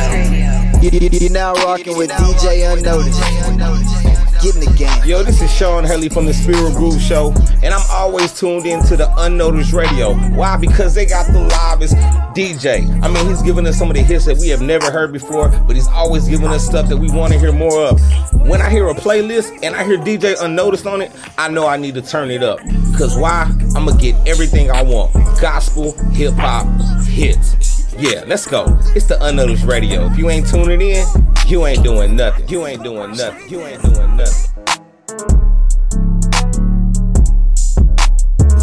You, 0.82 1.00
you, 1.00 1.20
you 1.20 1.30
now 1.30 1.54
rocking 1.54 1.98
with 1.98 2.12
DJ 2.12 2.72
Unnoticed. 2.78 4.01
Get 4.42 4.56
in 4.56 4.62
the 4.62 4.74
game. 4.76 5.04
Yo, 5.06 5.22
this 5.22 5.40
is 5.40 5.54
Sean 5.54 5.84
Haley 5.84 6.10
from 6.10 6.26
the 6.26 6.34
Spirit 6.34 6.74
Groove 6.74 7.00
Show, 7.00 7.32
and 7.62 7.74
I'm 7.74 7.86
always 7.92 8.34
tuned 8.34 8.66
into 8.66 8.98
the 8.98 9.08
Unnoticed 9.20 9.72
Radio. 9.72 10.16
Why? 10.36 10.58
Because 10.58 10.96
they 10.96 11.06
got 11.06 11.32
the 11.32 11.42
livest 11.42 11.94
DJ. 12.34 12.90
I 13.04 13.08
mean, 13.08 13.28
he's 13.28 13.44
giving 13.44 13.68
us 13.68 13.78
some 13.78 13.92
of 13.92 13.96
the 13.96 14.02
hits 14.02 14.26
that 14.26 14.38
we 14.38 14.48
have 14.50 14.62
never 14.62 14.90
heard 14.90 15.14
before, 15.14 15.50
but 15.50 15.76
he's 15.76 15.88
always 15.88 16.28
giving 16.28 16.48
us 16.48 16.66
stuff 16.66 16.90
that 16.90 16.98
we 16.98 17.12
want 17.12 17.34
to 17.34 17.40
hear 17.40 17.52
more 17.52 17.82
of. 17.82 18.02
When 18.48 18.64
I 18.64 18.70
hear 18.72 18.90
a 18.90 18.96
playlist 18.96 19.60
and 19.62 19.76
I 19.76 19.84
hear 19.84 19.98
DJ 19.98 20.36
Unnoticed 20.42 20.88
on 20.88 21.02
it, 21.02 21.12
I 21.38 21.48
know 21.48 21.68
I 21.68 21.78
need 21.78 21.94
to 21.94 22.02
turn 22.02 22.32
it 22.32 22.42
up. 22.42 22.60
Because 22.92 23.16
why? 23.16 23.44
I'm 23.76 23.86
going 23.86 23.98
to 23.98 24.02
get 24.02 24.28
everything 24.28 24.72
I 24.72 24.82
want 24.82 25.14
gospel, 25.40 25.92
hip 26.14 26.34
hop, 26.36 26.68
hits. 27.06 27.71
Yeah, 27.98 28.24
let's 28.26 28.48
go. 28.48 28.66
It's 28.96 29.06
the 29.06 29.18
Unnoticed 29.22 29.66
Radio. 29.66 30.08
If 30.08 30.18
you 30.18 30.30
ain't 30.30 30.48
tuning 30.48 30.82
in, 30.82 31.06
you 31.46 31.66
ain't 31.66 31.84
doing 31.84 32.16
nothing. 32.16 32.48
You 32.48 32.66
ain't 32.66 32.84
doing 32.84 33.12
nothing. 33.12 33.50
You 33.50 33.62
ain't 33.62 33.82
doing 33.84 34.16
nothing. 34.16 34.52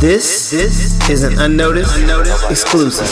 This 0.00 0.50
this 0.50 1.10
is 1.10 1.24
an 1.24 1.38
unnoticed, 1.38 1.96
unnoticed 1.96 2.50
exclusive. 2.50 3.08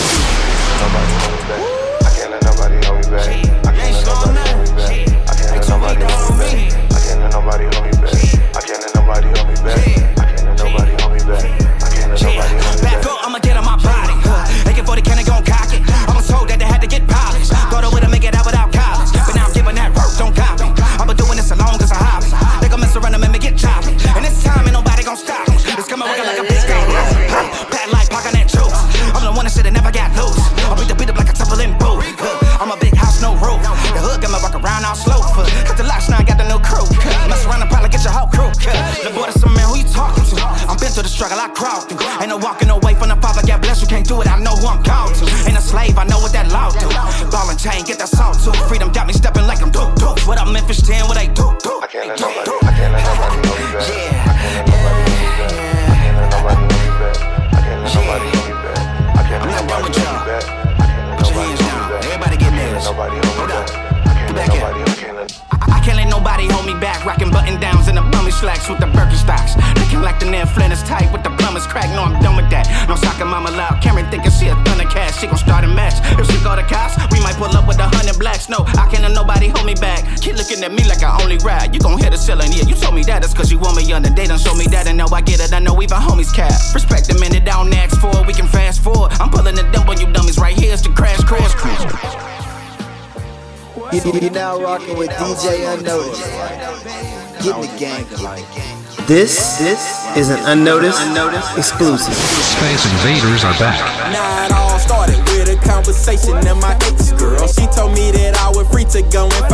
This 99.07 99.59
this 99.59 100.03
is 100.17 100.31
an 100.31 100.41
unnoticed, 100.51 100.99
unnoticed 101.07 101.57
exclusive. 101.57 102.13
Space 102.13 102.83
Invaders 102.91 103.45
are 103.45 103.55
back. 103.55 103.79
Now 104.11 104.47
it 104.47 104.51
all 104.51 104.81
started 104.81 105.23
with 105.31 105.47
a 105.47 105.55
conversation 105.63 106.35
and 106.35 106.59
my 106.59 106.75
ex 106.91 107.13
girl. 107.13 107.47
She 107.47 107.71
told 107.71 107.95
me 107.95 108.11
that 108.11 108.35
I 108.35 108.51
was 108.51 108.67
free 108.67 108.83
to 108.99 109.03
go 109.07 109.31
and 109.31 109.46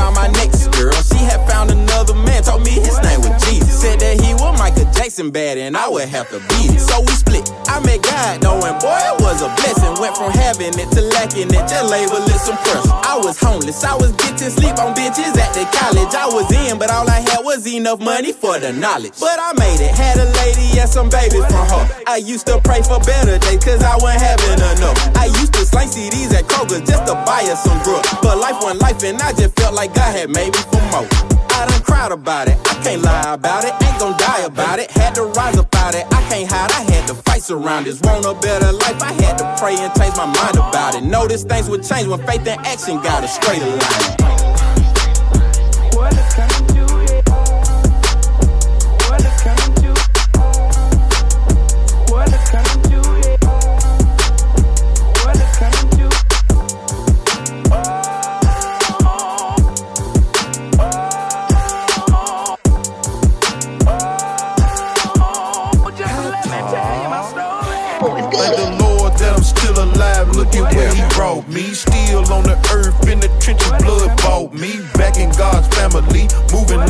Jackson 5.23 5.31
bad 5.31 5.59
and 5.59 5.77
I 5.77 5.89
would 5.89 6.09
have 6.09 6.29
to 6.31 6.39
beat 6.51 6.75
it. 6.75 6.81
So 6.81 7.01
we 7.01 7.13
split. 7.15 7.47
I 7.69 7.79
met 7.81 8.03
God 8.03 8.43
knowing, 8.43 8.75
boy, 8.81 8.99
it 8.99 9.17
was 9.23 9.43
a 9.43 9.49
blessing. 9.57 9.95
Went 10.01 10.17
from 10.17 10.33
having 10.33 10.75
it 10.75 10.91
to 10.93 11.03
lacking 11.15 11.49
it, 11.49 11.65
just 11.69 11.91
label 11.91 12.19
it 12.19 12.41
some 12.41 12.57
pressure. 12.59 12.91
I 12.91 13.21
was 13.23 13.39
homeless, 13.39 13.85
I 13.85 13.95
was 13.95 14.13
getting 14.13 14.51
sleep 14.51 14.77
on 14.79 14.95
bitches 14.95 15.37
at 15.39 15.55
the 15.55 15.65
college. 15.79 16.15
I 16.15 16.27
was 16.27 16.51
in, 16.51 16.79
but 16.79 16.91
all 16.91 17.09
I 17.09 17.21
had 17.21 17.45
was 17.45 17.67
enough 17.67 18.01
money 18.01 18.33
for 18.33 18.59
the 18.59 18.73
knowledge. 18.73 19.19
But 19.21 19.39
I 19.39 19.53
made 19.59 19.81
it, 19.81 19.95
had 19.95 20.19
a 20.19 20.27
lady 20.43 20.79
and 20.79 20.89
some 20.89 21.09
babies 21.09 21.47
from 21.47 21.67
her. 21.71 21.85
I 22.07 22.17
used 22.17 22.47
to 22.47 22.61
pray 22.61 22.83
for 22.83 22.99
better 23.01 23.39
days, 23.39 23.63
cause 23.63 23.83
I 23.83 23.97
wasn't 23.97 24.23
having 24.23 24.59
enough. 24.59 24.99
I 25.17 25.27
used 25.27 25.55
to 25.55 25.65
slang 25.65 25.89
CDs 25.89 26.35
at 26.35 26.45
Kroger 26.51 26.83
just 26.85 27.07
to 27.07 27.15
buy 27.25 27.47
us 27.47 27.63
some 27.63 27.79
grub. 27.85 28.05
But 28.23 28.39
life 28.39 28.59
wasn't 28.61 28.83
life, 28.83 29.03
and 29.05 29.21
I 29.23 29.33
just 29.33 29.55
felt 29.57 29.75
like 29.75 29.95
God 29.95 30.17
had 30.17 30.31
made 30.31 30.53
me 30.53 30.63
for 30.71 30.83
more. 30.91 31.42
I 31.63 31.67
done 31.67 31.83
cried 31.83 32.11
about 32.11 32.49
it, 32.49 32.59
I 32.67 32.75
can't 32.83 33.03
lie 33.03 33.35
about 33.35 33.63
it, 33.65 33.73
ain't 33.87 33.99
gon' 34.01 34.19
die 34.19 34.41
about 34.41 34.81
it. 34.81 34.91
Had 34.91 35.15
to 35.15 35.27
rise 35.27 35.57
about 35.57 35.95
it, 35.95 36.05
I 36.11 36.21
can't 36.29 36.51
hide, 36.51 36.73
I 36.73 36.83
had 36.91 37.07
to 37.07 37.15
fight 37.15 37.49
around 37.51 37.85
this. 37.85 38.01
Want 38.01 38.27
a 38.27 38.35
better 38.35 38.73
life, 38.73 39.01
I 39.01 39.13
had 39.13 39.39
to 39.39 39.57
pray 39.61 39.77
and 39.77 39.95
change 39.95 40.17
my 40.17 40.27
mind 40.27 40.57
about 40.57 40.97
it. 40.97 41.05
Notice 41.05 41.45
things 41.45 41.71
would 41.71 41.85
change 41.85 42.09
when 42.09 42.19
faith 42.27 42.45
and 42.49 42.67
action 42.67 42.97
got 43.01 43.23
a 43.23 43.29
straight 43.29 43.63
line. 43.63 44.42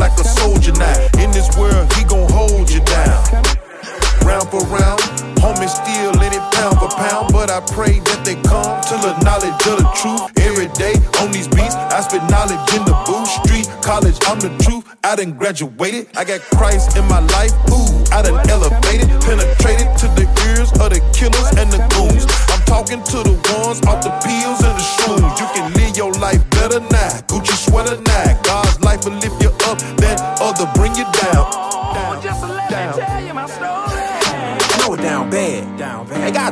Like 0.03 0.19
a 0.19 0.27
soldier 0.27 0.73
now. 0.73 0.99
In 1.23 1.31
this 1.31 1.47
world, 1.55 1.87
he 1.95 2.03
gon' 2.03 2.27
hold 2.29 2.69
you 2.69 2.81
down. 2.83 3.23
Round 4.27 4.47
for 4.51 4.63
round, 4.67 4.99
homie 5.39 5.71
still 5.71 6.11
in 6.19 6.31
it 6.35 6.45
pound 6.51 6.75
for 6.79 6.91
pound. 6.91 7.31
But 7.31 7.47
I 7.49 7.59
pray 7.71 8.03
that 8.11 8.19
they 8.27 8.35
come 8.43 8.75
to 8.91 8.95
the 8.99 9.15
knowledge 9.23 9.59
of 9.71 9.75
the 9.79 9.87
truth. 9.95 10.23
Every 10.43 10.67
day 10.75 10.95
on 11.23 11.31
these 11.31 11.47
beats, 11.47 11.75
I 11.75 12.01
spit 12.03 12.23
knowledge 12.27 12.63
in 12.75 12.83
the 12.83 12.95
booth. 13.07 13.31
Street, 13.39 13.67
college, 13.81 14.19
I'm 14.27 14.39
the 14.43 14.51
truth. 14.63 14.83
I 15.03 15.15
done 15.15 15.33
graduated. 15.39 16.11
I 16.17 16.23
got 16.25 16.41
Christ 16.51 16.97
in 16.97 17.05
my 17.07 17.21
life. 17.35 17.55
Ooh, 17.71 17.87
I 18.11 18.23
done 18.27 18.39
elevated, 18.51 19.07
penetrated 19.23 19.87
to 20.03 20.07
the 20.19 20.27
ears 20.51 20.71
of 20.83 20.91
the 20.91 20.99
killers 21.15 21.49
and 21.55 21.71
the 21.71 21.79
goons. 21.95 22.27
I'm 22.51 22.63
talking 22.67 22.99
to 23.11 23.17
the 23.23 23.35
ones 23.55 23.79
off 23.87 24.03
the 24.03 24.11
pills 24.23 24.59
and 24.67 24.75
the 24.75 24.85
shrooms. 24.95 25.35
You 25.39 25.47
can 25.55 25.65
live 25.79 25.95
your 25.95 26.11
life 26.19 26.43
better 26.51 26.79
now. 26.91 27.11
Gucci 27.31 27.55
sweater 27.55 27.99
now. 28.03 28.12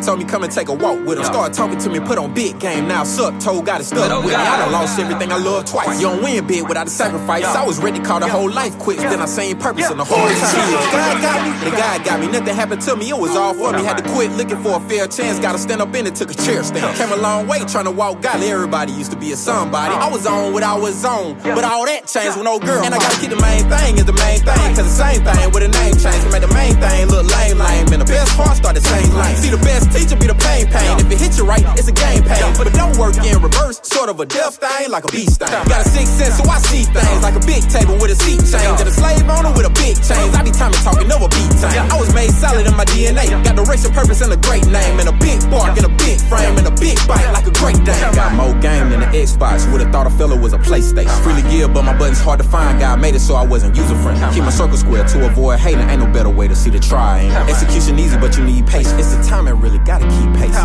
Told 0.01 0.19
me 0.19 0.25
come 0.25 0.43
and 0.43 0.51
take 0.51 0.69
a 0.69 0.73
walk 0.73 0.99
with 1.05 1.17
him. 1.17 1.25
Start 1.25 1.53
talking 1.53 1.79
to 1.79 1.89
me, 1.89 1.99
put 1.99 2.17
on 2.17 2.33
big 2.33 2.59
game. 2.59 2.87
Now 2.87 3.03
suck, 3.03 3.39
told 3.39 3.65
got 3.65 3.81
it 3.81 3.85
stuck 3.85 4.23
with 4.23 4.31
me. 4.31 4.35
I 4.35 4.57
done 4.57 4.71
lost 4.71 4.99
everything 4.99 5.31
I 5.31 5.37
love 5.37 5.65
twice. 5.65 6.01
You 6.01 6.07
don't 6.07 6.23
win 6.23 6.45
big 6.47 6.67
without 6.67 6.87
a 6.87 6.89
sacrifice. 6.89 7.45
I 7.45 7.65
was 7.65 7.79
ready 7.79 7.99
to 7.99 8.05
call 8.05 8.19
the 8.19 8.27
whole 8.27 8.49
life 8.49 8.77
quits. 8.79 9.01
Then 9.03 9.21
I 9.21 9.25
seen 9.25 9.57
purpose 9.57 9.89
in 9.89 9.97
the 9.97 10.03
hard 10.03 10.35
times. 10.37 10.91
God 10.91 11.21
got 11.21 11.39
me. 11.45 11.69
The 11.69 11.75
God 11.75 12.05
got 12.05 12.19
me. 12.19 12.27
Nothing 12.27 12.55
happened 12.55 12.81
to 12.83 12.95
me. 12.95 13.09
It 13.09 13.17
was 13.17 13.35
all 13.35 13.53
for 13.53 13.71
me. 13.73 13.83
Had 13.83 13.97
to 13.97 14.03
quit 14.11 14.31
looking 14.31 14.61
for 14.63 14.77
a 14.77 14.79
fair 14.81 15.07
chance. 15.07 15.39
Gotta 15.39 15.57
stand 15.57 15.81
up 15.81 15.93
in 15.95 16.07
it. 16.07 16.15
Took 16.15 16.31
a 16.31 16.35
chair 16.35 16.63
stand. 16.63 16.95
Came 16.97 17.11
a 17.11 17.17
long 17.17 17.47
way 17.47 17.59
trying 17.65 17.85
to 17.85 17.91
walk 17.91 18.21
godly. 18.21 18.49
Everybody 18.49 18.91
used 18.93 19.11
to 19.11 19.17
be 19.17 19.31
a 19.31 19.35
somebody. 19.35 19.93
I 19.93 20.09
was 20.09 20.25
on 20.25 20.53
what 20.53 20.63
I 20.63 20.75
was 20.75 21.03
on. 21.05 21.37
But 21.43 21.63
all 21.63 21.85
that 21.85 22.07
changed 22.07 22.37
with 22.37 22.45
no 22.45 22.59
girl. 22.59 22.83
And 22.83 22.93
I 22.93 22.97
gotta 22.97 23.19
keep 23.19 23.29
the 23.29 23.41
main 23.41 23.69
thing 23.69 23.97
is 23.97 24.05
the 24.05 24.13
main 24.13 24.39
thing. 24.39 24.75
Cause 24.75 24.87
the 24.87 25.03
same 25.03 25.23
thing 25.23 25.51
with 25.51 25.63
a 25.63 25.69
name 25.69 25.95
change. 25.97 26.23
Make 26.31 26.41
the 26.41 26.53
main 26.53 26.75
thing 26.79 27.07
look 27.07 27.25
lame, 27.27 27.57
lame. 27.57 27.87
And 27.93 28.01
the 28.01 28.09
best 28.09 28.35
part 28.37 28.57
start 28.57 28.75
the 28.75 28.81
same 28.81 29.13
lane. 29.13 29.35
See 29.37 29.49
the 29.49 29.61
best 29.61 29.90
teacher 29.91 30.15
be 30.15 30.27
the 30.27 30.35
pain, 30.35 30.67
pain. 30.67 30.99
If 30.99 31.11
it 31.11 31.19
hit 31.19 31.37
you 31.37 31.45
right, 31.45 31.63
it's 31.77 31.87
a 31.87 31.95
game 31.95 32.23
pain. 32.23 32.41
But 32.57 32.71
don't 32.73 32.95
work 32.97 33.19
in 33.19 33.35
reverse. 33.41 33.79
Sort 33.83 34.09
of 34.09 34.19
a 34.19 34.25
death 34.25 34.57
thing, 34.57 34.89
like 34.89 35.03
a 35.03 35.11
beast 35.11 35.39
thing. 35.39 35.51
Got 35.67 35.85
a 35.85 35.89
sixth 35.89 36.17
sense, 36.17 36.39
so 36.39 36.47
I 36.47 36.57
see 36.59 36.83
things 36.87 37.21
like 37.21 37.35
a 37.35 37.43
big 37.43 37.67
table 37.67 37.99
with 37.99 38.11
a 38.11 38.17
seat 38.17 38.41
change. 38.47 38.79
And 38.79 38.87
a 38.87 38.93
slave 38.93 39.27
owner 39.27 39.51
with 39.51 39.67
a 39.67 39.73
big 39.75 39.99
change. 39.99 40.31
I 40.33 40.41
be 40.41 40.51
time 40.51 40.71
and 40.71 40.83
talking 40.83 41.11
over 41.11 41.27
beat 41.27 41.51
time. 41.59 41.91
I 41.91 41.99
was 41.99 42.13
made 42.15 42.31
solid 42.31 42.65
in 42.65 42.75
my 42.75 42.85
DNA. 42.85 43.27
Got 43.43 43.55
the 43.59 43.65
racial 43.67 43.91
purpose 43.91 44.21
and 44.23 44.31
a 44.31 44.39
great 44.47 44.65
name. 44.67 44.99
And 44.99 45.07
a 45.11 45.15
big 45.19 45.43
bark 45.51 45.75
and 45.75 45.85
a 45.85 45.93
big 45.99 46.23
frame 46.31 46.57
and 46.57 46.65
a 46.65 46.75
big 46.79 46.95
bite 47.07 47.27
like 47.35 47.45
a 47.45 47.55
great 47.59 47.79
dame. 47.83 48.15
Got 48.15 48.33
more 48.39 48.55
game 48.63 48.89
than 48.89 49.01
the 49.03 49.09
Xbox. 49.11 49.69
Would've 49.71 49.91
thought 49.91 50.07
a 50.07 50.13
fella 50.15 50.35
was 50.39 50.53
a 50.53 50.59
PlayStation. 50.59 51.11
Freely 51.23 51.43
give, 51.51 51.73
but 51.73 51.83
my 51.83 51.97
buttons 51.97 52.19
hard 52.19 52.39
to 52.39 52.47
find. 52.47 52.79
God 52.79 53.01
made 53.01 53.15
it 53.15 53.21
so 53.21 53.35
I 53.35 53.45
wasn't 53.45 53.75
user 53.75 53.95
friendly. 53.95 54.23
Keep 54.33 54.43
my 54.43 54.49
circle 54.49 54.77
square 54.77 55.03
to 55.03 55.25
avoid 55.25 55.59
hating. 55.59 55.87
Ain't 55.89 55.99
no 55.99 56.07
better 56.07 56.29
way 56.29 56.47
to 56.47 56.55
see 56.55 56.69
the 56.69 56.79
triangle. 56.79 57.35
Execution 57.51 57.99
easy, 57.99 58.17
but 58.17 58.37
you 58.37 58.43
need 58.43 58.65
patience. 58.67 58.93
It's 58.93 59.13
the 59.15 59.23
time 59.23 59.47
and 59.47 59.61
really 59.61 59.80
gotta 59.85 60.05
keep 60.05 60.33
pace. 60.35 60.55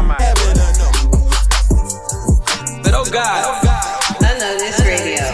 But 2.82 2.94
oh 2.94 3.04
God, 3.10 3.66
I 4.20 4.38
know 4.38 4.58
this 4.58 4.80
radio. 4.80 5.24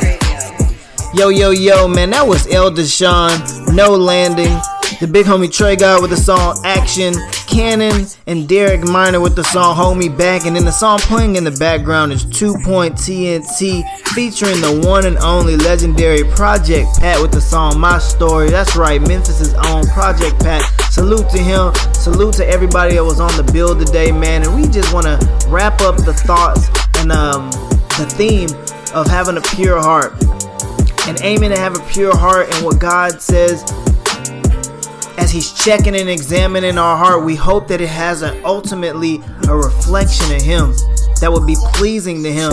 Yo, 1.14 1.28
yo, 1.28 1.50
yo, 1.50 1.88
man, 1.88 2.10
that 2.10 2.26
was 2.26 2.46
Elder 2.50 2.86
Sean, 2.86 3.38
No 3.74 3.90
Landing. 3.94 4.58
The 5.02 5.08
big 5.08 5.26
homie 5.26 5.52
Trey 5.52 5.74
God 5.74 6.00
with 6.00 6.12
the 6.12 6.16
song 6.16 6.60
Action. 6.64 7.12
Canon 7.48 8.06
and 8.28 8.48
Derek 8.48 8.82
Minor 8.84 9.18
with 9.18 9.34
the 9.34 9.42
song 9.42 9.74
Homie 9.74 10.16
Back. 10.16 10.46
And 10.46 10.54
then 10.54 10.64
the 10.64 10.70
song 10.70 11.00
playing 11.00 11.34
in 11.34 11.42
the 11.42 11.50
background 11.50 12.12
is 12.12 12.24
Two 12.24 12.54
Point 12.62 12.94
TNT 12.94 13.82
featuring 14.14 14.60
the 14.60 14.80
one 14.86 15.04
and 15.04 15.18
only 15.18 15.56
legendary 15.56 16.22
Project 16.22 17.00
Pat 17.00 17.20
with 17.20 17.32
the 17.32 17.40
song 17.40 17.80
My 17.80 17.98
Story. 17.98 18.48
That's 18.48 18.76
right, 18.76 19.00
Memphis' 19.00 19.52
own 19.66 19.88
Project 19.88 20.38
Pat. 20.38 20.62
Salute 20.92 21.28
to 21.30 21.38
him. 21.38 21.74
Salute 21.94 22.34
to 22.34 22.46
everybody 22.46 22.94
that 22.94 23.02
was 23.02 23.18
on 23.18 23.36
the 23.36 23.52
bill 23.52 23.76
today, 23.76 24.12
man. 24.12 24.44
And 24.44 24.54
we 24.54 24.68
just 24.68 24.94
want 24.94 25.06
to 25.06 25.48
wrap 25.48 25.80
up 25.80 25.96
the 25.96 26.14
thoughts 26.14 26.68
and 26.98 27.10
um, 27.10 27.50
the 27.98 28.06
theme 28.08 28.50
of 28.94 29.08
having 29.08 29.36
a 29.36 29.42
pure 29.56 29.80
heart 29.80 30.12
and 31.08 31.20
aiming 31.22 31.50
to 31.50 31.58
have 31.58 31.76
a 31.76 31.84
pure 31.90 32.16
heart 32.16 32.54
and 32.54 32.64
what 32.64 32.78
God 32.78 33.20
says 33.20 33.64
as 35.18 35.30
he's 35.30 35.52
checking 35.52 35.96
and 35.96 36.08
examining 36.08 36.78
our 36.78 36.96
heart 36.96 37.24
we 37.24 37.34
hope 37.34 37.68
that 37.68 37.80
it 37.80 37.88
has 37.88 38.22
an 38.22 38.40
ultimately 38.44 39.20
a 39.48 39.56
reflection 39.56 40.34
of 40.34 40.42
him 40.42 40.72
that 41.20 41.30
would 41.30 41.46
be 41.46 41.56
pleasing 41.74 42.22
to 42.22 42.32
him 42.32 42.52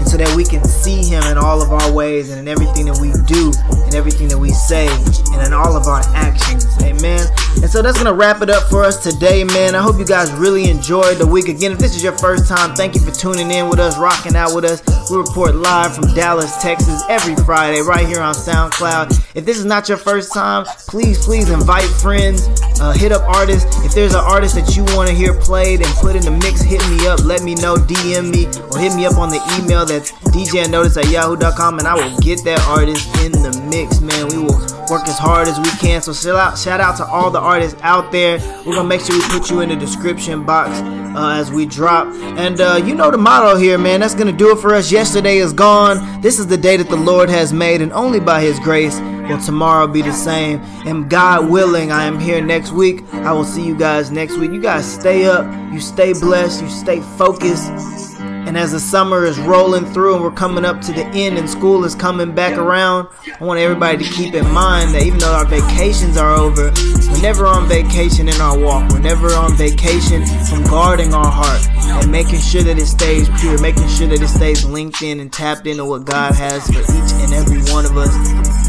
and 0.00 0.08
so 0.08 0.16
that 0.16 0.34
we 0.34 0.44
can 0.44 0.64
see 0.64 1.04
him 1.04 1.22
in 1.24 1.36
all 1.36 1.60
of 1.60 1.70
our 1.70 1.92
ways 1.92 2.30
and 2.30 2.40
in 2.40 2.48
everything 2.48 2.86
that 2.86 2.98
we 2.98 3.12
do 3.28 3.52
and 3.84 3.94
everything 3.94 4.28
that 4.28 4.38
we 4.38 4.48
say 4.50 4.88
and 5.32 5.46
in 5.46 5.52
all 5.52 5.76
of 5.76 5.86
our 5.86 6.00
actions. 6.16 6.66
Amen. 6.82 7.28
And 7.60 7.70
so 7.70 7.82
that's 7.82 7.98
gonna 7.98 8.14
wrap 8.14 8.40
it 8.40 8.48
up 8.48 8.68
for 8.70 8.82
us 8.82 9.02
today 9.02 9.44
man. 9.44 9.74
I 9.74 9.82
hope 9.82 9.98
you 9.98 10.06
guys 10.06 10.32
really 10.32 10.70
enjoyed 10.70 11.18
the 11.18 11.26
week. 11.26 11.48
Again 11.48 11.72
if 11.72 11.78
this 11.78 11.94
is 11.94 12.02
your 12.02 12.16
first 12.16 12.48
time 12.48 12.74
thank 12.74 12.94
you 12.94 13.00
for 13.00 13.10
tuning 13.10 13.50
in 13.50 13.68
with 13.68 13.78
us 13.78 13.98
rocking 13.98 14.34
out 14.36 14.54
with 14.54 14.64
us. 14.64 14.80
We 15.10 15.18
report 15.18 15.54
live 15.54 15.94
from 15.94 16.14
dallas 16.14 16.56
texas 16.62 17.02
every 17.08 17.36
friday 17.44 17.80
right 17.82 18.06
here 18.06 18.20
on 18.20 18.34
soundcloud. 18.34 19.36
If 19.36 19.44
this 19.44 19.58
is 19.58 19.66
not 19.66 19.88
your 19.88 19.98
first 19.98 20.32
time 20.32 20.64
please 20.88 21.22
please 21.22 21.50
invite 21.50 21.90
friends 22.00 22.48
uh, 22.80 22.92
hit 22.92 23.12
up 23.12 23.22
artists. 23.28 23.84
If 23.84 23.92
there's 23.92 24.14
an 24.14 24.24
artist 24.24 24.54
that 24.54 24.76
you 24.76 24.84
want 24.96 25.08
to 25.08 25.14
hear 25.14 25.34
played 25.34 25.82
and 25.82 25.94
put 25.96 26.16
in 26.16 26.22
the 26.22 26.30
mix 26.30 26.62
hit 26.62 26.80
me 26.88 27.06
up. 27.06 27.20
Let 27.24 27.42
me 27.42 27.54
know 27.54 27.76
dm 27.76 28.30
me 28.30 28.46
or 28.72 28.78
hit 28.78 28.94
me 28.94 29.04
up 29.04 29.18
on 29.18 29.28
the 29.28 29.40
email 29.58 29.84
that's 29.90 30.12
djnotice 30.32 30.96
at 30.96 31.10
yahoo.com 31.10 31.78
and 31.78 31.88
i 31.88 31.94
will 31.94 32.18
get 32.20 32.42
that 32.44 32.60
artist 32.68 33.06
in 33.24 33.32
the 33.32 33.50
mix 33.70 34.00
man. 34.00 34.28
We 34.28 34.38
will 34.38 34.58
work 34.90 35.06
as 35.08 35.18
hard 35.18 35.48
as 35.48 35.58
we 35.58 35.70
can. 35.78 36.02
So 36.02 36.12
shout 36.12 36.36
out 36.36 36.58
shout 36.58 36.80
out 36.80 36.96
to 36.96 37.04
all 37.04 37.30
the 37.30 37.38
artists 37.38 37.80
out 37.82 38.10
there. 38.12 38.38
We're 38.66 38.74
gonna 38.74 38.88
make 38.88 39.00
sure 39.00 39.16
we 39.16 39.22
put 39.28 39.50
you 39.50 39.60
in 39.60 39.68
the 39.68 39.76
description 39.76 40.44
box 40.44 40.70
uh, 41.16 41.38
as 41.38 41.50
we 41.50 41.66
drop. 41.66 42.08
And 42.38 42.60
uh, 42.60 42.82
you 42.84 42.94
know 42.94 43.10
the 43.10 43.18
motto 43.18 43.56
here 43.56 43.78
man. 43.78 44.00
That's 44.00 44.14
gonna 44.14 44.32
do 44.32 44.52
it 44.52 44.60
for 44.60 44.74
us. 44.74 44.90
Yesterday 44.90 45.38
is 45.38 45.52
gone. 45.52 46.20
This 46.20 46.38
is 46.38 46.46
the 46.46 46.56
day 46.56 46.76
that 46.76 46.88
the 46.88 46.96
lord 46.96 47.30
has 47.30 47.52
made 47.52 47.80
and 47.80 47.92
only 47.92 48.20
by 48.20 48.40
his 48.40 48.58
grace 48.60 48.98
will 49.00 49.40
tomorrow 49.40 49.86
be 49.86 50.02
the 50.02 50.12
same. 50.12 50.60
And 50.86 51.08
god 51.08 51.48
willing 51.48 51.92
i 51.92 52.04
am 52.04 52.18
here 52.18 52.44
next 52.44 52.72
week. 52.72 53.02
I 53.14 53.32
will 53.32 53.44
see 53.44 53.64
you 53.64 53.76
guys 53.76 54.10
next 54.10 54.36
week. 54.36 54.50
You 54.50 54.60
guys 54.60 54.90
stay 54.92 55.26
up. 55.26 55.46
You 55.72 55.80
stay 55.80 56.12
blessed. 56.12 56.62
You 56.62 56.68
stay 56.68 57.00
focused 57.16 58.09
and 58.46 58.56
as 58.56 58.72
the 58.72 58.80
summer 58.80 59.24
is 59.24 59.38
rolling 59.38 59.84
through 59.84 60.14
and 60.14 60.22
we're 60.22 60.30
coming 60.30 60.64
up 60.64 60.80
to 60.82 60.92
the 60.92 61.04
end 61.06 61.38
and 61.38 61.48
school 61.48 61.84
is 61.84 61.94
coming 61.94 62.34
back 62.34 62.56
around, 62.56 63.08
I 63.40 63.44
want 63.44 63.60
everybody 63.60 64.04
to 64.04 64.10
keep 64.12 64.34
in 64.34 64.50
mind 64.52 64.94
that 64.94 65.02
even 65.02 65.18
though 65.18 65.32
our 65.32 65.44
vacations 65.44 66.16
are 66.16 66.34
over, 66.34 66.72
we're 67.10 67.22
never 67.22 67.46
on 67.46 67.68
vacation 67.68 68.28
in 68.28 68.40
our 68.40 68.58
walk. 68.58 68.90
We're 68.90 69.00
never 69.00 69.28
on 69.34 69.54
vacation 69.54 70.24
from 70.48 70.64
guarding 70.64 71.14
our 71.14 71.30
heart 71.30 71.60
and 72.02 72.10
making 72.10 72.40
sure 72.40 72.62
that 72.62 72.78
it 72.78 72.86
stays 72.86 73.28
pure, 73.40 73.60
making 73.60 73.88
sure 73.88 74.08
that 74.08 74.20
it 74.20 74.28
stays 74.28 74.64
linked 74.64 75.02
in 75.02 75.20
and 75.20 75.32
tapped 75.32 75.66
into 75.66 75.84
what 75.84 76.04
God 76.04 76.34
has 76.34 76.66
for 76.66 76.80
each 76.80 77.12
and 77.22 77.32
every 77.34 77.60
one 77.72 77.84
of 77.84 77.96
us. 77.96 78.14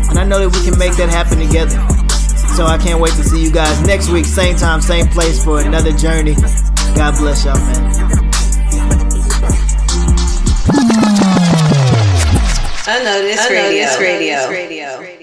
And 0.10 0.20
I 0.20 0.24
know 0.24 0.40
that 0.40 0.56
we 0.56 0.70
can 0.70 0.78
make 0.78 0.96
that 0.98 1.10
happen 1.10 1.40
together. 1.40 1.80
So 2.56 2.66
I 2.66 2.78
can't 2.78 3.00
wait 3.00 3.14
to 3.14 3.24
see 3.24 3.42
you 3.42 3.52
guys 3.52 3.82
next 3.88 4.10
week, 4.10 4.26
same 4.26 4.58
time, 4.58 4.82
same 4.82 5.08
place 5.08 5.44
for 5.44 5.62
another 5.62 5.92
journey. 5.94 6.36
God 6.94 7.18
bless 7.18 7.46
y'all, 7.46 7.56
man. 7.56 8.21
This 13.32 13.40
I 13.40 13.50
know 13.50 13.60
radio. 14.00 14.36
this 14.36 15.00
radio. 15.00 15.21